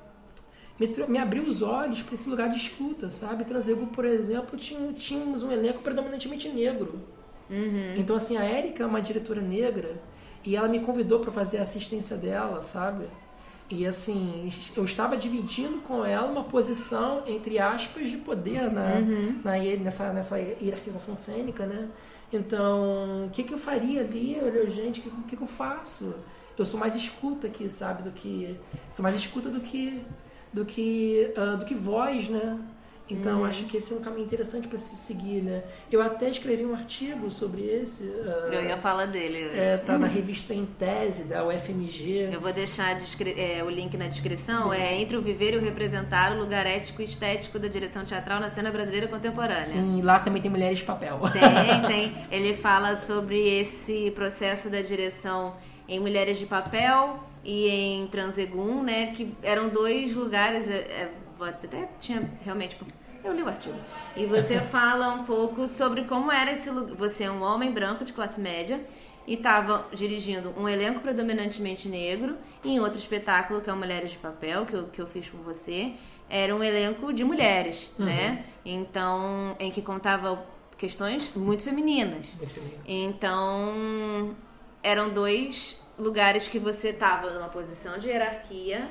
me, 0.79 0.87
me 1.09 1.19
abriu 1.19 1.43
os 1.43 1.61
olhos 1.61 2.01
para 2.01 2.15
esse 2.15 2.27
lugar 2.27 2.49
de 2.49 2.57
escuta, 2.57 3.07
sabe? 3.07 3.43
Transegum, 3.45 3.85
por 3.85 4.03
exemplo, 4.05 4.57
tinha, 4.57 4.91
tínhamos 4.93 5.43
um 5.43 5.51
elenco 5.51 5.83
predominantemente 5.83 6.49
negro. 6.49 6.99
Então, 7.97 8.15
assim, 8.15 8.35
a 8.37 8.43
Érica 8.45 8.81
é 8.81 8.85
uma 8.87 9.01
diretora 9.01 9.41
negra 9.41 10.01
e 10.45 10.55
ela 10.55 10.67
me 10.67 10.79
convidou 10.79 11.19
para 11.19 11.31
fazer 11.31 11.57
a 11.57 11.61
assistência 11.63 12.17
dela, 12.17 12.61
sabe? 12.61 13.05
E, 13.69 13.85
assim, 13.87 14.51
eu 14.75 14.83
estava 14.83 15.15
dividindo 15.15 15.77
com 15.87 16.03
ela 16.05 16.29
uma 16.29 16.43
posição, 16.43 17.23
entre 17.25 17.57
aspas, 17.57 18.09
de 18.09 18.17
poder 18.17 18.69
na, 18.69 18.95
na 19.45 19.55
hier- 19.57 19.79
nessa, 19.79 20.11
nessa 20.11 20.37
hierarquização 20.39 21.15
cênica, 21.15 21.65
né? 21.65 21.87
Então, 22.33 23.25
o 23.27 23.29
que, 23.29 23.43
que 23.43 23.53
eu 23.53 23.57
faria 23.57 24.01
ali? 24.01 24.35
Eu 24.37 24.45
olhei, 24.47 24.69
gente, 24.69 24.99
o 24.99 25.03
que, 25.03 25.09
que, 25.29 25.35
que 25.37 25.41
eu 25.43 25.47
faço? 25.47 26.13
Eu 26.57 26.65
sou 26.65 26.79
mais 26.79 26.95
escuta 26.95 27.47
aqui, 27.47 27.69
sabe? 27.69 28.03
Do 28.03 28.11
que. 28.11 28.57
Sou 28.89 29.01
mais 29.03 29.15
escuta 29.15 29.49
do 29.49 29.59
que. 29.61 30.01
do 30.53 30.65
que. 30.65 31.31
ah, 31.37 31.55
do 31.55 31.65
que 31.65 31.73
voz, 31.73 32.27
né? 32.29 32.59
Então, 33.09 33.39
Uhum. 33.39 33.45
acho 33.45 33.65
que 33.65 33.75
esse 33.75 33.91
é 33.91 33.97
um 33.97 33.99
caminho 34.01 34.23
interessante 34.25 34.69
para 34.69 34.77
se 34.77 34.95
seguir, 34.95 35.41
né? 35.41 35.63
Eu 35.91 36.01
até 36.01 36.29
escrevi 36.29 36.65
um 36.65 36.73
artigo 36.73 37.29
sobre 37.29 37.61
esse. 37.63 38.03
ah, 38.25 38.49
Eu 38.53 38.63
ia 38.63 38.77
falar 38.77 39.05
dele. 39.05 39.49
é, 39.53 39.75
tá 39.77 39.97
na 39.97 40.07
revista 40.07 40.53
Em 40.53 40.65
Tese, 40.65 41.25
da 41.25 41.45
UFMG. 41.45 42.29
Eu 42.31 42.39
vou 42.39 42.53
deixar 42.53 42.97
é, 43.35 43.61
o 43.65 43.69
link 43.69 43.97
na 43.97 44.07
descrição. 44.07 44.71
É 44.73 44.95
Entre 45.01 45.17
o 45.17 45.21
Viver 45.21 45.53
e 45.55 45.57
o 45.57 45.61
Representar, 45.61 46.31
o 46.31 46.39
lugar 46.39 46.65
ético 46.65 47.01
e 47.01 47.05
estético 47.05 47.59
da 47.59 47.67
direção 47.67 48.05
teatral 48.05 48.39
na 48.39 48.49
cena 48.49 48.71
brasileira 48.71 49.07
contemporânea. 49.09 49.61
Sim, 49.63 50.01
lá 50.01 50.19
também 50.19 50.41
tem 50.41 50.49
mulheres 50.49 50.77
de 50.79 50.85
papel. 50.85 51.19
Tem, 51.33 51.41
tem. 52.11 52.13
Ele 52.31 52.53
fala 52.55 52.95
sobre 52.95 53.37
esse 53.59 54.11
processo 54.11 54.69
da 54.69 54.81
direção 54.81 55.55
em 55.87 55.99
Mulheres 55.99 56.37
de 56.37 56.45
Papel 56.45 57.19
e 57.43 57.67
em 57.67 58.07
Transegum, 58.07 58.83
né? 58.83 59.07
Que 59.07 59.33
eram 59.43 59.67
dois 59.67 60.13
lugares. 60.13 60.69
é, 60.69 61.09
até 61.43 61.89
tinha 61.99 62.29
realmente. 62.43 62.77
Eu 63.23 63.33
li 63.33 63.43
o 63.43 63.47
artigo. 63.47 63.77
E 64.15 64.25
você 64.25 64.59
fala 64.71 65.09
um 65.09 65.23
pouco 65.23 65.67
sobre 65.67 66.05
como 66.05 66.31
era 66.31 66.51
esse 66.51 66.69
lugar. 66.69 66.95
Você 66.95 67.25
é 67.25 67.31
um 67.31 67.41
homem 67.41 67.71
branco 67.71 68.03
de 68.03 68.13
classe 68.13 68.39
média 68.41 68.83
e 69.27 69.35
estava 69.35 69.87
dirigindo 69.93 70.53
um 70.57 70.67
elenco 70.67 70.99
predominantemente 70.99 71.87
negro. 71.87 72.37
E 72.63 72.71
em 72.71 72.79
outro 72.79 72.97
espetáculo, 72.97 73.61
que 73.61 73.69
é 73.69 73.73
o 73.73 73.77
Mulheres 73.77 74.11
de 74.11 74.17
Papel, 74.17 74.65
que 74.65 74.73
eu, 74.73 74.87
que 74.87 75.01
eu 75.01 75.07
fiz 75.07 75.29
com 75.29 75.37
você, 75.39 75.93
era 76.29 76.55
um 76.55 76.63
elenco 76.63 77.11
de 77.13 77.23
mulheres, 77.23 77.91
né? 77.97 78.45
Então, 78.65 79.55
em 79.59 79.69
que 79.69 79.81
contava 79.81 80.43
questões 80.77 81.31
muito 81.35 81.63
femininas. 81.63 82.35
Muito. 82.35 82.59
Então, 82.87 84.35
eram 84.81 85.09
dois 85.09 85.79
lugares 85.97 86.47
que 86.47 86.57
você 86.57 86.89
estava 86.89 87.29
numa 87.29 87.49
posição 87.49 87.99
de 87.99 88.07
hierarquia, 88.07 88.89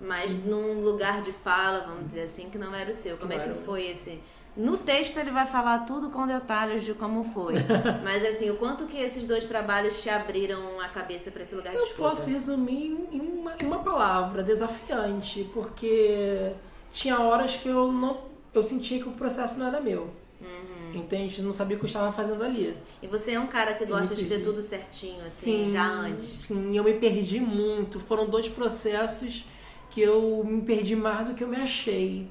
mas 0.00 0.32
num 0.44 0.80
lugar 0.82 1.22
de 1.22 1.32
fala, 1.32 1.84
vamos 1.86 2.06
dizer 2.06 2.22
assim, 2.22 2.48
que 2.48 2.58
não 2.58 2.74
era 2.74 2.90
o 2.90 2.94
seu. 2.94 3.16
Como 3.16 3.32
é 3.32 3.36
Claro. 3.36 3.54
que 3.54 3.64
foi 3.64 3.86
esse? 3.86 4.20
No 4.56 4.76
texto 4.76 5.16
ele 5.18 5.30
vai 5.30 5.46
falar 5.46 5.80
tudo 5.80 6.10
com 6.10 6.26
detalhes 6.26 6.82
de 6.82 6.92
como 6.94 7.22
foi. 7.22 7.54
mas 8.02 8.24
assim, 8.24 8.50
o 8.50 8.56
quanto 8.56 8.86
que 8.86 8.98
esses 8.98 9.24
dois 9.24 9.46
trabalhos 9.46 10.02
te 10.02 10.08
abriram 10.08 10.80
a 10.80 10.88
cabeça 10.88 11.30
para 11.30 11.42
esse 11.42 11.54
lugar 11.54 11.72
de 11.72 11.78
Eu 11.78 11.86
posso 11.96 12.28
resumir 12.28 12.86
em 13.12 13.20
uma, 13.20 13.54
em 13.62 13.66
uma 13.66 13.78
palavra, 13.78 14.42
desafiante, 14.42 15.48
porque 15.54 16.52
tinha 16.92 17.18
horas 17.20 17.56
que 17.56 17.68
eu 17.68 17.92
não. 17.92 18.28
Eu 18.52 18.64
sentia 18.64 18.98
que 19.00 19.08
o 19.08 19.12
processo 19.12 19.58
não 19.58 19.68
era 19.68 19.80
meu. 19.80 20.10
Uhum. 20.40 20.94
Entende? 20.94 21.38
Eu 21.38 21.44
não 21.44 21.52
sabia 21.52 21.76
o 21.76 21.78
que 21.78 21.84
eu 21.84 21.88
estava 21.88 22.10
fazendo 22.10 22.42
ali. 22.42 22.74
E 23.00 23.06
você 23.06 23.32
é 23.32 23.40
um 23.40 23.46
cara 23.46 23.74
que 23.74 23.84
Eu 23.84 23.88
gosta 23.88 24.14
de 24.14 24.26
ter 24.26 24.42
tudo 24.42 24.60
certinho, 24.60 25.20
assim, 25.24 25.70
já 25.72 25.84
antes. 25.86 26.40
Sim, 26.44 26.76
eu 26.76 26.82
me 26.82 26.94
perdi 26.94 27.38
muito. 27.38 28.00
Foram 28.00 28.26
dois 28.26 28.48
processos 28.48 29.44
que 29.90 30.00
eu 30.00 30.44
me 30.44 30.62
perdi 30.62 30.94
mais 30.96 31.26
do 31.28 31.34
que 31.34 31.44
eu 31.44 31.48
me 31.48 31.56
achei. 31.56 32.28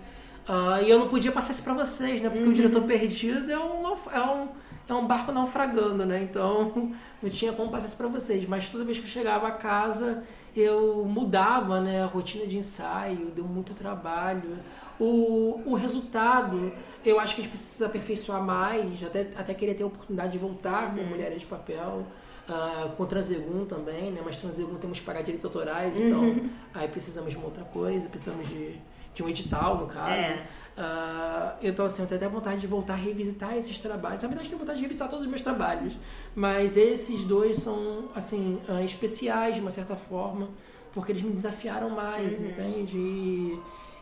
Ah, 0.47 0.81
e 0.81 0.89
eu 0.89 0.97
não 0.97 1.09
podia 1.09 1.31
passar 1.31 1.51
isso 1.51 1.63
pra 1.63 1.73
vocês, 1.73 2.21
né? 2.21 2.29
Porque 2.29 2.43
Uhum. 2.43 2.49
o 2.51 2.53
diretor 2.53 2.81
perdido 2.83 3.51
é 3.51 3.59
um, 3.59 3.87
é, 4.11 4.19
um, 4.21 4.47
é 4.87 4.93
um 4.93 5.05
barco 5.05 5.31
naufragando, 5.31 6.05
né? 6.05 6.23
Então 6.23 6.91
não 7.21 7.29
tinha 7.29 7.53
como 7.53 7.69
passar 7.69 7.85
isso 7.87 7.97
pra 7.97 8.07
vocês. 8.07 8.45
Mas 8.47 8.67
toda 8.67 8.83
vez 8.83 8.97
que 8.97 9.03
eu 9.03 9.09
chegava 9.09 9.47
a 9.47 9.51
casa, 9.51 10.23
eu 10.55 11.05
mudava 11.05 11.79
né, 11.79 12.01
a 12.01 12.07
rotina 12.07 12.47
de 12.47 12.57
ensaio, 12.57 13.27
deu 13.35 13.43
muito 13.45 13.73
trabalho. 13.75 14.57
O, 14.99 15.61
o 15.65 15.75
resultado, 15.75 16.71
eu 17.05 17.19
acho 17.19 17.35
que 17.35 17.41
a 17.41 17.43
gente 17.43 17.51
precisa 17.51 17.85
aperfeiçoar 17.85 18.41
mais, 18.43 19.01
até, 19.03 19.29
até 19.37 19.53
querer 19.53 19.75
ter 19.75 19.83
a 19.83 19.87
oportunidade 19.87 20.31
de 20.33 20.37
voltar 20.37 20.93
com 20.95 21.01
Mulheres 21.03 21.41
de 21.41 21.47
Papel. 21.47 22.05
Ah, 22.49 22.91
com 22.97 23.05
Transegum 23.05 23.65
também, 23.65 24.11
né? 24.11 24.21
Mas 24.25 24.39
Transegum 24.39 24.75
temos 24.75 24.99
que 24.99 25.05
pagar 25.05 25.21
direitos 25.21 25.45
autorais, 25.45 25.95
então 25.95 26.49
aí 26.73 26.87
precisamos 26.87 27.29
de 27.29 27.37
uma 27.37 27.45
outra 27.45 27.63
coisa, 27.65 28.09
precisamos 28.09 28.47
de, 28.49 28.75
de 29.13 29.23
um 29.23 29.29
edital, 29.29 29.77
no 29.77 29.85
caso. 29.85 30.13
É. 30.13 30.47
Ah, 30.75 31.55
então, 31.61 31.85
assim, 31.85 32.01
eu 32.01 32.07
tenho 32.07 32.19
até 32.19 32.27
vontade 32.27 32.61
de 32.61 32.65
voltar 32.67 32.93
a 32.93 32.95
revisitar 32.95 33.55
esses 33.55 33.77
trabalhos. 33.79 34.21
Na 34.21 34.27
verdade, 34.29 34.47
eu 34.47 34.49
tenho 34.51 34.59
vontade 34.59 34.77
de 34.77 34.83
revisitar 34.83 35.09
todos 35.09 35.25
os 35.25 35.29
meus 35.29 35.41
trabalhos. 35.41 35.93
Mas 36.33 36.75
esses 36.75 37.23
dois 37.23 37.57
são, 37.57 38.09
assim, 38.15 38.59
ah, 38.67 38.81
especiais, 38.81 39.55
de 39.55 39.61
uma 39.61 39.71
certa 39.71 39.95
forma, 39.95 40.49
porque 40.93 41.11
eles 41.11 41.21
me 41.21 41.31
desafiaram 41.31 41.91
mais, 41.91 42.41
entende? 42.41 42.97
E, 42.97 43.59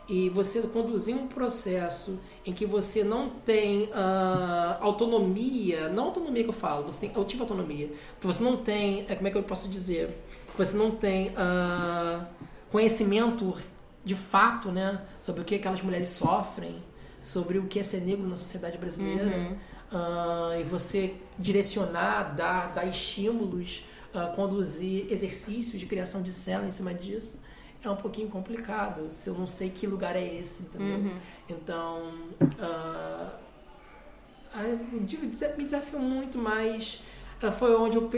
e 0.08 0.30
você 0.30 0.62
conduzir 0.62 1.14
um 1.14 1.26
processo 1.26 2.18
em 2.46 2.52
que 2.52 2.64
você 2.64 3.04
não 3.04 3.28
tem 3.28 3.90
ah, 3.92 4.78
autonomia, 4.80 5.88
não 5.90 6.04
autonomia 6.04 6.42
que 6.42 6.48
eu 6.48 6.54
falo, 6.54 6.84
você 6.84 7.00
tem, 7.00 7.12
eu 7.14 7.24
tive 7.26 7.42
autonomia, 7.42 7.90
porque 8.14 8.26
você 8.26 8.42
não 8.42 8.56
tem, 8.56 9.04
é, 9.06 9.14
como 9.14 9.28
é 9.28 9.30
que 9.30 9.36
eu 9.36 9.42
posso 9.42 9.68
dizer? 9.68 10.16
Você 10.56 10.76
não 10.76 10.92
tem 10.92 11.34
ah, 11.36 12.26
conhecimento 12.72 13.54
de 14.02 14.14
fato, 14.14 14.72
né, 14.72 15.02
sobre 15.20 15.42
o 15.42 15.44
que 15.44 15.56
aquelas 15.56 15.82
mulheres 15.82 16.08
sofrem, 16.08 16.82
sobre 17.20 17.58
o 17.58 17.66
que 17.66 17.78
é 17.78 17.82
ser 17.82 18.00
negro 18.00 18.26
na 18.26 18.36
sociedade 18.36 18.78
brasileira, 18.78 19.58
ah, 19.92 20.56
e 20.58 20.64
você 20.64 21.16
direcionar, 21.38 22.34
dar, 22.34 22.72
dar 22.72 22.86
estímulos, 22.86 23.84
conduzir 24.34 25.06
exercícios 25.12 25.78
de 25.78 25.86
criação 25.86 26.22
de 26.22 26.32
cena 26.32 26.66
em 26.66 26.70
cima 26.70 26.94
disso, 26.94 27.38
é 27.82 27.90
um 27.90 27.96
pouquinho 27.96 28.28
complicado. 28.28 29.10
Se 29.12 29.28
eu 29.28 29.34
não 29.34 29.46
sei 29.46 29.70
que 29.70 29.86
lugar 29.86 30.16
é 30.16 30.24
esse, 30.24 30.62
entendeu? 30.62 30.98
Então, 31.48 32.12
eu 34.92 35.00
digo, 35.00 35.26
desa- 35.26 35.54
me 35.56 35.64
desafiou 35.64 36.00
muito, 36.02 36.38
mas 36.38 37.02
ah, 37.42 37.52
foi 37.52 37.74
onde 37.76 37.96
eu 37.96 38.10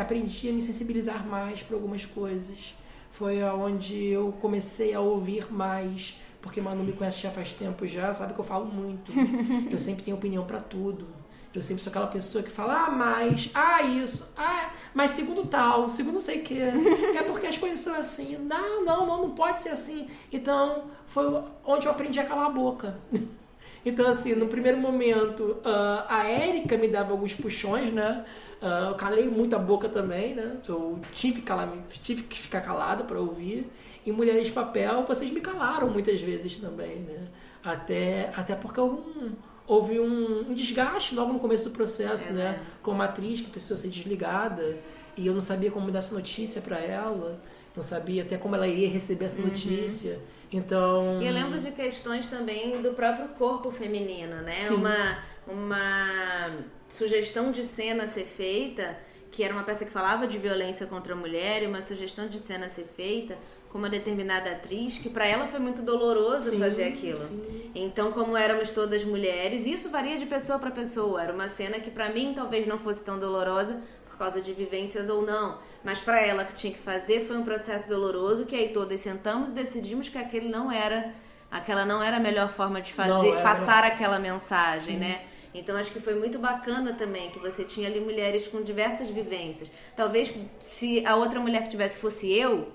aprendi 0.00 0.48
a 0.48 0.52
me 0.52 0.60
sensibilizar 0.60 1.26
mais 1.26 1.62
para 1.62 1.76
algumas 1.76 2.04
coisas. 2.04 2.74
Foi 3.10 3.42
onde 3.44 4.06
eu 4.08 4.32
comecei 4.40 4.92
a 4.92 5.00
ouvir 5.00 5.50
mais, 5.50 6.20
porque 6.42 6.60
Manu 6.60 6.84
me 6.84 6.92
conhece 6.92 7.22
já 7.22 7.30
faz 7.30 7.54
tempo 7.54 7.86
já, 7.86 8.12
sabe 8.12 8.34
que 8.34 8.40
eu 8.40 8.44
falo 8.44 8.66
muito. 8.66 9.10
eu 9.70 9.78
sempre 9.78 10.02
tenho 10.04 10.16
opinião 10.16 10.44
para 10.44 10.60
tudo. 10.60 11.06
Eu 11.56 11.62
sempre 11.62 11.82
sou 11.82 11.90
aquela 11.90 12.06
pessoa 12.06 12.44
que 12.44 12.50
fala, 12.50 12.86
ah, 12.86 12.90
mas, 12.90 13.50
ah, 13.54 13.82
isso, 13.82 14.32
ah, 14.36 14.70
mas 14.92 15.12
segundo 15.12 15.46
tal, 15.46 15.88
segundo 15.88 16.20
sei 16.20 16.40
que, 16.42 16.60
é 16.60 17.22
porque 17.22 17.46
as 17.46 17.56
coisas 17.56 17.80
são 17.80 17.94
assim. 17.94 18.36
Não, 18.36 18.84
não, 18.84 19.06
não, 19.06 19.22
não 19.22 19.30
pode 19.30 19.60
ser 19.60 19.70
assim. 19.70 20.06
Então, 20.32 20.84
foi 21.06 21.24
onde 21.64 21.86
eu 21.86 21.92
aprendi 21.92 22.20
a 22.20 22.24
calar 22.24 22.46
a 22.46 22.50
boca. 22.50 22.98
Então, 23.88 24.08
assim, 24.08 24.34
no 24.34 24.48
primeiro 24.48 24.78
momento, 24.78 25.58
ah, 25.64 26.06
a 26.08 26.28
Érica 26.28 26.76
me 26.76 26.88
dava 26.88 27.12
alguns 27.12 27.34
puxões, 27.34 27.92
né? 27.92 28.24
Ah, 28.60 28.88
eu 28.90 28.96
calei 28.96 29.28
muito 29.28 29.54
a 29.54 29.60
boca 29.60 29.88
também, 29.88 30.34
né? 30.34 30.56
Eu 30.68 30.98
tive 31.12 31.40
que, 31.40 31.46
calar, 31.46 31.72
tive 32.02 32.24
que 32.24 32.36
ficar 32.36 32.62
calada 32.62 33.04
para 33.04 33.20
ouvir. 33.20 33.70
E 34.04 34.10
Mulheres 34.10 34.48
de 34.48 34.52
Papel, 34.52 35.04
vocês 35.06 35.30
me 35.30 35.40
calaram 35.40 35.88
muitas 35.88 36.20
vezes 36.20 36.58
também, 36.58 36.96
né? 36.96 37.28
Até, 37.62 38.30
até 38.36 38.56
porque 38.56 38.80
houve 38.80 38.96
um, 38.96 39.32
houve 39.66 39.98
um, 39.98 40.50
um 40.50 40.54
desgaste 40.54 41.14
logo 41.14 41.32
no 41.32 41.38
começo 41.38 41.68
do 41.68 41.70
processo, 41.70 42.30
É, 42.30 42.32
né? 42.32 42.44
né? 42.52 42.60
Como 42.82 43.02
atriz 43.02 43.40
que 43.40 43.50
precisou 43.50 43.76
ser 43.76 43.88
desligada. 43.88 44.78
E 45.16 45.26
eu 45.26 45.34
não 45.34 45.40
sabia 45.40 45.70
como 45.70 45.90
dar 45.90 46.00
essa 46.00 46.14
notícia 46.14 46.60
para 46.60 46.78
ela. 46.78 47.40
Não 47.74 47.82
sabia 47.82 48.22
até 48.22 48.36
como 48.36 48.54
ela 48.54 48.66
iria 48.66 48.88
receber 48.88 49.26
essa 49.26 49.40
notícia. 49.40 50.20
Então... 50.52 51.20
E 51.20 51.26
eu 51.26 51.32
lembro 51.32 51.58
de 51.58 51.70
questões 51.72 52.30
também 52.30 52.80
do 52.80 52.92
próprio 52.92 53.28
corpo 53.28 53.70
feminino, 53.70 54.36
né? 54.42 54.60
Sim. 54.60 54.74
Uma, 54.74 55.18
uma 55.46 56.50
sugestão 56.88 57.50
de 57.50 57.64
cena 57.64 58.04
a 58.04 58.06
ser 58.06 58.24
feita, 58.24 58.96
que 59.30 59.42
era 59.42 59.52
uma 59.52 59.62
peça 59.62 59.84
que 59.84 59.90
falava 59.90 60.26
de 60.26 60.38
violência 60.38 60.86
contra 60.86 61.12
a 61.12 61.16
mulher, 61.16 61.62
e 61.62 61.66
uma 61.66 61.82
sugestão 61.82 62.28
de 62.28 62.38
cena 62.38 62.66
a 62.66 62.68
ser 62.68 62.84
feita 62.84 63.36
com 63.76 63.80
uma 63.80 63.90
determinada 63.90 64.52
atriz, 64.52 64.96
que 64.96 65.10
para 65.10 65.26
ela 65.26 65.46
foi 65.46 65.60
muito 65.60 65.82
doloroso 65.82 66.48
Sim, 66.48 66.58
fazer 66.58 66.84
aquilo. 66.84 67.18
sim. 67.20 67.70
Então, 67.74 68.10
como 68.10 68.34
éramos 68.34 68.70
todas 68.72 69.04
mulheres, 69.04 69.66
isso 69.66 69.90
varia 69.90 70.16
de 70.16 70.24
pessoa 70.24 70.58
para 70.58 70.70
pessoa. 70.70 71.22
Era 71.22 71.30
uma 71.30 71.46
cena 71.46 71.78
que 71.78 71.90
para 71.90 72.08
mim 72.08 72.32
talvez 72.34 72.66
não 72.66 72.78
fosse 72.78 73.04
tão 73.04 73.18
dolorosa 73.18 73.82
por 74.08 74.16
causa 74.16 74.40
de 74.40 74.50
vivências 74.54 75.10
ou 75.10 75.20
não, 75.20 75.58
mas 75.84 76.00
para 76.00 76.18
ela 76.18 76.42
que 76.46 76.54
tinha 76.54 76.72
que 76.72 76.78
fazer 76.78 77.20
foi 77.20 77.36
um 77.36 77.44
processo 77.44 77.86
doloroso 77.86 78.46
que 78.46 78.56
aí 78.56 78.70
todas 78.70 78.98
sentamos 79.00 79.50
e 79.50 79.52
decidimos 79.52 80.08
que 80.08 80.16
aquele 80.16 80.48
não 80.48 80.72
era, 80.72 81.12
aquela 81.50 81.84
não 81.84 82.02
era 82.02 82.16
a 82.16 82.20
melhor 82.20 82.48
forma 82.48 82.80
de 82.80 82.96
Não 82.96 83.04
fazer, 83.04 83.28
era. 83.28 83.42
passar 83.42 83.84
aquela 83.84 84.18
mensagem, 84.18 84.96
né? 84.96 85.20
Então 85.52 85.76
acho 85.76 85.92
que 85.92 86.00
foi 86.00 86.14
muito 86.14 86.38
bacana 86.38 86.94
também 86.94 87.28
que 87.30 87.38
você 87.38 87.62
tinha 87.62 87.88
ali 87.88 88.00
mulheres 88.00 88.46
com 88.46 88.62
diversas 88.62 89.10
vivências. 89.10 89.70
Talvez 89.94 90.32
se 90.58 91.04
a 91.06 91.14
outra 91.14 91.38
mulher 91.38 91.64
que 91.64 91.68
tivesse 91.68 91.98
fosse 91.98 92.32
eu, 92.32 92.72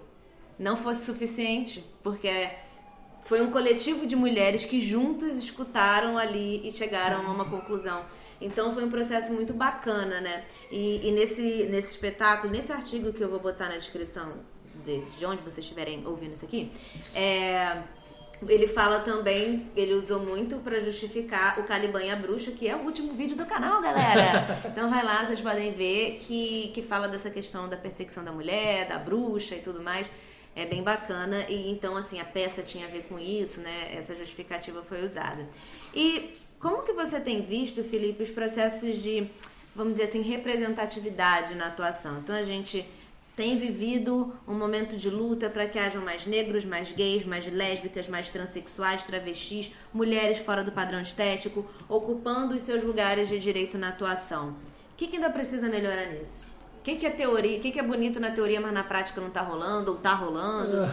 não 0.62 0.78
fosse 0.78 1.05
suficiente, 1.05 1.84
porque 2.03 2.49
foi 3.24 3.41
um 3.41 3.49
coletivo 3.49 4.05
de 4.05 4.16
mulheres 4.16 4.64
que 4.64 4.80
juntas 4.80 5.38
escutaram 5.38 6.18
ali 6.18 6.62
e 6.68 6.72
chegaram 6.72 7.28
a 7.28 7.32
uma 7.32 7.45
conclusão. 7.45 8.05
Então 8.39 8.72
foi 8.72 8.86
um 8.86 8.89
processo 8.89 9.34
muito 9.34 9.53
bacana, 9.53 10.22
né? 10.22 10.45
E, 10.72 11.07
e 11.07 11.12
nesse, 11.12 11.68
nesse 11.70 11.89
espetáculo, 11.89 12.53
nesse 12.53 12.72
artigo 12.72 13.12
que 13.12 13.22
eu 13.22 13.30
vou 13.30 13.39
botar 13.39 13.70
na 13.70 13.78
descrição 13.78 14.34
de, 14.86 15.01
de 15.18 15.26
onde 15.26 15.41
vocês 15.41 15.59
estiverem 15.59 16.05
ouvindo 16.05 16.34
isso 16.34 16.45
aqui, 16.45 16.72
é, 17.16 17.82
ele 18.47 18.68
fala 18.68 18.99
também, 18.99 19.70
ele 19.76 19.93
usou 19.93 20.20
muito 20.20 20.57
pra 20.57 20.80
justificar 20.80 21.59
o 21.59 21.64
Caliban 21.64 22.03
e 22.03 22.09
a 22.09 22.16
Bruxa, 22.16 22.51
que 22.51 22.68
é 22.68 22.76
o 22.76 22.80
último 22.80 23.14
vídeo 23.14 23.36
do 23.36 23.45
canal, 23.45 23.82
galera. 23.82 24.62
Então 24.66 24.89
vai 24.89 25.03
lá, 25.03 25.26
vocês 25.26 25.41
podem 25.41 25.74
ver 25.74 26.20
que, 26.22 26.72
que 26.74 26.82
fala 26.82 27.07
dessa 27.07 27.30
questão 27.30 27.68
da 27.68 27.78
perseguição 27.78 28.24
da 28.24 28.32
mulher, 28.32 28.88
da 28.88 28.97
bruxa 28.97 29.55
e 29.55 29.59
tudo 29.59 29.82
mais. 29.82 30.09
É 30.56 30.66
bem 30.66 30.84
bacana 30.84 31.45
e 31.49 31.72
então 31.72 31.95
assim 31.95 32.20
a 32.20 32.26
peça 32.26 32.62
tinha 32.62 32.88
a 32.88 32.89
ver 32.89 33.04
com 33.04 33.18
isso, 33.18 33.62
né? 33.62 33.95
Essa 33.95 34.16
justificativa 34.16 34.84
foi 34.84 35.04
usada. 35.04 35.47
E 35.93 36.34
como 36.60 36.84
que 36.84 36.93
você 36.93 37.20
tem 37.20 37.41
visto, 37.41 37.84
Felipe, 37.84 38.24
os 38.24 38.30
processos 38.30 39.02
de, 39.02 39.28
vamos 39.76 39.93
dizer 39.93 40.06
assim, 40.06 40.22
representatividade 40.22 41.56
na 41.56 41.68
atuação? 41.68 42.20
Então 42.20 42.36
a 42.36 42.43
gente 42.43 42.86
tem 43.36 43.58
vivido 43.58 44.34
um 44.47 44.54
momento 44.54 44.97
de 44.97 45.10
luta 45.10 45.49
para 45.49 45.68
que 45.68 45.80
hajam 45.80 46.04
mais 46.04 46.28
negros, 46.28 46.66
mais 46.66 46.91
gays, 46.91 47.26
mais 47.26 47.47
lésbicas, 47.47 48.08
mais 48.08 48.30
transexuais, 48.30 49.06
travestis, 49.06 49.72
mulheres 49.93 50.39
fora 50.39 50.64
do 50.64 50.72
padrão 50.72 51.02
estético, 51.02 51.66
ocupando 51.88 52.54
os 52.54 52.62
seus 52.62 52.84
lugares 52.84 53.30
de 53.30 53.39
direito 53.39 53.78
na 53.78 53.88
atuação. 53.88 54.49
O 54.49 54.56
que, 54.97 55.08
que 55.08 55.16
ainda 55.16 55.30
precisa 55.30 55.70
melhorar 55.70 56.08
nisso? 56.08 56.51
O 56.82 56.84
que, 56.84 56.95
que 56.95 57.05
é 57.05 57.11
teoria? 57.11 57.59
O 57.59 57.61
que, 57.61 57.71
que 57.71 57.79
é 57.79 57.84
bonito 57.84 58.19
na 58.19 58.32
teoria, 58.32 58.59
mas 58.59 58.73
na 58.73 58.84
prática 58.84 59.21
não 59.21 59.27
está 59.27 59.43
rolando 59.43 59.91
ou 59.91 59.97
está 59.97 60.15
rolando? 60.15 60.91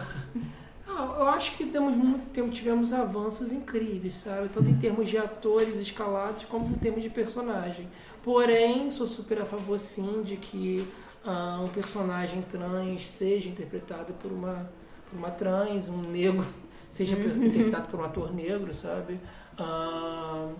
Ah, 0.87 1.15
eu 1.17 1.27
acho 1.29 1.57
que 1.57 1.65
temos 1.65 1.97
muito 1.97 2.29
tempo, 2.31 2.51
tivemos 2.51 2.93
avanços 2.93 3.51
incríveis, 3.51 4.13
sabe? 4.13 4.49
Tanto 4.49 4.69
em 4.69 4.77
termos 4.77 5.09
de 5.09 5.17
atores 5.17 5.79
escalados 5.79 6.45
como 6.45 6.67
em 6.67 6.73
termos 6.73 7.01
de 7.01 7.09
personagem. 7.09 7.87
Porém, 8.23 8.91
sou 8.91 9.07
super 9.07 9.41
a 9.41 9.45
favor 9.45 9.79
sim 9.79 10.21
de 10.21 10.37
que 10.37 10.87
uh, 11.25 11.63
um 11.63 11.69
personagem 11.69 12.43
trans 12.43 13.07
seja 13.07 13.49
interpretado 13.49 14.13
por 14.13 14.31
uma, 14.31 14.69
por 15.09 15.17
uma 15.17 15.31
trans, 15.31 15.89
um 15.89 16.03
negro 16.03 16.45
seja 16.87 17.15
uhum. 17.15 17.45
interpretado 17.45 17.87
por 17.87 17.99
um 17.99 18.03
ator 18.03 18.31
negro, 18.31 18.71
sabe? 18.75 19.19
Uh, 19.59 20.53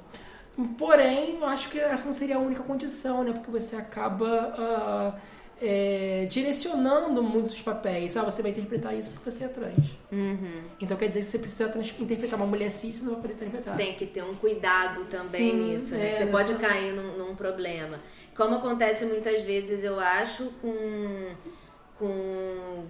porém, 0.77 1.35
eu 1.35 1.45
acho 1.45 1.69
que 1.69 1.79
essa 1.79 2.07
não 2.07 2.13
seria 2.13 2.35
a 2.35 2.39
única 2.39 2.63
condição, 2.63 3.23
né? 3.23 3.33
Porque 3.33 3.51
você 3.51 3.75
acaba 3.75 4.53
uh, 4.57 5.19
é, 5.61 6.27
direcionando 6.29 7.21
muitos 7.21 7.61
papéis. 7.61 8.15
Ah, 8.15 8.23
você 8.23 8.41
vai 8.41 8.51
interpretar 8.51 8.95
isso 8.97 9.11
porque 9.11 9.29
você 9.29 9.45
é 9.45 9.47
trans. 9.47 9.97
Uhum. 10.11 10.63
Então 10.79 10.97
quer 10.97 11.07
dizer 11.07 11.19
que 11.19 11.25
você 11.25 11.39
precisa 11.39 11.73
interpretar 11.99 12.39
uma 12.39 12.47
mulher 12.47 12.71
cis, 12.71 12.97
você 12.97 13.05
não 13.05 13.13
vai 13.13 13.21
poder 13.21 13.33
interpretar. 13.33 13.77
Tem 13.77 13.93
que 13.95 14.05
ter 14.05 14.23
um 14.23 14.35
cuidado 14.35 15.05
também 15.05 15.27
Sim, 15.27 15.71
nisso. 15.71 15.95
Né? 15.95 16.13
É, 16.13 16.17
você 16.17 16.25
pode 16.27 16.55
cair 16.55 16.93
num, 16.93 17.17
num, 17.17 17.35
problema. 17.35 17.99
Como 18.35 18.55
acontece 18.55 19.05
muitas 19.05 19.43
vezes, 19.43 19.83
eu 19.83 19.99
acho, 19.99 20.45
com, 20.61 21.27
com 21.97 22.85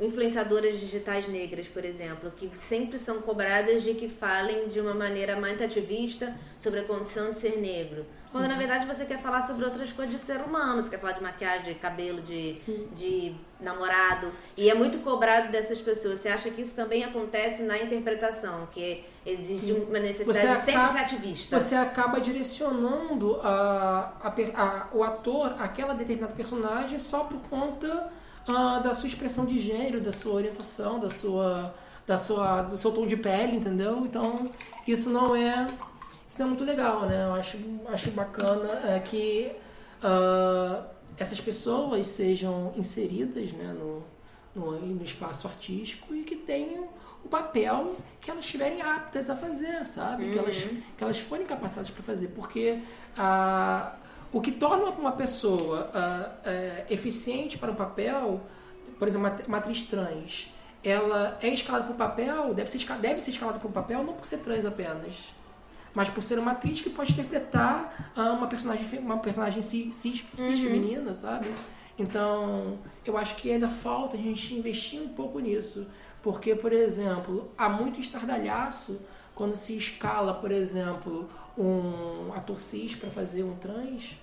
influenciadoras 0.00 0.80
digitais 0.80 1.28
negras, 1.28 1.68
por 1.68 1.84
exemplo, 1.84 2.32
que 2.36 2.50
sempre 2.56 2.98
são 2.98 3.20
cobradas 3.22 3.82
de 3.82 3.94
que 3.94 4.08
falem 4.08 4.66
de 4.66 4.80
uma 4.80 4.92
maneira 4.94 5.36
muito 5.36 5.62
ativista 5.62 6.34
sobre 6.58 6.80
a 6.80 6.84
condição 6.84 7.30
de 7.30 7.38
ser 7.38 7.58
negro. 7.58 8.04
Quando 8.32 8.48
na 8.48 8.56
verdade 8.56 8.84
você 8.86 9.04
quer 9.04 9.20
falar 9.20 9.42
sobre 9.42 9.64
outras 9.64 9.92
coisas 9.92 10.12
de 10.12 10.20
ser 10.20 10.40
humano, 10.40 10.82
você 10.82 10.90
quer 10.90 10.98
falar 10.98 11.12
de 11.12 11.22
maquiagem, 11.22 11.74
de 11.74 11.78
cabelo, 11.78 12.20
de, 12.22 12.54
de 12.92 13.36
namorado. 13.60 14.32
E 14.56 14.68
é 14.68 14.74
muito 14.74 14.98
cobrado 14.98 15.52
dessas 15.52 15.80
pessoas. 15.80 16.18
Você 16.18 16.28
acha 16.28 16.50
que 16.50 16.62
isso 16.62 16.74
também 16.74 17.04
acontece 17.04 17.62
na 17.62 17.78
interpretação, 17.78 18.66
que 18.72 19.04
existe 19.24 19.72
Sim. 19.72 19.86
uma 19.88 20.00
necessidade 20.00 20.48
de 20.48 20.64
sempre 20.64 20.88
ser 20.88 20.98
ativista? 20.98 21.60
Você 21.60 21.76
acaba 21.76 22.20
direcionando 22.20 23.40
a, 23.40 24.12
a, 24.20 24.28
a, 24.28 24.88
o 24.92 25.04
ator, 25.04 25.54
aquela 25.60 25.94
determinada 25.94 26.34
personagem, 26.34 26.98
só 26.98 27.20
por 27.20 27.40
conta 27.42 28.10
uh, 28.48 28.82
da 28.82 28.94
sua 28.94 29.08
expressão 29.08 29.44
de 29.46 29.58
gênero, 29.58 30.00
da 30.00 30.12
sua 30.12 30.34
orientação, 30.34 30.98
da 30.98 31.10
sua, 31.10 31.74
da 32.06 32.18
sua, 32.18 32.62
do 32.62 32.76
seu 32.76 32.92
tom 32.92 33.06
de 33.06 33.16
pele, 33.16 33.56
entendeu? 33.56 34.04
Então, 34.04 34.50
isso 34.86 35.10
não 35.10 35.34
é, 35.34 35.66
isso 36.28 36.38
não 36.38 36.46
é 36.46 36.48
muito 36.48 36.64
legal, 36.64 37.06
né? 37.06 37.24
Eu 37.26 37.34
acho, 37.34 37.58
acho 37.88 38.10
bacana 38.10 38.70
é, 38.88 39.00
que 39.00 39.52
uh, 40.02 40.84
essas 41.16 41.40
pessoas 41.40 42.06
sejam 42.06 42.72
inseridas 42.76 43.52
né, 43.52 43.72
no, 43.72 44.02
no, 44.54 44.78
no 44.80 45.04
espaço 45.04 45.46
artístico 45.46 46.14
e 46.14 46.22
que 46.22 46.36
tenham 46.36 46.88
o 47.24 47.28
papel 47.28 47.96
que 48.20 48.30
elas 48.30 48.44
estiverem 48.44 48.82
aptas 48.82 49.30
a 49.30 49.36
fazer, 49.36 49.84
sabe? 49.86 50.24
Uhum. 50.24 50.32
Que, 50.32 50.38
elas, 50.38 50.64
uhum. 50.64 50.82
que 50.96 51.04
elas 51.04 51.18
forem 51.18 51.46
capacitadas 51.46 51.90
para 51.90 52.02
fazer. 52.02 52.28
Porque 52.28 52.80
a, 53.16 53.94
o 54.34 54.40
que 54.40 54.50
torna 54.50 54.90
uma 54.90 55.12
pessoa 55.12 55.88
uh, 55.94 56.48
uh, 56.50 56.92
eficiente 56.92 57.56
para 57.56 57.70
um 57.70 57.74
papel, 57.76 58.40
por 58.98 59.06
exemplo, 59.06 59.30
uma, 59.46 59.58
atriz 59.58 59.82
trans, 59.82 60.52
ela 60.82 61.38
é 61.40 61.48
escalada 61.50 61.84
para 61.84 61.94
o 61.94 61.96
papel, 61.96 62.52
deve 62.52 62.68
ser, 62.68 62.84
deve 62.98 63.20
ser 63.20 63.30
escalada 63.30 63.60
para 63.60 63.68
um 63.68 63.72
papel 63.72 64.02
não 64.02 64.12
por 64.12 64.26
ser 64.26 64.38
trans 64.38 64.64
apenas, 64.64 65.32
mas 65.94 66.10
por 66.10 66.20
ser 66.20 66.40
uma 66.40 66.50
atriz 66.50 66.80
que 66.80 66.90
pode 66.90 67.12
interpretar 67.12 68.12
uh, 68.16 68.32
uma 68.32 68.48
personagem, 68.48 68.98
uma 68.98 69.18
personagem 69.18 69.62
cis, 69.62 69.94
cis, 69.94 70.24
cis 70.36 70.58
uhum. 70.58 70.64
feminina, 70.64 71.14
sabe? 71.14 71.54
Então, 71.96 72.80
eu 73.06 73.16
acho 73.16 73.36
que 73.36 73.52
ainda 73.52 73.68
falta 73.68 74.16
a 74.16 74.20
gente 74.20 74.52
investir 74.52 75.00
um 75.00 75.10
pouco 75.10 75.38
nisso. 75.38 75.86
Porque, 76.24 76.56
por 76.56 76.72
exemplo, 76.72 77.52
há 77.56 77.68
muito 77.68 78.00
estardalhaço 78.00 79.00
quando 79.32 79.54
se 79.54 79.76
escala, 79.76 80.34
por 80.34 80.50
exemplo, 80.50 81.28
um 81.56 82.32
ator 82.32 82.60
cis 82.60 82.96
para 82.96 83.10
fazer 83.10 83.44
um 83.44 83.54
trans, 83.54 84.16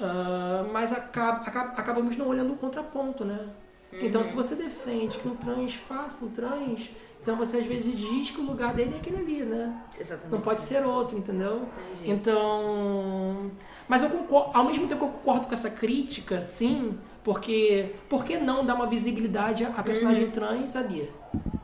Uh, 0.00 0.72
mas 0.72 0.92
acaba, 0.92 1.42
acaba, 1.46 1.72
acabamos 1.72 2.16
não 2.16 2.28
olhando 2.28 2.52
o 2.52 2.56
contraponto, 2.56 3.24
né? 3.24 3.48
Uhum. 3.92 3.98
Então, 4.02 4.24
se 4.24 4.34
você 4.34 4.54
defende 4.54 5.18
que 5.18 5.28
um 5.28 5.36
trans 5.36 5.74
faça 5.74 6.24
um 6.24 6.30
trans, 6.30 6.90
então 7.22 7.36
você 7.36 7.58
às 7.58 7.66
vezes 7.66 7.96
diz 7.96 8.30
que 8.30 8.40
o 8.40 8.44
lugar 8.44 8.74
dele 8.74 8.94
é 8.94 8.96
aquele 8.96 9.18
ali, 9.18 9.42
né? 9.44 9.80
Exatamente. 9.98 10.32
Não 10.32 10.40
pode 10.40 10.60
ser 10.62 10.84
outro, 10.84 11.16
entendeu? 11.16 11.68
Entendi. 11.92 12.10
Então. 12.10 13.50
Mas 13.86 14.02
eu 14.02 14.10
concordo, 14.10 14.50
ao 14.56 14.64
mesmo 14.64 14.88
tempo 14.88 15.00
que 15.00 15.06
eu 15.06 15.12
concordo 15.12 15.46
com 15.46 15.54
essa 15.54 15.70
crítica, 15.70 16.42
sim, 16.42 16.98
porque 17.22 17.94
por 18.08 18.24
que 18.24 18.38
não 18.38 18.64
dar 18.66 18.74
uma 18.74 18.86
visibilidade 18.86 19.64
à 19.64 19.82
personagem 19.82 20.24
uhum. 20.24 20.30
trans, 20.30 20.72
sabia? 20.72 21.10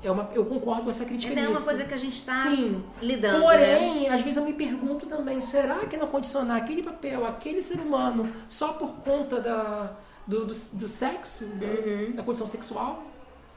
É 0.02 0.10
uma, 0.10 0.30
eu 0.32 0.44
concordo 0.44 0.84
com 0.84 0.90
essa 0.90 1.04
crítica 1.04 1.30
Ainda 1.30 1.40
nisso. 1.40 1.52
é 1.52 1.58
uma 1.58 1.64
coisa 1.64 1.84
que 1.84 1.94
a 1.94 1.96
gente 1.96 2.16
está 2.16 2.44
lidando. 3.02 3.42
Porém, 3.42 4.04
né? 4.04 4.08
às 4.10 4.20
vezes 4.20 4.36
eu 4.36 4.44
me 4.44 4.52
pergunto 4.52 5.06
também, 5.06 5.40
será 5.40 5.86
que 5.86 5.96
não 5.96 6.06
condicionar 6.06 6.56
aquele 6.56 6.82
papel, 6.82 7.26
aquele 7.26 7.60
ser 7.60 7.80
humano, 7.80 8.32
só 8.48 8.74
por 8.74 8.90
conta 9.04 9.40
da, 9.40 9.96
do, 10.26 10.46
do, 10.46 10.54
do 10.54 10.88
sexo, 10.88 11.44
uhum. 11.44 12.10
da, 12.10 12.16
da, 12.16 12.22
condição 12.22 12.46
sexual? 12.46 13.02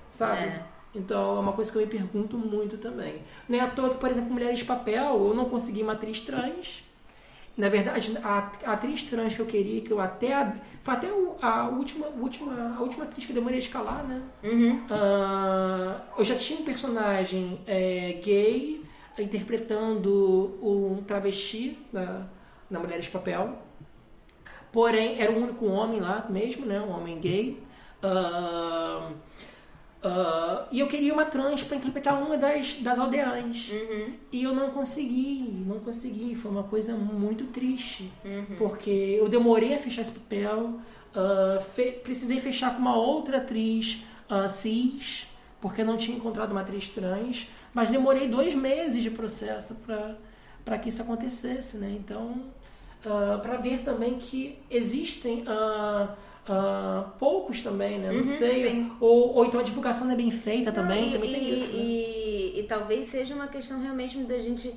Sabe? 0.09 0.41
É. 0.41 0.63
Então 0.95 1.37
é 1.37 1.39
uma 1.39 1.53
coisa 1.53 1.71
que 1.71 1.77
eu 1.77 1.81
me 1.81 1.87
pergunto 1.87 2.37
muito 2.37 2.77
também. 2.77 3.21
Não 3.47 3.59
é 3.59 3.61
à 3.61 3.67
toa 3.67 3.91
que, 3.91 3.97
por 3.97 4.09
exemplo, 4.09 4.31
Mulheres 4.31 4.59
de 4.59 4.65
Papel, 4.65 5.27
eu 5.27 5.33
não 5.35 5.45
consegui 5.45 5.83
uma 5.83 5.93
atriz 5.93 6.19
trans 6.19 6.83
na 7.57 7.69
verdade, 7.69 8.17
a, 8.23 8.51
a, 8.65 8.73
atriz 8.73 9.03
trans 9.03 9.35
que 9.35 9.41
eu 9.41 9.45
queria, 9.45 9.81
que 9.81 9.91
eu 9.91 9.99
até. 9.99 10.53
Foi 10.81 10.93
até 10.93 11.07
a 11.41 11.67
última, 11.67 12.07
última, 12.07 12.75
a 12.77 12.81
última 12.81 13.03
atriz 13.03 13.25
que 13.25 13.31
eu 13.31 13.35
demorei 13.35 13.57
a 13.57 13.61
escalar, 13.61 14.03
né? 14.07 14.21
Uhum. 14.43 14.77
Uh, 14.85 16.01
eu 16.17 16.25
já 16.25 16.35
tinha 16.35 16.59
um 16.59 16.63
personagem 16.63 17.59
é, 17.67 18.19
gay 18.23 18.81
interpretando 19.19 20.57
um 20.61 21.03
travesti 21.03 21.77
na, 21.91 22.25
na 22.69 22.79
Mulheres 22.79 23.05
de 23.05 23.11
Papel. 23.11 23.57
Porém, 24.71 25.21
era 25.21 25.31
o 25.31 25.37
único 25.37 25.65
homem 25.65 25.99
lá 25.99 26.25
mesmo, 26.29 26.65
né? 26.65 26.79
Um 26.79 26.91
homem 26.91 27.19
gay. 27.19 27.61
Uh, 28.01 29.13
Uh, 30.03 30.65
e 30.71 30.79
eu 30.79 30.87
queria 30.87 31.13
uma 31.13 31.25
trans 31.25 31.63
para 31.63 31.77
interpretar 31.77 32.19
uma 32.19 32.35
das, 32.35 32.73
das 32.75 32.97
aldeãs. 32.97 33.69
Uhum. 33.69 34.13
E 34.31 34.43
eu 34.43 34.53
não 34.53 34.71
consegui, 34.71 35.63
não 35.65 35.79
consegui. 35.79 36.33
Foi 36.33 36.49
uma 36.49 36.63
coisa 36.63 36.95
muito 36.95 37.45
triste. 37.45 38.11
Uhum. 38.25 38.55
Porque 38.57 38.89
eu 38.89 39.29
demorei 39.29 39.75
a 39.75 39.77
fechar 39.77 40.01
esse 40.01 40.11
papel, 40.11 40.79
uh, 41.15 41.61
fe 41.75 41.91
precisei 41.91 42.39
fechar 42.39 42.73
com 42.73 42.79
uma 42.79 42.95
outra 42.95 43.37
atriz 43.37 44.03
uh, 44.27 44.49
cis, 44.49 45.27
porque 45.61 45.83
não 45.83 45.97
tinha 45.97 46.17
encontrado 46.17 46.51
uma 46.51 46.61
atriz 46.61 46.89
trans. 46.89 47.47
Mas 47.71 47.91
demorei 47.91 48.27
dois 48.27 48.55
meses 48.55 49.03
de 49.03 49.11
processo 49.11 49.77
para 50.65 50.79
que 50.79 50.89
isso 50.89 51.03
acontecesse. 51.03 51.77
Né? 51.77 51.95
Então, 51.97 52.41
para 53.41 53.55
ver 53.57 53.83
também 53.83 54.17
que 54.17 54.57
existem. 54.69 55.43
Uh, 56.49 57.07
poucos 57.19 57.61
também, 57.61 57.99
né? 57.99 58.11
Não 58.11 58.21
uhum, 58.21 58.25
sei. 58.25 58.91
Ou, 58.99 59.35
ou 59.35 59.45
então 59.45 59.59
a 59.59 59.63
divulgação 59.63 60.07
não 60.07 60.13
é 60.13 60.17
bem 60.17 60.31
feita 60.31 60.71
também, 60.71 61.09
e, 61.09 61.13
também 61.13 61.29
e, 61.29 61.33
tem 61.33 61.53
isso. 61.53 61.71
Né? 61.71 61.79
E, 61.79 62.59
e, 62.59 62.63
talvez 62.63 63.05
seja 63.05 63.35
uma 63.35 63.47
questão 63.47 63.79
realmente 63.79 64.17
da 64.23 64.39
gente 64.39 64.73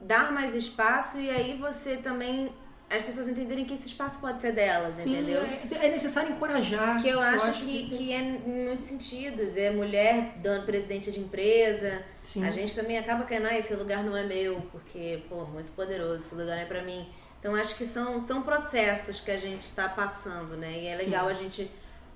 dar 0.00 0.30
mais 0.32 0.54
espaço 0.54 1.18
e 1.18 1.28
aí 1.28 1.56
você 1.56 1.96
também. 1.96 2.52
As 2.88 3.04
pessoas 3.04 3.28
entenderem 3.28 3.64
que 3.64 3.74
esse 3.74 3.86
espaço 3.86 4.20
pode 4.20 4.40
ser 4.40 4.50
delas, 4.50 4.94
Sim, 4.94 5.12
entendeu? 5.12 5.40
É, 5.42 5.86
é 5.86 5.90
necessário 5.92 6.32
encorajar. 6.32 7.00
Que 7.00 7.08
eu 7.08 7.20
acho, 7.20 7.46
eu 7.46 7.50
acho 7.52 7.64
que, 7.64 7.88
que, 7.88 7.96
que, 7.96 8.12
é 8.12 8.20
em 8.20 8.66
muitos 8.66 8.86
sentidos. 8.86 9.56
É 9.56 9.70
mulher 9.70 10.34
dando 10.38 10.66
presidente 10.66 11.12
de 11.12 11.20
empresa. 11.20 12.02
Sim. 12.20 12.44
A 12.44 12.50
gente 12.50 12.74
também 12.74 12.98
acaba 12.98 13.22
caindo, 13.22 13.46
ah, 13.46 13.56
esse 13.56 13.74
lugar 13.74 14.02
não 14.02 14.16
é 14.16 14.24
meu, 14.24 14.60
porque, 14.72 15.22
pô, 15.28 15.44
muito 15.44 15.70
poderoso, 15.70 16.18
esse 16.18 16.34
lugar 16.34 16.56
não 16.56 16.62
é 16.62 16.66
pra 16.66 16.82
mim. 16.82 17.06
Então 17.40 17.54
acho 17.54 17.74
que 17.74 17.86
são, 17.86 18.20
são 18.20 18.42
processos 18.42 19.18
que 19.18 19.30
a 19.30 19.38
gente 19.38 19.62
está 19.62 19.88
passando, 19.88 20.56
né? 20.56 20.78
E 20.78 20.86
é 20.86 20.94
Sim. 20.94 21.06
legal 21.06 21.26
a 21.26 21.32
gente 21.32 21.62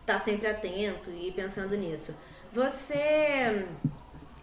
estar 0.00 0.18
tá 0.18 0.18
sempre 0.18 0.46
atento 0.46 1.10
e 1.10 1.32
pensando 1.32 1.74
nisso. 1.76 2.14
Você, 2.52 3.66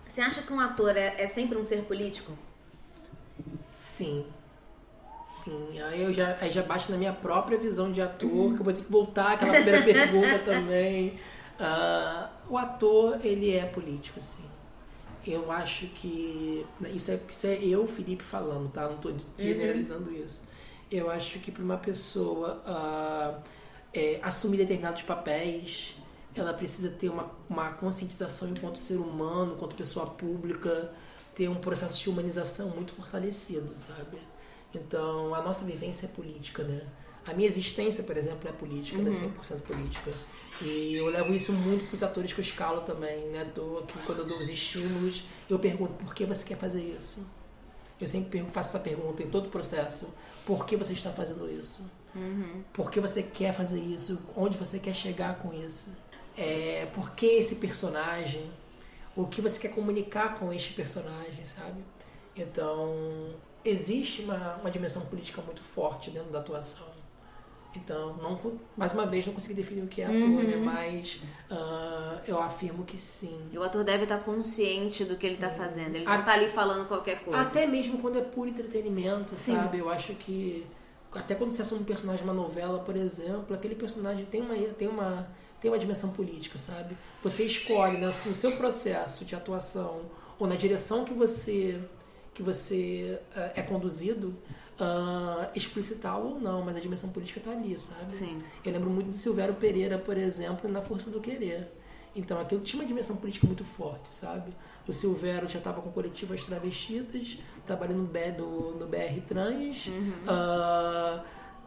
você 0.05 0.21
acha 0.21 0.41
que 0.41 0.51
um 0.51 0.59
ator 0.59 0.97
é, 0.97 1.21
é 1.21 1.27
sempre 1.27 1.57
um 1.57 1.63
ser 1.63 1.83
político? 1.83 2.37
Sim. 3.63 4.25
Sim, 5.43 5.81
aí 5.81 6.01
eu 6.01 6.13
já, 6.13 6.37
aí 6.39 6.51
já 6.51 6.61
bate 6.61 6.91
na 6.91 6.97
minha 6.97 7.13
própria 7.13 7.57
visão 7.57 7.91
de 7.91 8.01
ator, 8.01 8.29
uhum. 8.29 8.53
que 8.53 8.59
eu 8.59 8.63
vou 8.63 8.73
ter 8.73 8.83
que 8.83 8.91
voltar 8.91 9.33
àquela 9.33 9.53
primeira 9.53 9.81
pergunta 9.85 10.39
também. 10.39 11.19
Uh, 11.59 12.29
o 12.49 12.57
ator, 12.57 13.19
ele 13.23 13.51
é 13.55 13.65
político, 13.65 14.21
sim. 14.21 14.43
Eu 15.25 15.51
acho 15.51 15.85
que. 15.87 16.65
Isso 16.93 17.11
é, 17.11 17.19
isso 17.29 17.47
é 17.47 17.63
eu, 17.63 17.87
Felipe, 17.87 18.23
falando, 18.23 18.71
tá? 18.71 18.87
Não 18.87 18.95
estou 18.95 19.15
generalizando 19.37 20.09
uhum. 20.09 20.17
isso. 20.17 20.43
Eu 20.91 21.09
acho 21.09 21.39
que 21.39 21.51
para 21.51 21.63
uma 21.63 21.77
pessoa 21.77 22.61
uh, 22.65 23.41
é, 23.93 24.19
assumir 24.21 24.57
determinados 24.57 25.03
papéis, 25.03 25.95
ela 26.35 26.53
precisa 26.53 26.89
ter 26.89 27.09
uma, 27.09 27.31
uma 27.49 27.71
conscientização 27.73 28.49
enquanto 28.49 28.77
ser 28.77 28.97
humano, 28.97 29.53
enquanto 29.53 29.75
pessoa 29.75 30.05
pública, 30.05 30.91
ter 31.33 31.47
um 31.47 31.55
processo 31.55 31.97
de 31.97 32.09
humanização 32.09 32.69
muito 32.69 32.93
fortalecido, 32.93 33.73
sabe? 33.73 34.17
Então, 34.73 35.33
a 35.33 35.41
nossa 35.41 35.65
vivência 35.65 36.05
é 36.05 36.09
política, 36.09 36.63
né? 36.63 36.81
A 37.25 37.33
minha 37.33 37.47
existência, 37.47 38.03
por 38.03 38.17
exemplo, 38.17 38.49
é 38.49 38.51
política, 38.51 38.97
uhum. 38.99 39.07
ela 39.07 39.15
é 39.15 39.57
100% 39.57 39.61
política. 39.61 40.11
E 40.61 40.95
eu 40.95 41.07
levo 41.07 41.33
isso 41.33 41.53
muito 41.53 41.85
para 41.87 41.95
os 41.95 42.03
atores 42.03 42.33
que 42.33 42.39
eu 42.39 42.43
escalo 42.43 42.81
também, 42.81 43.29
né? 43.29 43.45
Do, 43.45 43.79
aqui, 43.79 43.97
quando 44.05 44.19
eu 44.19 44.25
dou 44.25 44.39
os 44.39 44.49
estímulos, 44.49 45.23
eu 45.49 45.59
pergunto 45.59 45.93
por 45.93 46.13
que 46.13 46.25
você 46.25 46.45
quer 46.45 46.57
fazer 46.57 46.83
isso? 46.83 47.25
Eu 47.99 48.07
sempre 48.07 48.43
faço 48.51 48.69
essa 48.69 48.79
pergunta 48.79 49.21
em 49.21 49.29
todo 49.29 49.47
o 49.47 49.49
processo. 49.49 50.11
Por 50.45 50.65
que 50.65 50.75
você 50.75 50.93
está 50.93 51.11
fazendo 51.11 51.49
isso? 51.49 51.81
Uhum. 52.15 52.63
Por 52.73 52.91
que 52.91 52.99
você 52.99 53.23
quer 53.23 53.53
fazer 53.53 53.79
isso? 53.79 54.19
Onde 54.35 54.57
você 54.57 54.79
quer 54.79 54.93
chegar 54.93 55.39
com 55.39 55.53
isso? 55.53 55.87
É, 56.37 56.87
por 56.93 57.11
que 57.11 57.25
esse 57.25 57.55
personagem? 57.55 58.51
O 59.15 59.27
que 59.27 59.41
você 59.41 59.59
quer 59.59 59.73
comunicar 59.73 60.39
com 60.39 60.51
este 60.53 60.73
personagem, 60.73 61.45
sabe? 61.45 61.83
Então, 62.35 63.35
existe 63.63 64.23
uma, 64.23 64.55
uma 64.55 64.71
dimensão 64.71 65.05
política 65.05 65.41
muito 65.41 65.61
forte 65.61 66.09
dentro 66.09 66.31
da 66.31 66.39
atuação. 66.39 66.87
Então, 67.75 68.17
não, 68.17 68.59
mais 68.75 68.93
uma 68.93 69.05
vez, 69.05 69.25
não 69.25 69.33
consegui 69.33 69.53
definir 69.53 69.83
o 69.83 69.87
que 69.87 70.01
é 70.01 70.05
ator, 70.05 70.15
uhum. 70.15 70.43
né? 70.43 70.57
Mas 70.57 71.21
uh, 71.49 72.19
eu 72.27 72.37
afirmo 72.41 72.83
que 72.83 72.97
sim. 72.97 73.39
E 73.51 73.57
o 73.57 73.63
ator 73.63 73.83
deve 73.83 74.03
estar 74.03 74.19
consciente 74.19 75.05
do 75.05 75.15
que 75.15 75.25
ele 75.25 75.35
está 75.35 75.49
fazendo. 75.49 75.95
Ele 75.95 76.05
não 76.05 76.19
está 76.19 76.33
ali 76.33 76.49
falando 76.49 76.87
qualquer 76.87 77.23
coisa. 77.23 77.39
Até 77.39 77.65
mesmo 77.65 77.99
quando 77.99 78.17
é 78.17 78.21
puro 78.21 78.49
entretenimento, 78.49 79.35
sim. 79.35 79.55
sabe? 79.55 79.79
Eu 79.79 79.89
acho 79.89 80.13
que... 80.15 80.65
Até 81.13 81.35
quando 81.35 81.51
você 81.51 81.61
assume 81.61 81.81
um 81.81 81.85
personagem 81.85 82.23
de 82.23 82.29
uma 82.29 82.33
novela, 82.33 82.79
por 82.79 82.95
exemplo, 82.95 83.53
aquele 83.53 83.75
personagem 83.75 84.25
tem 84.25 84.41
uma, 84.41 84.55
tem 84.55 84.87
uma, 84.87 85.27
tem 85.61 85.69
uma 85.69 85.79
dimensão 85.79 86.11
política, 86.11 86.57
sabe? 86.57 86.95
Você 87.23 87.43
escolhe 87.43 87.97
né, 87.97 88.07
no 88.25 88.35
seu 88.35 88.53
processo 88.53 89.25
de 89.25 89.35
atuação 89.35 90.03
ou 90.39 90.47
na 90.47 90.55
direção 90.55 91.03
que 91.03 91.13
você, 91.13 91.79
que 92.33 92.41
você 92.41 93.19
uh, 93.35 93.51
é 93.55 93.61
conduzido 93.61 94.35
uh, 94.81 95.47
explicitá-lo 95.55 96.33
ou 96.33 96.39
não, 96.39 96.63
mas 96.63 96.75
a 96.75 96.79
dimensão 96.79 97.09
política 97.11 97.39
está 97.39 97.51
ali, 97.51 97.79
sabe? 97.79 98.11
Sim. 98.11 98.41
Eu 98.65 98.73
lembro 98.73 98.89
muito 98.89 99.11
do 99.11 99.17
Silvério 99.17 99.53
Pereira, 99.53 99.97
por 99.97 100.17
exemplo, 100.17 100.69
na 100.69 100.81
Força 100.81 101.09
do 101.09 101.21
Querer. 101.21 101.71
Então 102.15 102.41
aquilo 102.41 102.59
tinha 102.61 102.81
uma 102.81 102.87
dimensão 102.87 103.15
política 103.15 103.47
muito 103.47 103.63
forte, 103.63 104.13
sabe? 104.13 104.51
O 104.87 104.91
Silvério 104.91 105.47
já 105.47 105.59
estava 105.59 105.81
com 105.81 105.91
coletivas 105.91 106.43
travestidas, 106.45 107.37
trabalhando 107.65 107.99
no, 107.99 108.07
B, 108.07 108.31
do, 108.31 108.75
no 108.77 108.87
BR 108.87 109.21
Trans. 109.27 109.87
Uhum. 109.87 110.11
Uh, 110.27 111.21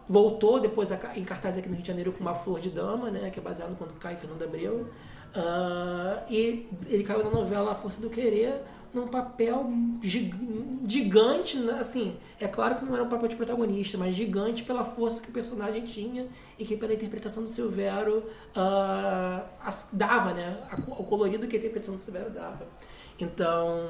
voltou 0.06 0.60
depois 0.60 0.92
a, 0.92 1.16
em 1.16 1.24
cartaz 1.24 1.56
aqui 1.56 1.68
no 1.68 1.74
Rio 1.74 1.82
de 1.82 1.88
Janeiro 1.88 2.12
com 2.12 2.20
uma 2.20 2.34
Flor 2.34 2.60
de 2.60 2.68
Dama, 2.68 3.10
né? 3.10 3.30
Que 3.30 3.38
é 3.38 3.42
baseado 3.42 3.70
no 3.70 3.76
quando 3.76 3.94
cai 3.94 4.16
Fernando 4.16 4.42
Abreu. 4.42 4.86
Uh, 5.34 6.22
e 6.28 6.68
ele 6.86 7.04
caiu 7.04 7.24
na 7.24 7.30
novela 7.30 7.72
A 7.72 7.74
Força 7.74 8.00
do 8.00 8.10
Querer 8.10 8.60
num 8.94 9.08
papel 9.08 9.68
gigante, 10.86 11.58
né? 11.58 11.78
assim, 11.80 12.16
é 12.40 12.46
claro 12.46 12.76
que 12.76 12.84
não 12.84 12.94
era 12.94 13.02
um 13.02 13.08
papel 13.08 13.28
de 13.28 13.36
protagonista, 13.36 13.98
mas 13.98 14.14
gigante 14.14 14.62
pela 14.62 14.84
força 14.84 15.20
que 15.20 15.28
o 15.28 15.32
personagem 15.32 15.82
tinha 15.82 16.28
e 16.58 16.64
que 16.64 16.76
pela 16.76 16.94
interpretação 16.94 17.42
do 17.42 17.48
Silvério 17.48 18.18
uh, 18.18 19.44
dava, 19.92 20.32
né? 20.32 20.56
O 20.86 21.02
colorido 21.02 21.46
que 21.48 21.56
a 21.56 21.58
interpretação 21.58 21.96
do 21.96 22.00
Silvério 22.00 22.30
dava. 22.30 22.66
Então, 23.18 23.88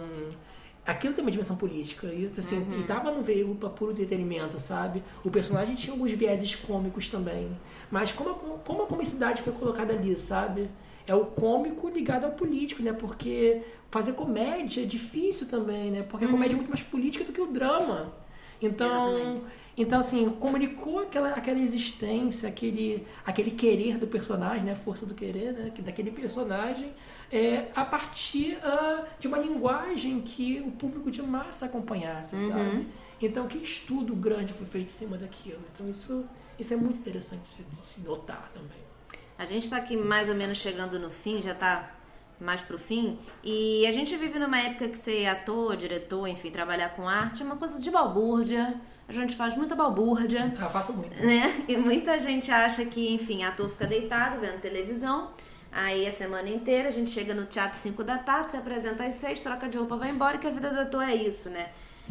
aquilo 0.86 1.14
tem 1.14 1.24
uma 1.24 1.30
dimensão 1.30 1.57
política. 1.57 2.07
E, 2.07 2.30
assim, 2.36 2.59
uhum. 2.59 2.80
e 2.80 2.82
tava 2.84 3.11
no 3.11 3.22
veículo 3.22 3.57
para 3.57 3.70
puro 3.70 3.92
entretenimento, 3.92 4.59
sabe? 4.61 5.02
O 5.24 5.30
personagem 5.30 5.74
tinha 5.74 5.92
alguns 5.92 6.12
vieses 6.12 6.55
cômicos 6.55 7.09
também. 7.09 7.50
Mas 7.90 8.12
como 8.12 8.30
a, 8.30 8.34
como 8.59 8.82
a 8.82 8.86
comicidade 8.86 9.42
foi 9.42 9.52
colocada 9.52 9.92
ali, 9.92 10.16
sabe? 10.18 10.68
É 11.07 11.14
o 11.14 11.26
cômico 11.26 11.88
ligado 11.88 12.24
ao 12.24 12.32
político, 12.32 12.82
né? 12.82 12.92
Porque 12.92 13.62
fazer 13.90 14.14
comédia 14.14 14.82
é 14.82 14.86
difícil 14.86 15.48
também, 15.48 15.90
né? 15.90 16.02
Porque 16.02 16.24
a 16.24 16.28
uhum. 16.28 16.34
comédia 16.34 16.55
é 16.55 16.57
muito 16.57 16.70
mais 16.70 16.82
política 16.82 17.24
do 17.24 17.32
que 17.32 17.40
o 17.40 17.46
drama. 17.46 18.12
Então, 18.61 19.44
então 19.76 19.98
assim, 19.98 20.28
comunicou 20.30 21.00
aquela, 21.00 21.30
aquela 21.30 21.59
existência, 21.59 22.48
aquele, 22.48 23.07
aquele 23.26 23.50
querer 23.50 23.98
do 23.98 24.07
personagem, 24.07 24.64
né? 24.64 24.72
A 24.72 24.76
força 24.76 25.05
do 25.05 25.14
querer, 25.14 25.52
né? 25.52 25.72
Daquele 25.78 26.11
personagem, 26.11 26.92
é, 27.30 27.68
a 27.74 27.84
partir 27.84 28.59
uh, 28.59 29.05
de 29.18 29.28
uma 29.28 29.38
linguagem 29.38 30.20
que 30.20 30.62
o 30.66 30.70
público 30.72 31.11
de 31.11 31.22
massa 31.22 31.66
acompanhasse, 31.66 32.36
uhum. 32.36 32.48
sabe? 32.48 32.86
Então, 33.20 33.46
que 33.46 33.59
estudo 33.59 34.14
grande 34.14 34.52
foi 34.52 34.66
feito 34.66 34.88
em 34.88 34.92
cima 34.92 35.16
daquilo. 35.16 35.61
Então, 35.72 35.88
isso, 35.88 36.24
isso 36.59 36.74
é 36.74 36.76
muito 36.76 36.98
interessante 36.98 37.64
de 37.70 37.76
se 37.78 38.00
notar 38.02 38.50
também. 38.52 38.78
A 39.39 39.45
gente 39.45 39.64
está 39.64 39.76
aqui 39.76 39.97
mais 39.97 40.28
ou 40.28 40.35
menos 40.35 40.59
chegando 40.59 40.99
no 40.99 41.11
fim, 41.11 41.43
já 41.43 41.53
está 41.53 41.91
mais 42.41 42.61
pro 42.61 42.78
fim. 42.78 43.18
E 43.43 43.87
a 43.87 43.93
gente 43.93 44.16
vive 44.16 44.39
numa 44.39 44.59
época 44.59 44.89
que 44.89 44.99
ser 44.99 45.26
ator, 45.26 45.76
diretor, 45.76 46.26
enfim, 46.28 46.51
trabalhar 46.51 46.91
com 46.91 47.09
arte 47.09 47.43
é 47.43 47.45
uma 47.45 47.57
coisa 47.57 47.80
de 47.80 47.91
balbúrdia. 47.91 48.74
A 49.09 49.12
gente 49.12 49.37
faz 49.37 49.57
muita 49.57 49.74
balbúrdia. 49.74 50.53
Eu 50.61 50.70
faço 50.70 50.93
muito. 50.93 51.14
Né? 51.22 51.64
E 51.68 51.76
muita 51.76 52.18
gente 52.18 52.51
acha 52.51 52.85
que, 52.85 53.12
enfim, 53.12 53.45
ator 53.45 53.68
fica 53.70 53.87
deitado 53.87 54.41
vendo 54.41 54.61
televisão. 54.61 55.32
Aí 55.70 56.07
a 56.07 56.12
semana 56.12 56.49
inteira 56.49 56.89
a 56.89 56.93
gente 56.93 57.11
chega 57.11 57.35
no 57.35 57.47
teatro 57.47 57.78
5 57.78 58.05
da 58.05 58.16
tarde, 58.16 58.53
se 58.53 58.57
apresenta 58.57 59.05
às 59.05 59.14
6, 59.14 59.41
troca 59.41 59.68
de 59.68 59.76
roupa, 59.76 59.97
vai 59.97 60.11
embora, 60.11 60.39
que 60.39 60.47
a 60.47 60.51
vida 60.51 60.70
do 60.70 60.80
ator 60.80 61.03
é 61.03 61.14
isso, 61.14 61.51
né? 61.51 61.70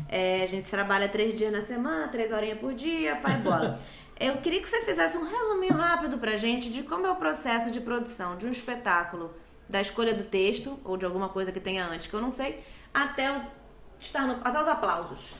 É, 0.09 0.43
a 0.43 0.47
gente 0.47 0.69
trabalha 0.69 1.07
três 1.07 1.37
dias 1.37 1.51
na 1.51 1.61
semana, 1.61 2.07
três 2.09 2.31
horinhas 2.31 2.59
por 2.59 2.73
dia, 2.73 3.15
pai 3.15 3.37
bola. 3.37 3.79
Eu 4.23 4.37
queria 4.37 4.61
que 4.61 4.69
você 4.69 4.79
fizesse 4.79 5.17
um 5.17 5.29
resuminho 5.29 5.73
rápido 5.73 6.17
pra 6.17 6.37
gente 6.37 6.69
de 6.69 6.81
como 6.81 7.05
é 7.05 7.11
o 7.11 7.15
processo 7.17 7.69
de 7.69 7.81
produção 7.81 8.37
de 8.37 8.47
um 8.47 8.51
espetáculo 8.51 9.33
da 9.67 9.81
escolha 9.81 10.13
do 10.13 10.23
texto, 10.23 10.79
ou 10.85 10.95
de 10.95 11.03
alguma 11.03 11.27
coisa 11.27 11.51
que 11.51 11.59
tenha 11.59 11.85
antes, 11.85 12.07
que 12.07 12.13
eu 12.13 12.21
não 12.21 12.31
sei, 12.31 12.63
até 12.93 13.29
o, 13.29 13.41
estar 13.99 14.25
no, 14.25 14.39
até 14.41 14.61
os 14.61 14.67
aplausos. 14.69 15.35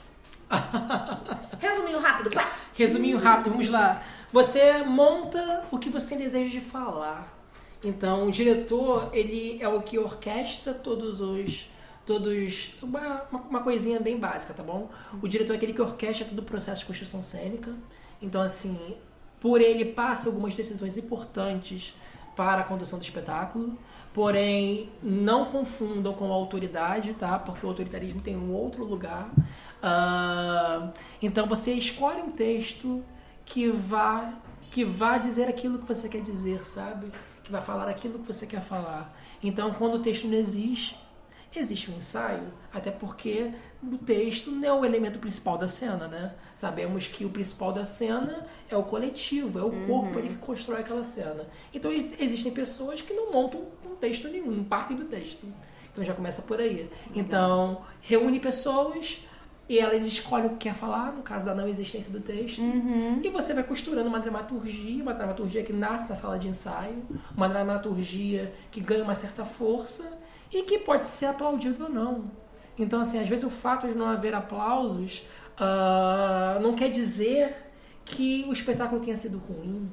Resuminho 1.58 1.98
rápido. 1.98 2.28
Pá. 2.28 2.52
Resuminho 2.74 3.16
rápido, 3.16 3.52
vamos 3.52 3.70
lá. 3.70 4.02
Você 4.30 4.82
monta 4.82 5.64
o 5.70 5.78
que 5.78 5.88
você 5.88 6.10
tem 6.10 6.18
desejo 6.18 6.50
de 6.50 6.60
falar. 6.60 7.34
Então, 7.82 8.28
o 8.28 8.30
diretor, 8.30 9.08
ele 9.14 9.62
é 9.62 9.68
o 9.68 9.80
que 9.80 9.98
orquestra 9.98 10.74
todos 10.74 11.22
os 11.22 11.70
todos 12.04 12.74
uma, 12.82 13.22
uma 13.32 13.62
coisinha 13.62 13.98
bem 13.98 14.18
básica, 14.18 14.52
tá 14.52 14.62
bom? 14.62 14.90
O 15.22 15.26
diretor 15.26 15.54
é 15.54 15.56
aquele 15.56 15.72
que 15.72 15.80
orquestra 15.80 16.26
todo 16.26 16.40
o 16.40 16.42
processo 16.42 16.80
de 16.80 16.86
construção 16.86 17.22
cênica. 17.22 17.74
Então, 18.24 18.40
assim, 18.40 18.96
por 19.38 19.60
ele 19.60 19.84
passa 19.84 20.28
algumas 20.28 20.54
decisões 20.54 20.96
importantes 20.96 21.94
para 22.34 22.62
a 22.62 22.64
condução 22.64 22.98
do 22.98 23.04
espetáculo. 23.04 23.78
Porém, 24.12 24.90
não 25.02 25.46
confundam 25.46 26.14
com 26.14 26.32
a 26.32 26.34
autoridade, 26.34 27.14
tá? 27.14 27.38
Porque 27.38 27.66
o 27.66 27.68
autoritarismo 27.68 28.20
tem 28.20 28.36
um 28.36 28.52
outro 28.52 28.84
lugar. 28.84 29.28
Uh, 29.82 30.92
então 31.20 31.46
você 31.46 31.72
escolhe 31.74 32.22
um 32.22 32.30
texto 32.30 33.04
que 33.44 33.68
vá, 33.68 34.32
que 34.70 34.84
vá 34.84 35.18
dizer 35.18 35.48
aquilo 35.48 35.78
que 35.80 35.86
você 35.86 36.08
quer 36.08 36.22
dizer, 36.22 36.64
sabe? 36.64 37.10
Que 37.42 37.52
vai 37.52 37.60
falar 37.60 37.88
aquilo 37.88 38.20
que 38.20 38.26
você 38.26 38.46
quer 38.46 38.62
falar. 38.62 39.14
Então, 39.42 39.74
quando 39.74 39.96
o 39.96 39.98
texto 39.98 40.26
não 40.26 40.34
existe, 40.34 40.96
existe 41.58 41.90
um 41.90 41.96
ensaio, 41.96 42.52
até 42.72 42.90
porque 42.90 43.52
o 43.82 43.98
texto 43.98 44.50
não 44.50 44.68
é 44.68 44.72
o 44.72 44.84
elemento 44.84 45.18
principal 45.18 45.56
da 45.56 45.68
cena, 45.68 46.08
né? 46.08 46.34
Sabemos 46.54 47.06
que 47.06 47.24
o 47.24 47.30
principal 47.30 47.72
da 47.72 47.84
cena 47.84 48.46
é 48.68 48.76
o 48.76 48.82
coletivo, 48.82 49.58
é 49.58 49.62
o 49.62 49.66
uhum. 49.66 49.86
corpo 49.86 50.18
ali 50.18 50.30
que 50.30 50.36
constrói 50.36 50.80
aquela 50.80 51.04
cena. 51.04 51.46
Então 51.72 51.92
existem 51.92 52.52
pessoas 52.52 53.02
que 53.02 53.12
não 53.12 53.32
montam 53.32 53.62
um 53.84 53.94
texto 53.96 54.28
nenhum, 54.28 54.50
não 54.50 54.64
partem 54.64 54.96
do 54.96 55.04
texto. 55.04 55.46
Então 55.92 56.04
já 56.04 56.12
começa 56.12 56.42
por 56.42 56.60
aí. 56.60 56.90
Então, 57.14 57.82
reúne 58.00 58.40
pessoas 58.40 59.20
e 59.68 59.78
elas 59.78 60.04
escolhem 60.04 60.46
o 60.46 60.50
que 60.50 60.68
quer 60.68 60.74
falar, 60.74 61.12
no 61.12 61.22
caso 61.22 61.46
da 61.46 61.54
não 61.54 61.66
existência 61.66 62.12
do 62.12 62.20
texto, 62.20 62.60
uhum. 62.60 63.20
e 63.22 63.28
você 63.30 63.54
vai 63.54 63.64
costurando 63.64 64.08
uma 64.08 64.20
dramaturgia, 64.20 65.02
uma 65.02 65.14
dramaturgia 65.14 65.62
que 65.62 65.72
nasce 65.72 66.08
na 66.08 66.14
sala 66.14 66.38
de 66.38 66.48
ensaio, 66.48 67.02
uma 67.34 67.48
dramaturgia 67.48 68.52
que 68.70 68.80
ganha 68.80 69.02
uma 69.02 69.14
certa 69.14 69.44
força 69.44 70.18
e 70.52 70.62
que 70.62 70.78
pode 70.78 71.06
ser 71.06 71.26
aplaudido 71.26 71.84
ou 71.84 71.90
não. 71.90 72.24
Então, 72.78 73.00
assim, 73.00 73.18
às 73.20 73.28
vezes 73.28 73.44
o 73.44 73.50
fato 73.50 73.86
de 73.86 73.94
não 73.94 74.06
haver 74.06 74.34
aplausos 74.34 75.24
uh, 75.58 76.60
não 76.60 76.74
quer 76.74 76.90
dizer 76.90 77.54
que 78.04 78.44
o 78.48 78.52
espetáculo 78.52 79.00
tenha 79.00 79.16
sido 79.16 79.38
ruim, 79.38 79.90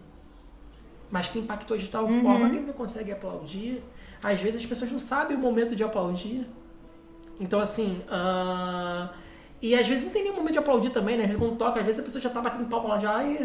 mas 1.10 1.28
que 1.28 1.40
impactou 1.40 1.78
de 1.78 1.88
tal 1.90 2.06
uhum. 2.06 2.22
forma 2.22 2.50
que 2.50 2.56
ele 2.58 2.66
não 2.66 2.74
consegue 2.74 3.12
aplaudir. 3.12 3.84
Às 4.22 4.40
vezes 4.40 4.62
as 4.62 4.66
pessoas 4.66 4.92
não 4.92 5.00
sabem 5.00 5.38
o 5.38 5.40
momento 5.40 5.76
de 5.76 5.84
aplaudir. 5.84 6.48
Então, 7.40 7.60
assim, 7.60 8.02
uh, 8.08 9.10
E 9.62 9.76
às 9.76 9.88
vezes 9.88 10.04
não 10.04 10.12
tem 10.12 10.24
nenhum 10.24 10.36
momento 10.36 10.54
de 10.54 10.60
aplaudir 10.60 10.90
também, 10.90 11.16
né? 11.16 11.24
Às 11.24 11.30
vezes 11.30 11.42
quando 11.44 11.56
toca, 11.56 11.80
às 11.80 11.86
vezes 11.86 12.02
a 12.02 12.04
pessoa 12.04 12.22
já 12.22 12.30
tá 12.32 12.42
batendo 12.42 12.68
palma 12.68 12.90
lá 12.90 13.00
já 13.00 13.24
e 13.24 13.38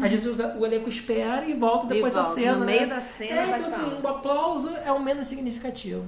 às 0.00 0.10
vezes 0.10 0.38
o, 0.56 0.64
elenco 0.64 0.88
espera 0.88 1.44
e 1.44 1.54
volta 1.54 1.88
depois 1.88 2.14
Uhum. 2.14 2.22
Da 2.22 2.28
cena. 2.28 2.54
no 2.54 2.64
né? 2.64 2.66
meio 2.66 2.88
da 2.88 3.00
cena, 3.00 3.40
É, 3.40 3.58
então 3.58 3.66
assim, 3.66 3.90
palma. 3.90 4.00
o 4.00 4.08
aplauso 4.08 4.70
é 4.84 4.92
o 4.92 5.02
menos 5.02 5.26
significativo. 5.26 6.06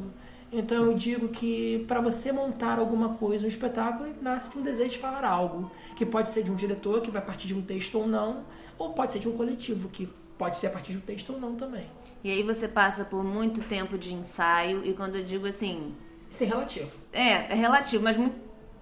Então 0.51 0.87
eu 0.87 0.95
digo 0.95 1.29
que 1.29 1.85
para 1.87 2.01
você 2.01 2.33
montar 2.33 2.79
alguma 2.79 3.15
coisa, 3.15 3.45
um 3.45 3.49
espetáculo, 3.49 4.15
nasce 4.21 4.51
de 4.51 4.59
um 4.59 4.63
desejo 4.63 4.91
de 4.91 4.99
falar 4.99 5.25
algo. 5.25 5.71
Que 5.97 6.07
pode 6.07 6.29
ser 6.31 6.43
de 6.43 6.51
um 6.51 6.55
diretor, 6.55 7.01
que 7.01 7.11
vai 7.11 7.21
partir 7.21 7.47
de 7.47 7.55
um 7.55 7.63
texto 7.63 7.99
ou 7.99 8.07
não, 8.07 8.45
ou 8.79 8.93
pode 8.93 9.13
ser 9.13 9.19
de 9.19 9.29
um 9.29 9.37
coletivo, 9.37 9.89
que 9.89 10.09
pode 10.39 10.57
ser 10.57 10.69
a 10.69 10.71
partir 10.71 10.93
de 10.93 10.99
um 10.99 11.03
texto 11.03 11.33
ou 11.33 11.41
não 11.41 11.55
também. 11.57 11.87
E 12.23 12.31
aí 12.31 12.43
você 12.43 12.67
passa 12.67 13.05
por 13.05 13.23
muito 13.23 13.61
tempo 13.63 13.99
de 13.99 14.13
ensaio, 14.13 14.85
e 14.85 14.93
quando 14.95 15.17
eu 15.17 15.25
digo 15.25 15.47
assim, 15.47 15.95
Isso 16.31 16.45
é 16.45 16.47
relativo. 16.47 16.93
É, 17.13 17.31
é 17.31 17.55
relativo, 17.55 18.03
mas 18.03 18.17
muito 18.17 18.37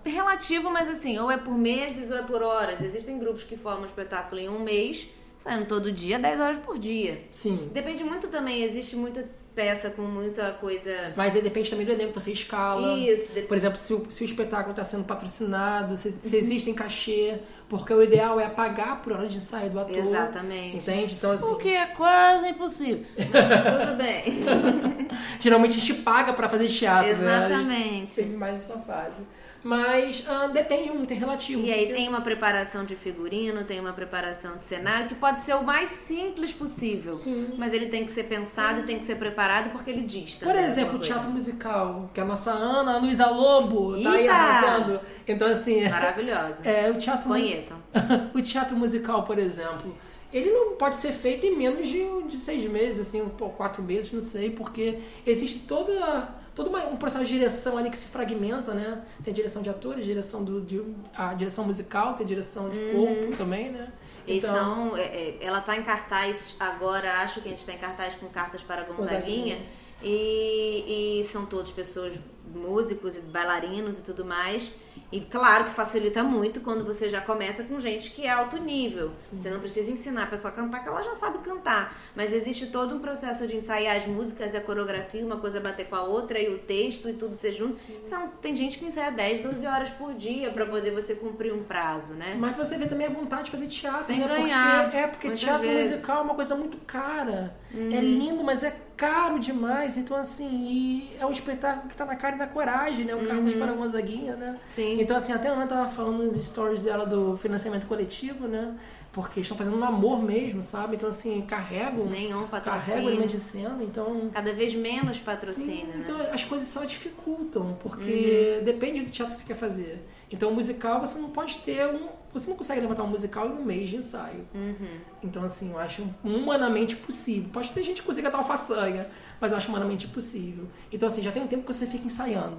relativo, 0.04 0.70
mas 0.70 0.88
assim, 0.88 1.18
ou 1.18 1.30
é 1.30 1.36
por 1.36 1.56
meses 1.56 2.10
ou 2.10 2.16
é 2.16 2.22
por 2.22 2.42
horas. 2.42 2.80
Existem 2.80 3.18
grupos 3.18 3.42
que 3.42 3.56
formam 3.56 3.82
um 3.82 3.86
espetáculo 3.86 4.40
em 4.40 4.48
um 4.48 4.60
mês, 4.60 5.08
saindo 5.38 5.66
todo 5.66 5.90
dia, 5.90 6.18
10 6.18 6.40
horas 6.40 6.58
por 6.60 6.78
dia. 6.78 7.24
Sim. 7.30 7.70
Depende 7.72 8.04
muito 8.04 8.28
também, 8.28 8.62
existe 8.62 8.94
muita 8.96 9.28
peça 9.56 9.88
com 9.90 10.02
muita 10.02 10.52
coisa. 10.52 11.14
Mas 11.16 11.34
aí 11.34 11.40
depende 11.40 11.70
também 11.70 11.86
do 11.86 11.90
elenco 11.92 12.12
que 12.12 12.20
você 12.20 12.30
escala. 12.30 12.96
Isso, 12.98 13.32
de- 13.32 13.42
Por 13.42 13.56
exemplo, 13.56 13.78
se 13.78 13.94
o, 13.94 14.06
se 14.10 14.22
o 14.22 14.26
espetáculo 14.26 14.70
está 14.72 14.84
sendo 14.84 15.04
patucinado, 15.04 15.96
se, 15.96 16.14
se 16.22 16.36
existem 16.36 16.74
cachê, 16.74 17.38
porque 17.68 17.92
o 17.92 18.02
ideal 18.02 18.38
é 18.38 18.48
pagar 18.50 19.00
por 19.00 19.12
hora 19.14 19.26
de 19.26 19.38
ensaio 19.38 19.70
do 19.70 19.80
ator. 19.80 19.96
Exatamente. 19.96 20.76
Entende? 20.76 21.14
Então, 21.14 21.32
assim, 21.32 21.46
O 21.46 21.56
que 21.56 21.70
é 21.74 21.86
quase 21.86 22.48
impossível. 22.48 23.04
Tudo 23.16 23.96
bem. 23.96 25.08
geralmente 25.40 25.72
a 25.72 25.78
gente 25.78 25.94
paga 25.94 26.32
para 26.34 26.48
fazer 26.48 26.68
teatro, 26.68 27.16
né? 27.16 27.46
Exatamente. 27.46 28.12
Teve 28.14 28.36
mais 28.36 28.56
essa 28.56 28.78
fase. 28.80 29.22
Mas 29.66 30.24
ah, 30.28 30.46
depende 30.46 30.90
muito, 30.92 31.12
é 31.12 31.16
relativo. 31.16 31.66
E 31.66 31.72
aí 31.72 31.86
porque- 31.86 31.94
tem 31.94 32.08
uma 32.08 32.20
preparação 32.20 32.84
de 32.84 32.94
figurino, 32.94 33.64
tem 33.64 33.80
uma 33.80 33.92
preparação 33.92 34.56
de 34.56 34.64
cenário 34.64 35.08
que 35.08 35.14
pode 35.16 35.40
ser 35.40 35.54
o 35.54 35.64
mais 35.64 35.90
simples 35.90 36.52
possível. 36.52 37.16
Sim. 37.16 37.54
Mas 37.58 37.72
ele 37.72 37.86
tem 37.86 38.04
que 38.04 38.12
ser 38.12 38.24
pensado, 38.24 38.84
tem 38.84 38.98
que 38.98 39.04
ser 39.04 39.16
preparado 39.16 39.70
porque 39.70 39.90
ele 39.90 40.02
diz 40.02 40.36
Por 40.36 40.54
exemplo, 40.54 41.00
teatro 41.00 41.28
musical, 41.30 42.08
que 42.14 42.20
a 42.20 42.24
nossa 42.24 42.52
Ana, 42.52 42.94
a 42.94 42.98
Luísa 42.98 43.26
Lobo, 43.28 44.00
tá 44.00 44.12
aí 44.12 44.28
arrasando. 44.28 45.00
Então, 45.26 45.48
assim, 45.48 45.86
Maravilhosa. 45.90 46.62
é, 46.64 46.88
o 46.90 46.94
teatro 46.98 47.26
Conheçam. 47.28 47.78
o 48.32 48.40
teatro 48.40 48.76
musical, 48.76 49.24
por 49.24 49.36
exemplo, 49.38 49.96
ele 50.32 50.50
não 50.50 50.76
pode 50.76 50.96
ser 50.96 51.12
feito 51.12 51.44
em 51.44 51.56
menos 51.56 51.88
de, 51.88 52.04
de 52.28 52.36
seis 52.36 52.64
meses, 52.70 53.08
assim, 53.08 53.20
ou 53.20 53.50
quatro 53.50 53.82
meses, 53.82 54.12
não 54.12 54.20
sei, 54.20 54.50
porque 54.50 54.98
existe 55.26 55.60
toda, 55.60 56.28
todo 56.56 56.68
uma- 56.68 56.84
um 56.86 56.96
processo 56.96 57.24
de 57.24 57.32
direção 57.34 57.76
ali 57.78 57.88
que 57.90 57.96
se 57.98 58.08
fragmenta, 58.08 58.74
né? 58.74 59.02
Tem 59.22 59.30
a 59.30 59.34
direção 59.34 59.62
de 59.62 59.70
atores, 59.70 60.04
direção 60.04 60.42
do, 60.42 60.60
de, 60.62 60.82
a 61.14 61.34
direção 61.34 61.64
musical, 61.64 62.14
tem 62.14 62.24
a 62.24 62.28
direção 62.28 62.68
de 62.70 62.80
corpo 62.92 63.36
também, 63.36 63.70
né? 63.70 63.92
E 64.26 64.40
são, 64.40 64.96
é, 64.96 65.02
é, 65.02 65.38
ela 65.40 65.60
tá 65.60 65.76
em 65.76 65.82
cartaz 65.82 66.56
agora, 66.58 67.20
acho 67.20 67.40
que 67.40 67.46
a 67.48 67.50
gente 67.52 67.64
tá 67.64 67.72
em 67.72 67.78
cartaz 67.78 68.16
com 68.16 68.26
cartas 68.28 68.60
para 68.62 68.82
Gonzaguinha. 68.82 69.56
Gonzaguinha. 69.56 69.62
E, 70.02 71.20
e 71.20 71.24
são 71.24 71.46
todos 71.46 71.70
pessoas, 71.70 72.14
músicos 72.52 73.16
e 73.16 73.20
bailarinos 73.20 73.98
e 73.98 74.02
tudo 74.02 74.24
mais. 74.24 74.72
E 75.12 75.20
claro 75.20 75.64
que 75.64 75.70
facilita 75.70 76.22
muito 76.22 76.60
quando 76.60 76.84
você 76.84 77.08
já 77.08 77.20
começa 77.20 77.62
com 77.62 77.78
gente 77.78 78.10
que 78.10 78.26
é 78.26 78.30
alto 78.30 78.56
nível. 78.58 79.12
Você 79.32 79.50
não 79.50 79.60
precisa 79.60 79.90
ensinar 79.90 80.24
a 80.24 80.26
pessoa 80.26 80.52
a 80.52 80.56
cantar, 80.56 80.82
que 80.82 80.88
ela 80.88 81.02
já 81.02 81.14
sabe 81.14 81.38
cantar. 81.38 81.96
Mas 82.14 82.32
existe 82.32 82.66
todo 82.66 82.96
um 82.96 82.98
processo 82.98 83.46
de 83.46 83.56
ensaiar 83.56 83.96
as 83.96 84.06
músicas 84.06 84.54
e 84.54 84.56
a 84.56 84.60
coreografia, 84.60 85.24
uma 85.24 85.36
coisa 85.36 85.60
bater 85.60 85.88
com 85.88 85.96
a 85.96 86.02
outra 86.02 86.38
e 86.38 86.48
o 86.48 86.58
texto 86.58 87.08
e 87.08 87.12
tudo 87.12 87.34
ser 87.34 87.52
junto. 87.52 87.76
São, 88.04 88.28
tem 88.40 88.54
gente 88.54 88.78
que 88.78 88.84
ensaia 88.84 89.10
10, 89.10 89.40
12 89.40 89.66
horas 89.66 89.90
por 89.90 90.14
dia 90.14 90.50
pra 90.50 90.66
poder 90.66 90.90
você 90.92 91.14
cumprir 91.14 91.52
um 91.52 91.62
prazo, 91.62 92.14
né? 92.14 92.36
Mas 92.38 92.56
você 92.56 92.76
vê 92.76 92.86
também 92.86 93.06
a 93.06 93.10
vontade 93.10 93.44
de 93.44 93.50
fazer 93.50 93.66
teatro, 93.66 94.02
Sem 94.04 94.20
né? 94.20 94.26
ganhar, 94.28 94.82
Porque, 94.84 94.96
é, 94.96 95.06
porque 95.06 95.30
teatro 95.30 95.62
vezes. 95.68 95.90
musical 95.92 96.18
é 96.18 96.22
uma 96.22 96.34
coisa 96.34 96.54
muito 96.54 96.76
cara. 96.78 97.54
Uhum. 97.74 97.90
É 97.92 98.00
lindo, 98.00 98.42
mas 98.42 98.62
é 98.62 98.74
caro 98.96 99.38
demais. 99.38 99.96
Então, 99.96 100.16
assim, 100.16 100.48
e 100.68 101.16
é 101.20 101.26
um 101.26 101.30
espetáculo 101.30 101.88
que 101.88 101.94
tá 101.94 102.04
na 102.04 102.16
cara 102.16 102.36
e 102.36 102.38
na 102.38 102.46
coragem, 102.46 103.04
né? 103.04 103.14
O 103.14 103.26
Cartas 103.26 103.54
para 103.54 103.72
Gonzaguinha, 103.72 104.36
né? 104.36 104.50
Uhum. 104.50 104.58
Sim. 104.94 105.00
Então, 105.02 105.16
assim, 105.16 105.32
até 105.32 105.48
a 105.48 105.52
Ana 105.52 105.66
tava 105.66 105.88
falando 105.88 106.22
nos 106.24 106.34
stories 106.36 106.82
dela 106.82 107.04
do 107.06 107.36
financiamento 107.36 107.86
coletivo, 107.86 108.46
né? 108.46 108.76
Porque 109.12 109.40
estão 109.40 109.56
fazendo 109.56 109.76
um 109.78 109.84
amor 109.84 110.22
mesmo, 110.22 110.62
sabe? 110.62 110.96
Então, 110.96 111.08
assim, 111.08 111.40
carregam. 111.42 112.06
Nenhum 112.06 112.46
Carregam 112.46 112.50
patrocínio. 112.74 113.08
elemento 113.08 113.30
de 113.30 113.40
cena, 113.40 113.78
então. 113.82 114.28
Cada 114.32 114.52
vez 114.52 114.74
menos 114.74 115.16
Sim, 115.16 115.22
patrocínio, 115.24 115.86
né? 115.86 116.00
então 116.04 116.16
as 116.32 116.44
coisas 116.44 116.68
só 116.68 116.84
dificultam, 116.84 117.76
porque 117.80 118.56
Uhum. 118.58 118.64
depende 118.64 119.00
do 119.02 119.10
teatro 119.10 119.34
que 119.34 119.40
você 119.40 119.46
quer 119.46 119.56
fazer. 119.58 120.06
Então, 120.30 120.50
o 120.50 120.54
musical 120.54 121.00
você 121.00 121.18
não 121.18 121.30
pode 121.30 121.58
ter 121.58 121.86
um. 121.86 122.08
Você 122.32 122.50
não 122.50 122.56
consegue 122.58 122.80
levantar 122.82 123.04
um 123.04 123.06
musical 123.06 123.46
em 123.48 123.52
um 123.52 123.64
mês 123.64 123.88
de 123.88 123.96
ensaio. 123.96 124.46
Uhum. 124.54 124.74
Então, 125.22 125.42
assim, 125.42 125.70
eu 125.70 125.78
acho 125.78 126.06
humanamente 126.22 126.94
possível. 126.96 127.48
Pode 127.50 127.72
ter 127.72 127.82
gente 127.82 128.02
que 128.02 128.06
consiga 128.06 128.30
dar 128.30 128.36
uma 128.38 128.44
façanha, 128.44 129.08
mas 129.40 129.52
eu 129.52 129.56
acho 129.58 129.68
humanamente 129.70 130.06
possível. 130.08 130.66
Então, 130.92 131.06
assim, 131.08 131.22
já 131.22 131.32
tem 131.32 131.42
um 131.42 131.46
tempo 131.46 131.62
que 131.66 131.72
você 131.72 131.86
fica 131.86 132.04
ensaiando. 132.04 132.58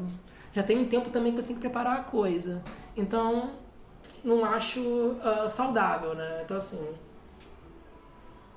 Já 0.57 0.63
tem 0.63 0.79
um 0.79 0.85
tempo 0.85 1.11
também 1.11 1.35
que 1.35 1.39
você 1.39 1.49
tem 1.49 1.55
que 1.55 1.61
preparar 1.61 1.99
a 1.99 2.01
coisa. 2.01 2.63
Então, 2.95 3.51
não 4.23 4.43
acho 4.43 5.15
ah, 5.21 5.47
saudável, 5.47 6.15
né? 6.15 6.41
Então, 6.43 6.57
assim. 6.57 6.83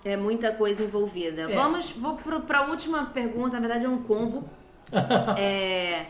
É 0.03 0.17
muita 0.17 0.51
coisa 0.51 0.83
envolvida. 0.83 1.43
É. 1.43 1.55
Vamos, 1.55 1.91
vou 1.91 2.17
pro, 2.17 2.41
pra 2.41 2.63
última 2.63 3.05
pergunta, 3.05 3.51
na 3.51 3.61
verdade 3.61 3.85
é 3.85 3.89
um 3.91 4.03
combo. 4.03 4.49
é, 5.39 6.07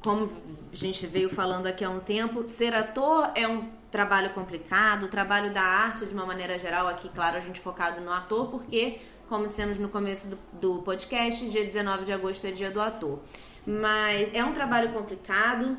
como 0.00 0.30
a 0.72 0.76
gente 0.76 1.04
veio 1.08 1.28
falando 1.28 1.66
aqui 1.66 1.84
há 1.84 1.90
um 1.90 1.98
tempo, 1.98 2.46
ser 2.46 2.72
ator 2.72 3.28
é 3.34 3.48
um 3.48 3.68
trabalho 3.90 4.30
complicado, 4.30 5.06
o 5.06 5.08
trabalho 5.08 5.52
da 5.52 5.60
arte 5.60 6.06
de 6.06 6.14
uma 6.14 6.24
maneira 6.24 6.56
geral, 6.56 6.86
aqui, 6.86 7.08
claro, 7.08 7.36
a 7.36 7.40
gente 7.40 7.58
focado 7.58 8.00
no 8.00 8.12
ator, 8.12 8.48
porque, 8.48 9.00
como 9.28 9.48
dissemos 9.48 9.76
no 9.76 9.88
começo 9.88 10.28
do, 10.28 10.38
do 10.52 10.82
podcast, 10.82 11.50
dia 11.50 11.64
19 11.64 12.04
de 12.04 12.12
agosto 12.12 12.46
é 12.46 12.52
dia 12.52 12.70
do 12.70 12.80
ator. 12.80 13.18
Mas 13.66 14.32
é 14.32 14.44
um 14.44 14.52
trabalho 14.52 14.92
complicado, 14.92 15.76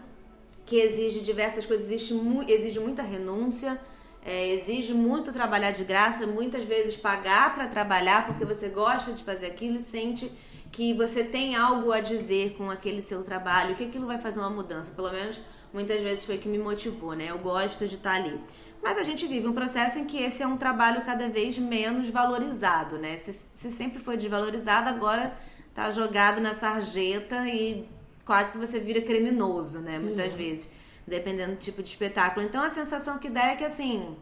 que 0.66 0.76
exige 0.82 1.22
diversas 1.22 1.66
coisas, 1.66 1.90
exige, 1.90 2.14
exige 2.50 2.80
muita 2.80 3.02
renúncia, 3.02 3.80
é, 4.26 4.50
exige 4.50 4.94
muito 4.94 5.32
trabalhar 5.32 5.72
de 5.72 5.86
graça, 5.86 6.28
muitas 6.28 6.66
vezes 6.66 6.98
pagar 6.98 7.56
para 7.56 7.68
trabalhar 7.68 8.28
porque 8.28 8.44
você 8.44 8.68
gosta 8.68 9.14
de 9.14 9.24
fazer 9.24 9.46
aquilo 9.46 9.78
e 9.78 9.82
sente 9.82 10.30
que 10.70 10.94
você 10.94 11.24
tem 11.24 11.56
algo 11.56 11.94
a 11.94 12.02
dizer 12.02 12.56
com 12.58 12.70
aquele 12.70 13.02
seu 13.02 13.24
trabalho, 13.24 13.76
que 13.76 13.86
aquilo 13.86 14.06
vai 14.06 14.20
fazer 14.20 14.42
uma 14.42 14.50
mudança. 14.50 14.94
Pelo 14.94 15.10
menos 15.10 15.40
muitas 15.74 16.02
vezes 16.02 16.26
foi 16.26 16.36
o 16.36 16.40
que 16.40 16.50
me 16.50 16.60
motivou, 16.60 17.14
né? 17.14 17.28
Eu 17.30 17.40
gosto 17.40 17.88
de 17.88 17.96
estar 17.96 18.16
ali. 18.16 18.38
Mas 18.84 18.98
a 18.98 19.04
gente 19.04 19.26
vive 19.26 19.48
um 19.48 19.54
processo 19.54 19.98
em 19.98 20.06
que 20.06 20.18
esse 20.18 20.44
é 20.44 20.48
um 20.48 20.58
trabalho 20.58 21.06
cada 21.06 21.30
vez 21.30 21.58
menos 21.58 22.10
valorizado, 22.10 22.98
né? 22.98 23.16
Se, 23.16 23.32
se 23.32 23.72
sempre 23.72 24.00
foi 24.00 24.18
desvalorizado, 24.18 24.90
agora 24.90 25.38
tá 25.78 25.92
jogado 25.92 26.42
na 26.42 26.56
sarjeta 26.56 27.48
e 27.48 27.88
quase 28.26 28.52
que 28.52 28.58
você 28.58 28.80
vira 28.80 29.00
criminoso, 29.00 29.80
né? 29.80 30.00
Muitas 30.00 30.34
vezes, 30.34 30.72
dependendo 31.06 31.52
do 31.52 31.60
tipo 31.60 31.84
de 31.84 31.90
espetáculo. 31.90 32.44
Então 32.44 32.64
a 32.64 32.72
sensação 32.72 33.20
que 33.20 33.30
dá 33.30 33.50
é 33.50 33.56
que 33.56 33.64
assim, 33.64 34.18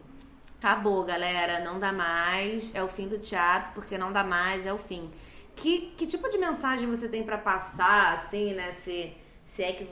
acabou, 0.58 1.02
galera, 1.02 1.64
não 1.64 1.80
dá 1.80 1.92
mais, 1.92 2.74
é 2.74 2.82
o 2.82 2.88
fim 2.88 3.08
do 3.08 3.18
teatro, 3.18 3.72
porque 3.72 3.96
não 3.96 4.12
dá 4.12 4.22
mais, 4.22 4.66
é 4.66 4.72
o 4.72 4.76
fim. 4.76 5.10
Que, 5.54 5.94
que 5.96 6.06
tipo 6.06 6.28
de 6.28 6.36
mensagem 6.36 6.86
você 6.90 7.08
tem 7.08 7.22
pra 7.22 7.38
passar, 7.38 8.12
assim, 8.12 8.52
né? 8.52 8.70
Se, 8.72 9.14
se 9.46 9.62
é 9.62 9.72
que, 9.72 9.88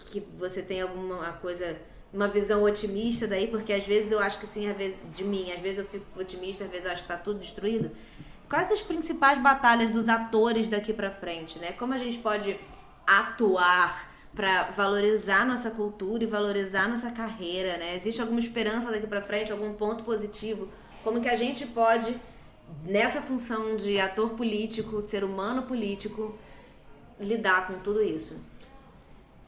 que 0.00 0.18
você 0.36 0.62
tem 0.62 0.80
alguma 0.80 1.34
coisa, 1.34 1.80
uma 2.12 2.26
visão 2.26 2.64
otimista 2.64 3.28
daí, 3.28 3.46
porque 3.46 3.72
às 3.72 3.86
vezes 3.86 4.10
eu 4.10 4.18
acho 4.18 4.40
que 4.40 4.48
sim, 4.48 4.68
às 4.68 4.76
vezes, 4.76 4.98
de 5.14 5.22
mim, 5.22 5.52
às 5.52 5.60
vezes 5.60 5.78
eu 5.78 5.86
fico 5.86 6.04
otimista, 6.18 6.64
às 6.64 6.70
vezes 6.72 6.86
eu 6.86 6.90
acho 6.90 7.02
que 7.02 7.08
tá 7.08 7.16
tudo 7.16 7.38
destruído. 7.38 7.92
Quais 8.48 8.70
as 8.70 8.82
principais 8.82 9.40
batalhas 9.40 9.90
dos 9.90 10.08
atores 10.08 10.68
daqui 10.68 10.92
pra 10.92 11.10
frente, 11.10 11.58
né? 11.58 11.72
Como 11.72 11.94
a 11.94 11.98
gente 11.98 12.18
pode 12.18 12.58
atuar 13.06 14.12
para 14.34 14.70
valorizar 14.70 15.46
nossa 15.46 15.70
cultura 15.70 16.24
e 16.24 16.26
valorizar 16.26 16.88
nossa 16.88 17.10
carreira, 17.10 17.76
né? 17.76 17.94
Existe 17.94 18.20
alguma 18.20 18.40
esperança 18.40 18.90
daqui 18.90 19.06
para 19.06 19.22
frente, 19.22 19.52
algum 19.52 19.72
ponto 19.74 20.04
positivo? 20.04 20.68
Como 21.02 21.20
que 21.20 21.28
a 21.28 21.36
gente 21.36 21.66
pode 21.66 22.20
nessa 22.84 23.20
função 23.20 23.76
de 23.76 24.00
ator 24.00 24.30
político, 24.30 25.00
ser 25.00 25.22
humano 25.22 25.62
político, 25.62 26.36
lidar 27.20 27.66
com 27.66 27.78
tudo 27.78 28.02
isso? 28.02 28.36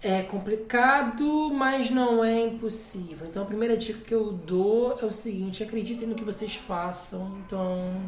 É 0.03 0.23
complicado, 0.23 1.51
mas 1.53 1.91
não 1.91 2.23
é 2.23 2.47
impossível. 2.47 3.27
Então 3.27 3.43
a 3.43 3.47
primeira 3.47 3.77
dica 3.77 4.01
que 4.01 4.15
eu 4.15 4.31
dou 4.31 4.99
é 5.01 5.05
o 5.05 5.13
seguinte: 5.13 5.63
acreditem 5.63 6.07
no 6.07 6.15
que 6.15 6.25
vocês 6.25 6.55
façam. 6.55 7.39
Então, 7.45 8.03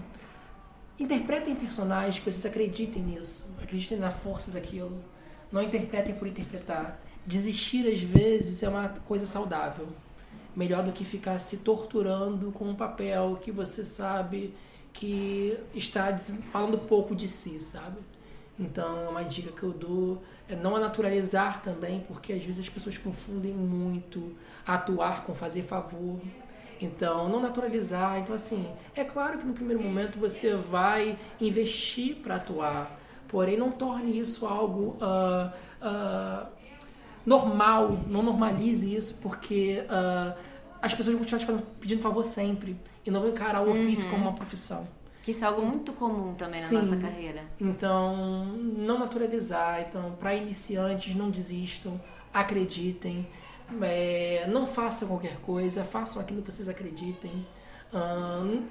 interpretem 0.99 1.55
personagens 1.55 2.19
que 2.19 2.31
vocês 2.31 2.45
acreditem 2.45 3.03
nisso, 3.03 3.47
acreditem 3.63 3.99
na 3.99 4.11
força 4.11 4.51
daquilo. 4.51 5.03
Não 5.51 5.63
interpretem 5.63 6.15
por 6.15 6.27
interpretar. 6.27 7.01
Desistir 7.27 7.91
às 7.91 8.01
vezes 8.01 8.63
é 8.63 8.69
uma 8.69 8.89
coisa 9.07 9.25
saudável. 9.25 9.89
Melhor 10.55 10.83
do 10.83 10.93
que 10.93 11.05
ficar 11.05 11.39
se 11.39 11.59
torturando 11.59 12.51
com 12.53 12.65
um 12.65 12.75
papel 12.75 13.39
que 13.41 13.53
você 13.53 13.85
sabe 13.85 14.55
que 14.93 15.57
está 15.75 16.19
falando 16.51 16.79
pouco 16.79 17.15
de 17.15 17.29
si, 17.29 17.61
sabe? 17.61 17.99
Então, 18.59 19.05
é 19.05 19.09
uma 19.09 19.23
dica 19.23 19.53
que 19.53 19.63
eu 19.63 19.73
dou 19.73 20.21
é 20.49 20.57
não 20.57 20.75
a 20.75 20.81
naturalizar 20.81 21.63
também, 21.63 22.01
porque 22.01 22.33
às 22.33 22.43
vezes 22.43 22.61
as 22.61 22.69
pessoas 22.69 22.99
confundem 22.99 23.53
muito 23.53 24.35
atuar 24.67 25.25
com 25.25 25.35
fazer 25.35 25.63
favor. 25.63 26.19
Então, 26.81 27.29
não 27.29 27.41
naturalizar. 27.41 28.19
Então, 28.19 28.35
assim, 28.35 28.67
é 28.95 29.05
claro 29.05 29.39
que 29.39 29.47
no 29.47 29.53
primeiro 29.53 29.83
momento 29.83 30.19
você 30.19 30.55
vai 30.55 31.19
investir 31.41 32.17
para 32.17 32.37
atuar, 32.37 32.99
porém 33.27 33.57
não 33.57 33.71
torne 33.71 34.19
isso 34.19 34.47
algo 34.47 34.97
uh, 35.01 35.51
uh, 35.83 36.49
normal, 37.27 38.01
não 38.07 38.23
normalize 38.23 38.95
isso, 38.95 39.19
porque 39.21 39.83
uh, 39.85 40.39
as 40.81 40.95
pessoas 40.95 41.15
vão 41.15 41.19
continuar 41.19 41.41
te 41.41 41.47
fazendo, 41.47 41.67
pedindo 41.81 42.01
favor 42.03 42.23
sempre 42.25 42.77
e 43.05 43.11
não 43.11 43.21
vão 43.21 43.31
encarar 43.31 43.63
o 43.63 43.71
ofício 43.71 44.07
Uhum. 44.07 44.11
como 44.13 44.23
uma 44.25 44.33
profissão. 44.35 44.87
Que 45.23 45.33
isso 45.33 45.45
é 45.45 45.47
algo 45.47 45.61
muito 45.61 45.93
comum 45.93 46.33
também 46.35 46.61
na 46.61 46.67
Sim. 46.67 46.77
nossa 46.83 46.97
carreira. 46.97 47.43
Então, 47.61 48.47
não 48.47 48.99
naturalizar. 48.99 49.83
Então, 49.87 50.13
para 50.19 50.35
iniciantes, 50.35 51.15
não 51.15 51.29
desistam, 51.29 52.01
acreditem, 52.33 53.27
é, 53.83 54.47
não 54.49 54.67
façam 54.67 55.09
qualquer 55.09 55.37
coisa, 55.41 55.85
façam 55.85 56.21
aquilo 56.23 56.43
que 56.43 56.51
vocês 56.53 56.69
acreditem. 56.69 57.47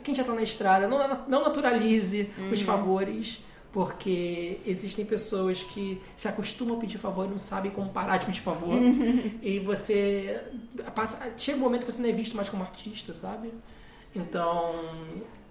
Quem 0.03 0.13
já 0.13 0.21
está 0.21 0.33
na 0.33 0.43
estrada, 0.43 0.87
não, 0.87 1.25
não 1.27 1.43
naturalize 1.43 2.29
os 2.51 2.61
favores, 2.61 3.43
porque 3.71 4.59
existem 4.65 5.05
pessoas 5.05 5.61
que 5.63 6.01
se 6.15 6.27
acostumam 6.27 6.77
a 6.77 6.79
pedir 6.79 6.97
favor 6.97 7.25
e 7.25 7.29
não 7.29 7.39
sabem 7.39 7.71
como 7.71 7.89
parar 7.89 8.17
de 8.17 8.25
pedir 8.25 8.41
favor. 8.41 8.77
e 9.41 9.59
você 9.59 10.39
passa, 10.95 11.31
chega 11.37 11.57
um 11.57 11.61
momento 11.61 11.85
que 11.85 11.91
você 11.91 12.01
não 12.01 12.09
é 12.09 12.11
visto 12.13 12.35
mais 12.35 12.49
como 12.49 12.63
artista, 12.63 13.13
sabe? 13.13 13.51
Então, 14.15 14.73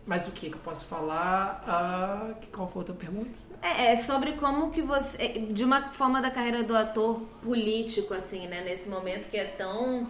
mas 0.07 0.27
o 0.27 0.31
que 0.33 0.49
que 0.51 0.57
eu 0.57 0.61
posso 0.61 0.85
falar? 0.87 1.63
Ah, 1.67 2.35
que- 2.41 2.47
qual 2.49 2.67
foi 2.69 2.81
a 2.81 2.81
outra 2.81 2.95
pergunta? 2.95 3.31
É, 3.63 3.93
é 3.93 3.97
sobre 3.97 4.33
como 4.33 4.71
que 4.71 4.83
você. 4.83 5.17
é, 5.19 5.29
De 5.39 5.65
uma 5.65 5.91
forma 5.93 6.21
da 6.21 6.31
carreira 6.31 6.63
do 6.63 6.77
ator 6.77 7.21
político, 7.43 8.15
assim, 8.15 8.47
né? 8.47 8.63
Nesse 8.63 8.89
momento 8.89 9.29
que 9.29 9.37
é 9.37 9.45
tão 9.45 10.07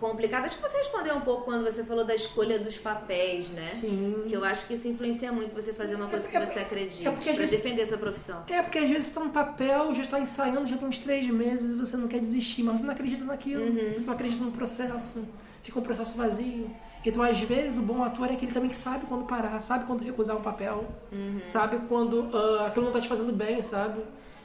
complicado. 0.00 0.44
Acho 0.46 0.56
que 0.56 0.62
você 0.68 0.78
respondeu 0.78 1.14
um 1.14 1.20
pouco 1.20 1.44
quando 1.44 1.62
você 1.64 1.84
falou 1.84 2.04
da 2.04 2.12
escolha 2.12 2.58
dos 2.58 2.76
papéis, 2.76 3.48
né? 3.50 3.70
Sim. 3.70 4.24
Que 4.26 4.34
eu 4.34 4.44
acho 4.44 4.66
que 4.66 4.74
isso 4.74 4.88
influencia 4.88 5.30
muito 5.30 5.54
você 5.54 5.72
fazer 5.72 5.94
uma 5.94 6.08
coisa 6.08 6.28
que 6.28 6.36
É- 6.36 6.44
você 6.44 6.58
acredita. 6.58 7.08
é 7.08 7.12
às 7.14 7.22
pra 7.22 7.32
vezes- 7.34 7.56
defender 7.62 7.86
sua 7.86 7.98
profissão. 7.98 8.42
É, 8.50 8.60
porque 8.62 8.78
às 8.78 8.88
vezes 8.88 9.06
você 9.08 9.14
tá 9.14 9.24
no 9.24 9.30
papel, 9.30 9.94
já 9.94 10.02
está 10.02 10.18
ensaiando, 10.18 10.66
já 10.66 10.76
tem 10.76 10.88
uns 10.88 10.98
três 10.98 11.28
meses 11.28 11.70
e 11.70 11.74
você 11.78 11.96
não 11.96 12.08
quer 12.08 12.18
desistir, 12.18 12.64
mas 12.64 12.80
você 12.80 12.86
não 12.86 12.92
acredita 12.94 13.24
naquilo, 13.24 13.62
Uhum. 13.62 13.92
você 13.96 14.06
não 14.06 14.14
acredita 14.14 14.42
no 14.42 14.50
processo, 14.50 15.24
fica 15.62 15.78
um 15.78 15.82
processo 15.82 16.16
vazio. 16.16 16.68
Então, 17.04 17.22
às 17.22 17.40
vezes, 17.40 17.78
o 17.78 17.82
bom 17.82 18.02
ator 18.02 18.28
é 18.28 18.32
aquele 18.34 18.52
também 18.52 18.70
que 18.70 18.76
sabe 18.76 19.06
quando 19.06 19.24
parar, 19.24 19.58
sabe 19.60 19.86
quando 19.86 20.02
recusar 20.04 20.36
um 20.36 20.42
papel, 20.42 20.86
Uhum. 21.10 21.40
sabe 21.42 21.78
quando 21.88 22.28
ah, 22.32 22.66
aquilo 22.66 22.84
não 22.86 22.92
tá 22.92 23.00
te 23.00 23.08
fazendo 23.08 23.32
bem, 23.32 23.60
sabe? 23.60 24.00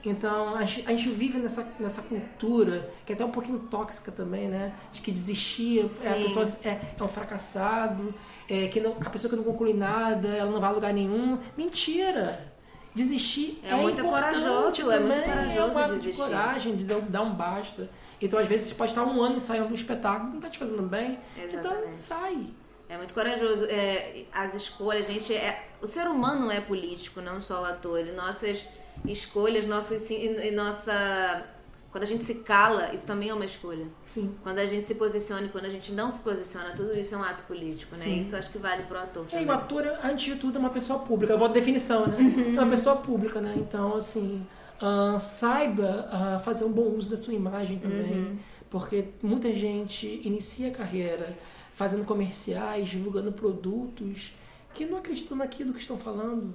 Então, 0.05 0.55
a 0.55 0.63
gente, 0.63 0.87
a 0.87 0.91
gente 0.91 1.09
vive 1.09 1.37
nessa, 1.37 1.67
nessa 1.79 2.01
cultura, 2.01 2.89
que 3.05 3.11
é 3.11 3.15
até 3.15 3.25
um 3.25 3.31
pouquinho 3.31 3.59
tóxica 3.59 4.11
também, 4.11 4.47
né? 4.47 4.73
De 4.91 5.01
que 5.01 5.11
desistir, 5.11 5.81
é, 6.03 6.09
a 6.09 6.15
Sim. 6.15 6.21
pessoa 6.23 6.45
é, 6.63 6.79
é 6.97 7.03
um 7.03 7.07
fracassado, 7.07 8.13
é, 8.49 8.67
que 8.67 8.79
não, 8.79 8.95
a 9.01 9.09
pessoa 9.09 9.29
que 9.29 9.35
não 9.35 9.43
conclui 9.43 9.73
nada, 9.73 10.29
ela 10.29 10.49
não 10.51 10.59
vai 10.61 10.69
a 10.69 10.73
lugar 10.73 10.93
nenhum. 10.93 11.37
Mentira! 11.57 12.53
Desistir 12.95 13.59
É 13.63 13.73
é, 13.73 13.75
muito 13.75 14.03
corajoso, 14.03 14.89
é 14.89 14.99
muito 14.99 15.13
também, 15.13 15.29
corajoso 15.29 15.57
é 15.57 15.65
um 15.65 15.83
ato 15.83 15.93
de 15.93 15.99
desistir. 15.99 16.21
coragem, 16.21 16.75
dizer, 16.75 16.99
dar 17.03 17.21
um 17.21 17.33
basta. 17.35 17.89
Então, 18.21 18.39
às 18.39 18.47
vezes, 18.47 18.69
você 18.69 18.75
pode 18.75 18.91
estar 18.91 19.03
um 19.03 19.21
ano 19.21 19.35
ensaiando 19.35 19.69
um 19.69 19.75
espetáculo, 19.75 20.33
não 20.33 20.39
tá 20.39 20.49
te 20.49 20.57
fazendo 20.57 20.83
bem. 20.83 21.19
Então, 21.35 21.59
Exatamente. 21.59 21.91
sai. 21.93 22.47
É 22.89 22.97
muito 22.97 23.13
corajoso. 23.13 23.65
É, 23.65 24.23
as 24.31 24.55
escolhas, 24.55 25.07
a 25.09 25.11
gente 25.11 25.33
é. 25.33 25.67
O 25.81 25.85
ser 25.85 26.07
humano 26.07 26.49
é 26.49 26.61
político, 26.61 27.21
não 27.21 27.39
só 27.41 27.61
o 27.61 27.65
ator. 27.65 27.99
E 27.99 28.11
nossas 28.11 28.65
escolhas, 29.05 29.65
nossos, 29.65 30.09
e, 30.09 30.47
e 30.47 30.51
nossa. 30.51 31.43
Quando 31.91 32.03
a 32.03 32.07
gente 32.07 32.25
se 32.25 32.35
cala, 32.35 32.93
isso 32.93 33.07
também 33.07 33.29
é 33.29 33.33
uma 33.33 33.45
escolha. 33.45 33.85
Sim. 34.13 34.35
Quando 34.43 34.59
a 34.59 34.65
gente 34.65 34.85
se 34.85 34.95
posiciona 34.95 35.47
e 35.47 35.49
quando 35.49 35.65
a 35.65 35.69
gente 35.69 35.91
não 35.91 36.11
se 36.11 36.19
posiciona, 36.19 36.71
tudo 36.75 36.95
isso 36.95 37.15
é 37.15 37.17
um 37.17 37.23
ato 37.23 37.43
político, 37.43 37.95
né? 37.95 38.03
Sim. 38.03 38.19
Isso 38.19 38.35
acho 38.35 38.49
que 38.51 38.57
vale 38.57 38.83
pro 38.83 38.97
ator. 38.97 39.25
E 39.31 39.35
aí, 39.35 39.45
também. 39.45 39.55
o 39.55 39.59
ator, 39.59 39.99
antes 40.03 40.25
de 40.25 40.35
tudo, 40.35 40.57
é 40.57 40.59
uma 40.59 40.69
pessoa 40.69 40.99
pública. 40.99 41.33
Eu 41.33 41.37
vou 41.37 41.47
à 41.47 41.51
definição, 41.51 42.05
né? 42.05 42.17
É 42.55 42.59
uma 42.59 42.69
pessoa 42.69 42.97
pública, 42.97 43.41
né? 43.41 43.53
Então, 43.57 43.95
assim, 43.95 44.45
ah, 44.81 45.17
saiba 45.19 46.07
ah, 46.11 46.39
fazer 46.43 46.63
um 46.63 46.71
bom 46.71 46.89
uso 46.95 47.09
da 47.09 47.17
sua 47.17 47.33
imagem 47.33 47.79
também. 47.79 48.39
Porque 48.69 49.05
muita 49.23 49.53
gente 49.53 50.21
inicia 50.23 50.67
a 50.67 50.71
carreira 50.71 51.37
fazendo 51.73 52.03
comerciais, 52.05 52.89
divulgando 52.89 53.31
produtos 53.31 54.33
que 54.73 54.85
não 54.85 54.97
acreditam 54.97 55.37
naquilo 55.37 55.73
que 55.73 55.79
estão 55.79 55.97
falando. 55.97 56.53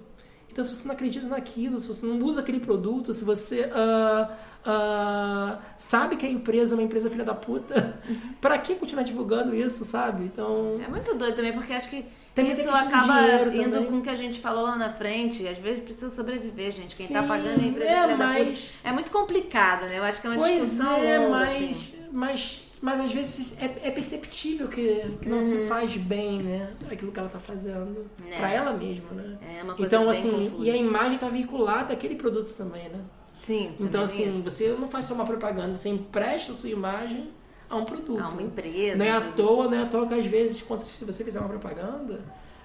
Então, 0.51 0.63
se 0.63 0.75
você 0.75 0.87
não 0.87 0.95
acredita 0.95 1.27
naquilo, 1.27 1.81
se 1.81 1.89
você 1.89 2.05
não 2.05 2.19
usa 2.23 2.43
aquele 2.43 2.61
produto, 2.61 3.15
se 3.15 3.25
você 3.25 3.71
ah, 3.73 4.37
ah, 4.67 5.59
sabe 5.79 6.17
que 6.17 6.27
a 6.27 6.29
empresa 6.29 6.75
é 6.75 6.79
uma 6.79 6.85
empresa 6.85 7.09
filha 7.09 7.25
da 7.25 7.35
puta, 7.35 7.99
pra 8.41 8.59
que 8.59 8.75
continuar 8.75 9.03
divulgando 9.03 9.55
isso, 9.55 9.83
sabe? 9.85 10.25
Então, 10.25 10.79
É 10.85 10.89
muito 10.89 11.15
doido 11.15 11.35
também, 11.35 11.55
porque 11.55 11.73
acho 11.73 11.89
que 11.89 12.05
Tem 12.35 12.51
isso 12.51 12.69
acaba 12.71 13.23
indo 13.55 13.73
também. 13.73 13.85
com 13.87 13.99
o 13.99 14.03
que 14.03 14.09
a 14.09 14.15
gente 14.15 14.41
falou 14.41 14.63
lá 14.63 14.77
na 14.77 14.89
frente. 14.91 15.47
Às 15.47 15.59
vezes 15.59 15.81
precisa 15.85 16.09
sobreviver, 16.09 16.73
gente. 16.73 16.97
Quem 16.97 17.07
tá 17.09 17.21
Sim, 17.23 17.29
pagando 17.29 17.61
é 17.61 17.65
a 17.65 17.67
empresa 17.67 17.91
é, 17.91 18.17
mas- 18.17 18.73
É 18.83 18.91
muito 18.93 19.11
complicado, 19.11 19.83
né? 19.87 19.99
Eu 19.99 20.05
acho 20.05 20.21
que 20.21 20.27
é 20.27 20.31
uma 20.31 20.39
Pois 20.39 20.53
discussão 20.61 20.97
é, 21.05 21.19
longa, 21.19 21.31
mas, 21.31 21.71
assim. 21.71 21.93
mas, 22.11 22.69
mas 22.81 23.01
às 23.03 23.13
vezes 23.13 23.53
é, 23.61 23.89
é 23.89 23.91
perceptível 23.91 24.69
que, 24.69 25.05
que 25.21 25.29
não 25.29 25.37
Uhum. 25.37 25.43
se 25.43 25.67
faz 25.69 25.95
bem, 25.97 26.39
né? 26.43 26.71
Aquilo 26.91 27.13
que 27.13 27.19
ela 27.19 27.29
tá 27.29 27.39
fazendo. 27.39 28.07
É. 28.27 28.39
Pra 28.39 28.51
ela 28.51 28.73
mesma, 28.73 29.11
né? 29.13 29.39
É 29.59 29.63
uma 29.63 29.75
coisa 29.75 29.87
Então, 29.95 30.09
assim, 30.09 30.31
confusa. 30.49 30.65
e 30.65 30.71
a 30.71 30.77
imagem 30.77 31.19
tá 31.19 31.29
vinculada 31.29 31.93
àquele 31.93 32.15
produto 32.17 32.55
também, 32.57 32.89
né? 32.89 33.01
Sim, 33.37 33.75
Então, 33.81 34.05
assim, 34.05 34.31
isso. 34.31 34.43
você 34.43 34.69
não 34.69 34.89
faz 34.89 35.05
só 35.07 35.15
uma 35.15 35.27
propaganda, 35.27 35.77
você 35.77 35.89
empresta 35.89 36.53
a 36.53 36.55
sua 36.55 36.71
imagem 36.71 37.29
a 37.73 37.77
um 37.77 37.85
produto. 37.85 38.23
a 38.23 38.29
uma 38.29 38.43
empresa. 38.43 38.97
Não 38.97 39.05
é 39.05 39.11
à 39.11 39.19
um 39.19 39.33
toa, 39.33 39.69
não 39.69 39.79
é 39.79 39.83
à 39.83 39.87
toa 39.87 40.07
que 40.07 40.15
às 40.15 40.27
vezes, 40.27 40.63
quando 40.63 40.81
se 40.81 41.05
você 41.05 41.25
fizer 41.25 41.41
uma 41.41 41.49
propaganda, 41.49 42.21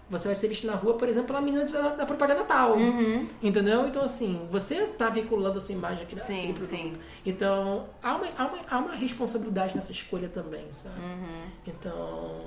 você 0.10 0.28
vai 0.28 0.36
ser 0.36 0.48
visto 0.48 0.66
na 0.66 0.74
rua, 0.74 0.94
por 0.94 1.08
exemplo, 1.10 1.28
pela 1.28 1.42
menina 1.42 1.66
da, 1.66 1.90
da 1.96 2.06
propaganda 2.06 2.44
tal. 2.44 2.76
Uhum. 2.78 3.28
Entendeu? 3.42 3.88
Então, 3.88 4.02
assim, 4.04 4.48
você 4.52 4.86
tá 4.88 5.10
vinculando 5.10 5.58
a 5.58 5.62
sua 5.62 5.76
imagem 5.76 6.04
aqui 6.04 6.18
Sim, 6.18 6.54
produto. 6.54 6.70
sim. 6.70 6.94
Então, 7.26 7.86
há 8.02 8.16
uma, 8.16 8.28
há, 8.38 8.46
uma, 8.46 8.58
há 8.70 8.78
uma 8.80 8.96
responsabilidade 8.96 9.76
nessa 9.76 9.92
escolha 9.92 10.30
também, 10.30 10.66
sabe? 10.72 11.00
Uhum. 11.00 11.44
Então, 11.66 12.42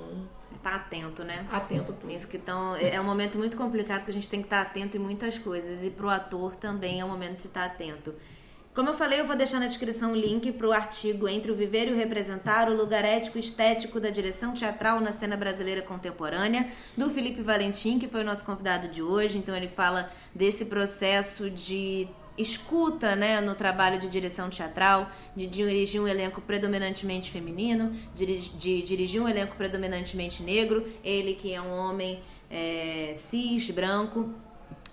Tá 0.63 0.75
atento, 0.75 1.23
né? 1.23 1.47
atento 1.51 1.91
tudo. 1.93 2.11
Isso 2.11 2.27
que 2.27 2.37
tão, 2.37 2.75
é 2.75 2.99
um 3.01 3.03
momento 3.03 3.35
muito 3.37 3.57
complicado 3.57 4.03
que 4.05 4.11
a 4.11 4.13
gente 4.13 4.29
tem 4.29 4.41
que 4.41 4.45
estar 4.45 4.61
atento 4.61 4.95
em 4.95 4.99
muitas 4.99 5.37
coisas. 5.39 5.83
E 5.83 5.89
pro 5.89 6.07
ator 6.09 6.55
também 6.55 6.99
é 6.99 7.05
o 7.05 7.07
momento 7.07 7.39
de 7.41 7.47
estar 7.47 7.65
atento. 7.65 8.13
Como 8.73 8.87
eu 8.87 8.93
falei, 8.93 9.19
eu 9.19 9.25
vou 9.25 9.35
deixar 9.35 9.59
na 9.59 9.67
descrição 9.67 10.13
o 10.13 10.15
link 10.15 10.49
para 10.53 10.65
o 10.65 10.71
artigo 10.71 11.27
Entre 11.27 11.51
o 11.51 11.55
Viver 11.55 11.89
e 11.89 11.91
o 11.91 11.97
Representar, 11.97 12.69
o 12.69 12.73
lugar 12.73 13.03
ético 13.03 13.37
estético 13.37 13.99
da 13.99 14.09
direção 14.09 14.53
teatral 14.53 15.01
na 15.01 15.11
cena 15.11 15.35
brasileira 15.35 15.81
contemporânea, 15.81 16.69
do 16.95 17.09
Felipe 17.09 17.41
Valentim, 17.41 17.99
que 17.99 18.07
foi 18.07 18.21
o 18.21 18.23
nosso 18.23 18.45
convidado 18.45 18.87
de 18.87 19.03
hoje. 19.03 19.37
Então 19.37 19.53
ele 19.53 19.67
fala 19.67 20.09
desse 20.33 20.63
processo 20.63 21.49
de 21.49 22.07
escuta 22.37 23.13
né, 23.13 23.41
no 23.41 23.55
trabalho 23.55 23.99
de 23.99 24.07
direção 24.07 24.49
teatral, 24.49 25.11
de 25.35 25.47
dirigir 25.47 26.01
um 26.01 26.07
elenco 26.07 26.39
predominantemente 26.39 27.29
feminino, 27.29 27.91
de, 28.15 28.39
de 28.51 28.81
dirigir 28.83 29.21
um 29.21 29.27
elenco 29.27 29.53
predominantemente 29.57 30.41
negro, 30.41 30.87
ele 31.03 31.33
que 31.33 31.53
é 31.53 31.61
um 31.61 31.77
homem 31.77 32.21
é, 32.49 33.11
cis, 33.15 33.69
branco, 33.69 34.33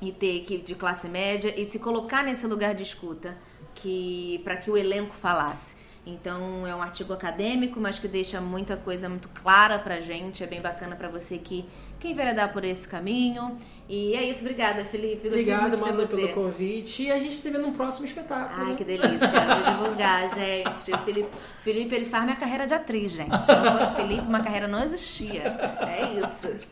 e 0.00 0.12
ter 0.12 0.40
que 0.44 0.58
de 0.58 0.74
classe 0.74 1.08
média 1.08 1.52
e 1.56 1.66
se 1.66 1.78
colocar 1.78 2.22
nesse 2.22 2.46
lugar 2.46 2.74
de 2.74 2.82
escuta 2.82 3.36
que 3.78 4.40
para 4.44 4.56
que 4.56 4.70
o 4.70 4.76
elenco 4.76 5.14
falasse. 5.14 5.76
Então 6.06 6.66
é 6.66 6.74
um 6.74 6.80
artigo 6.80 7.12
acadêmico, 7.12 7.78
mas 7.78 7.98
que 7.98 8.08
deixa 8.08 8.40
muita 8.40 8.76
coisa 8.76 9.08
muito 9.08 9.28
clara 9.28 9.78
pra 9.78 10.00
gente. 10.00 10.42
É 10.42 10.46
bem 10.46 10.60
bacana 10.60 10.96
pra 10.96 11.08
você 11.08 11.36
que 11.36 11.64
quem 12.00 12.12
enveredar 12.12 12.52
por 12.52 12.64
esse 12.64 12.88
caminho. 12.88 13.58
E 13.88 14.14
é 14.14 14.22
isso, 14.22 14.40
obrigada, 14.40 14.84
Felipe. 14.84 15.28
Gostei 15.28 15.52
Obrigado, 15.54 15.68
muito 15.68 15.80
Manu, 15.80 16.08
pelo 16.08 16.28
convite. 16.30 17.02
E 17.04 17.10
a 17.10 17.18
gente 17.18 17.34
se 17.34 17.50
vê 17.50 17.58
num 17.58 17.72
próximo 17.72 18.06
espetáculo. 18.06 18.62
Ai, 18.62 18.70
né? 18.70 18.76
que 18.76 18.84
delícia. 18.84 19.28
Vou 19.28 19.72
divulgar, 19.74 20.28
gente. 20.34 20.92
O 20.92 20.98
Felipe, 20.98 21.28
Felipe, 21.60 21.94
ele 21.94 22.04
faz 22.04 22.24
minha 22.24 22.36
carreira 22.36 22.66
de 22.66 22.74
atriz, 22.74 23.12
gente. 23.12 23.44
Se 23.44 23.54
não 23.54 23.78
fosse 23.78 23.96
Felipe, 23.96 24.22
uma 24.22 24.40
carreira 24.40 24.66
não 24.68 24.82
existia. 24.82 25.42
É 25.86 26.14
isso. 26.14 26.66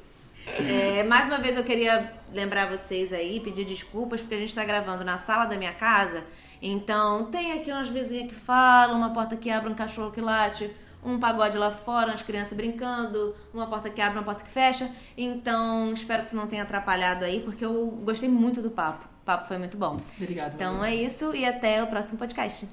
É, 0.46 1.02
mais 1.02 1.26
uma 1.26 1.38
vez 1.38 1.56
eu 1.56 1.64
queria 1.64 2.12
lembrar 2.32 2.70
vocês 2.70 3.12
aí, 3.12 3.40
pedir 3.40 3.64
desculpas, 3.64 4.20
porque 4.20 4.34
a 4.34 4.38
gente 4.38 4.54
tá 4.54 4.64
gravando 4.64 5.04
na 5.04 5.16
sala 5.16 5.44
da 5.44 5.56
minha 5.56 5.72
casa. 5.72 6.24
Então, 6.60 7.24
tem 7.26 7.52
aqui 7.52 7.70
umas 7.70 7.88
vizinhas 7.88 8.28
que 8.28 8.34
falam, 8.34 8.96
uma 8.96 9.12
porta 9.12 9.36
que 9.36 9.50
abre, 9.50 9.70
um 9.70 9.74
cachorro 9.74 10.10
que 10.10 10.20
late, 10.20 10.70
um 11.04 11.18
pagode 11.18 11.56
lá 11.56 11.70
fora, 11.70 12.08
umas 12.08 12.22
crianças 12.22 12.56
brincando, 12.56 13.34
uma 13.54 13.66
porta 13.66 13.88
que 13.88 14.00
abre, 14.00 14.18
uma 14.18 14.24
porta 14.24 14.42
que 14.42 14.50
fecha. 14.50 14.90
Então, 15.16 15.92
espero 15.92 16.22
que 16.22 16.28
isso 16.28 16.36
não 16.36 16.46
tenha 16.46 16.64
atrapalhado 16.64 17.24
aí, 17.24 17.40
porque 17.40 17.64
eu 17.64 17.86
gostei 18.04 18.28
muito 18.28 18.60
do 18.60 18.70
papo. 18.70 19.06
O 19.22 19.24
papo 19.24 19.46
foi 19.46 19.58
muito 19.58 19.76
bom. 19.76 19.96
Obrigado. 20.18 20.54
Então 20.54 20.84
é 20.84 20.94
isso 20.94 21.34
e 21.34 21.44
até 21.44 21.82
o 21.82 21.86
próximo 21.86 22.18
podcast. 22.18 22.68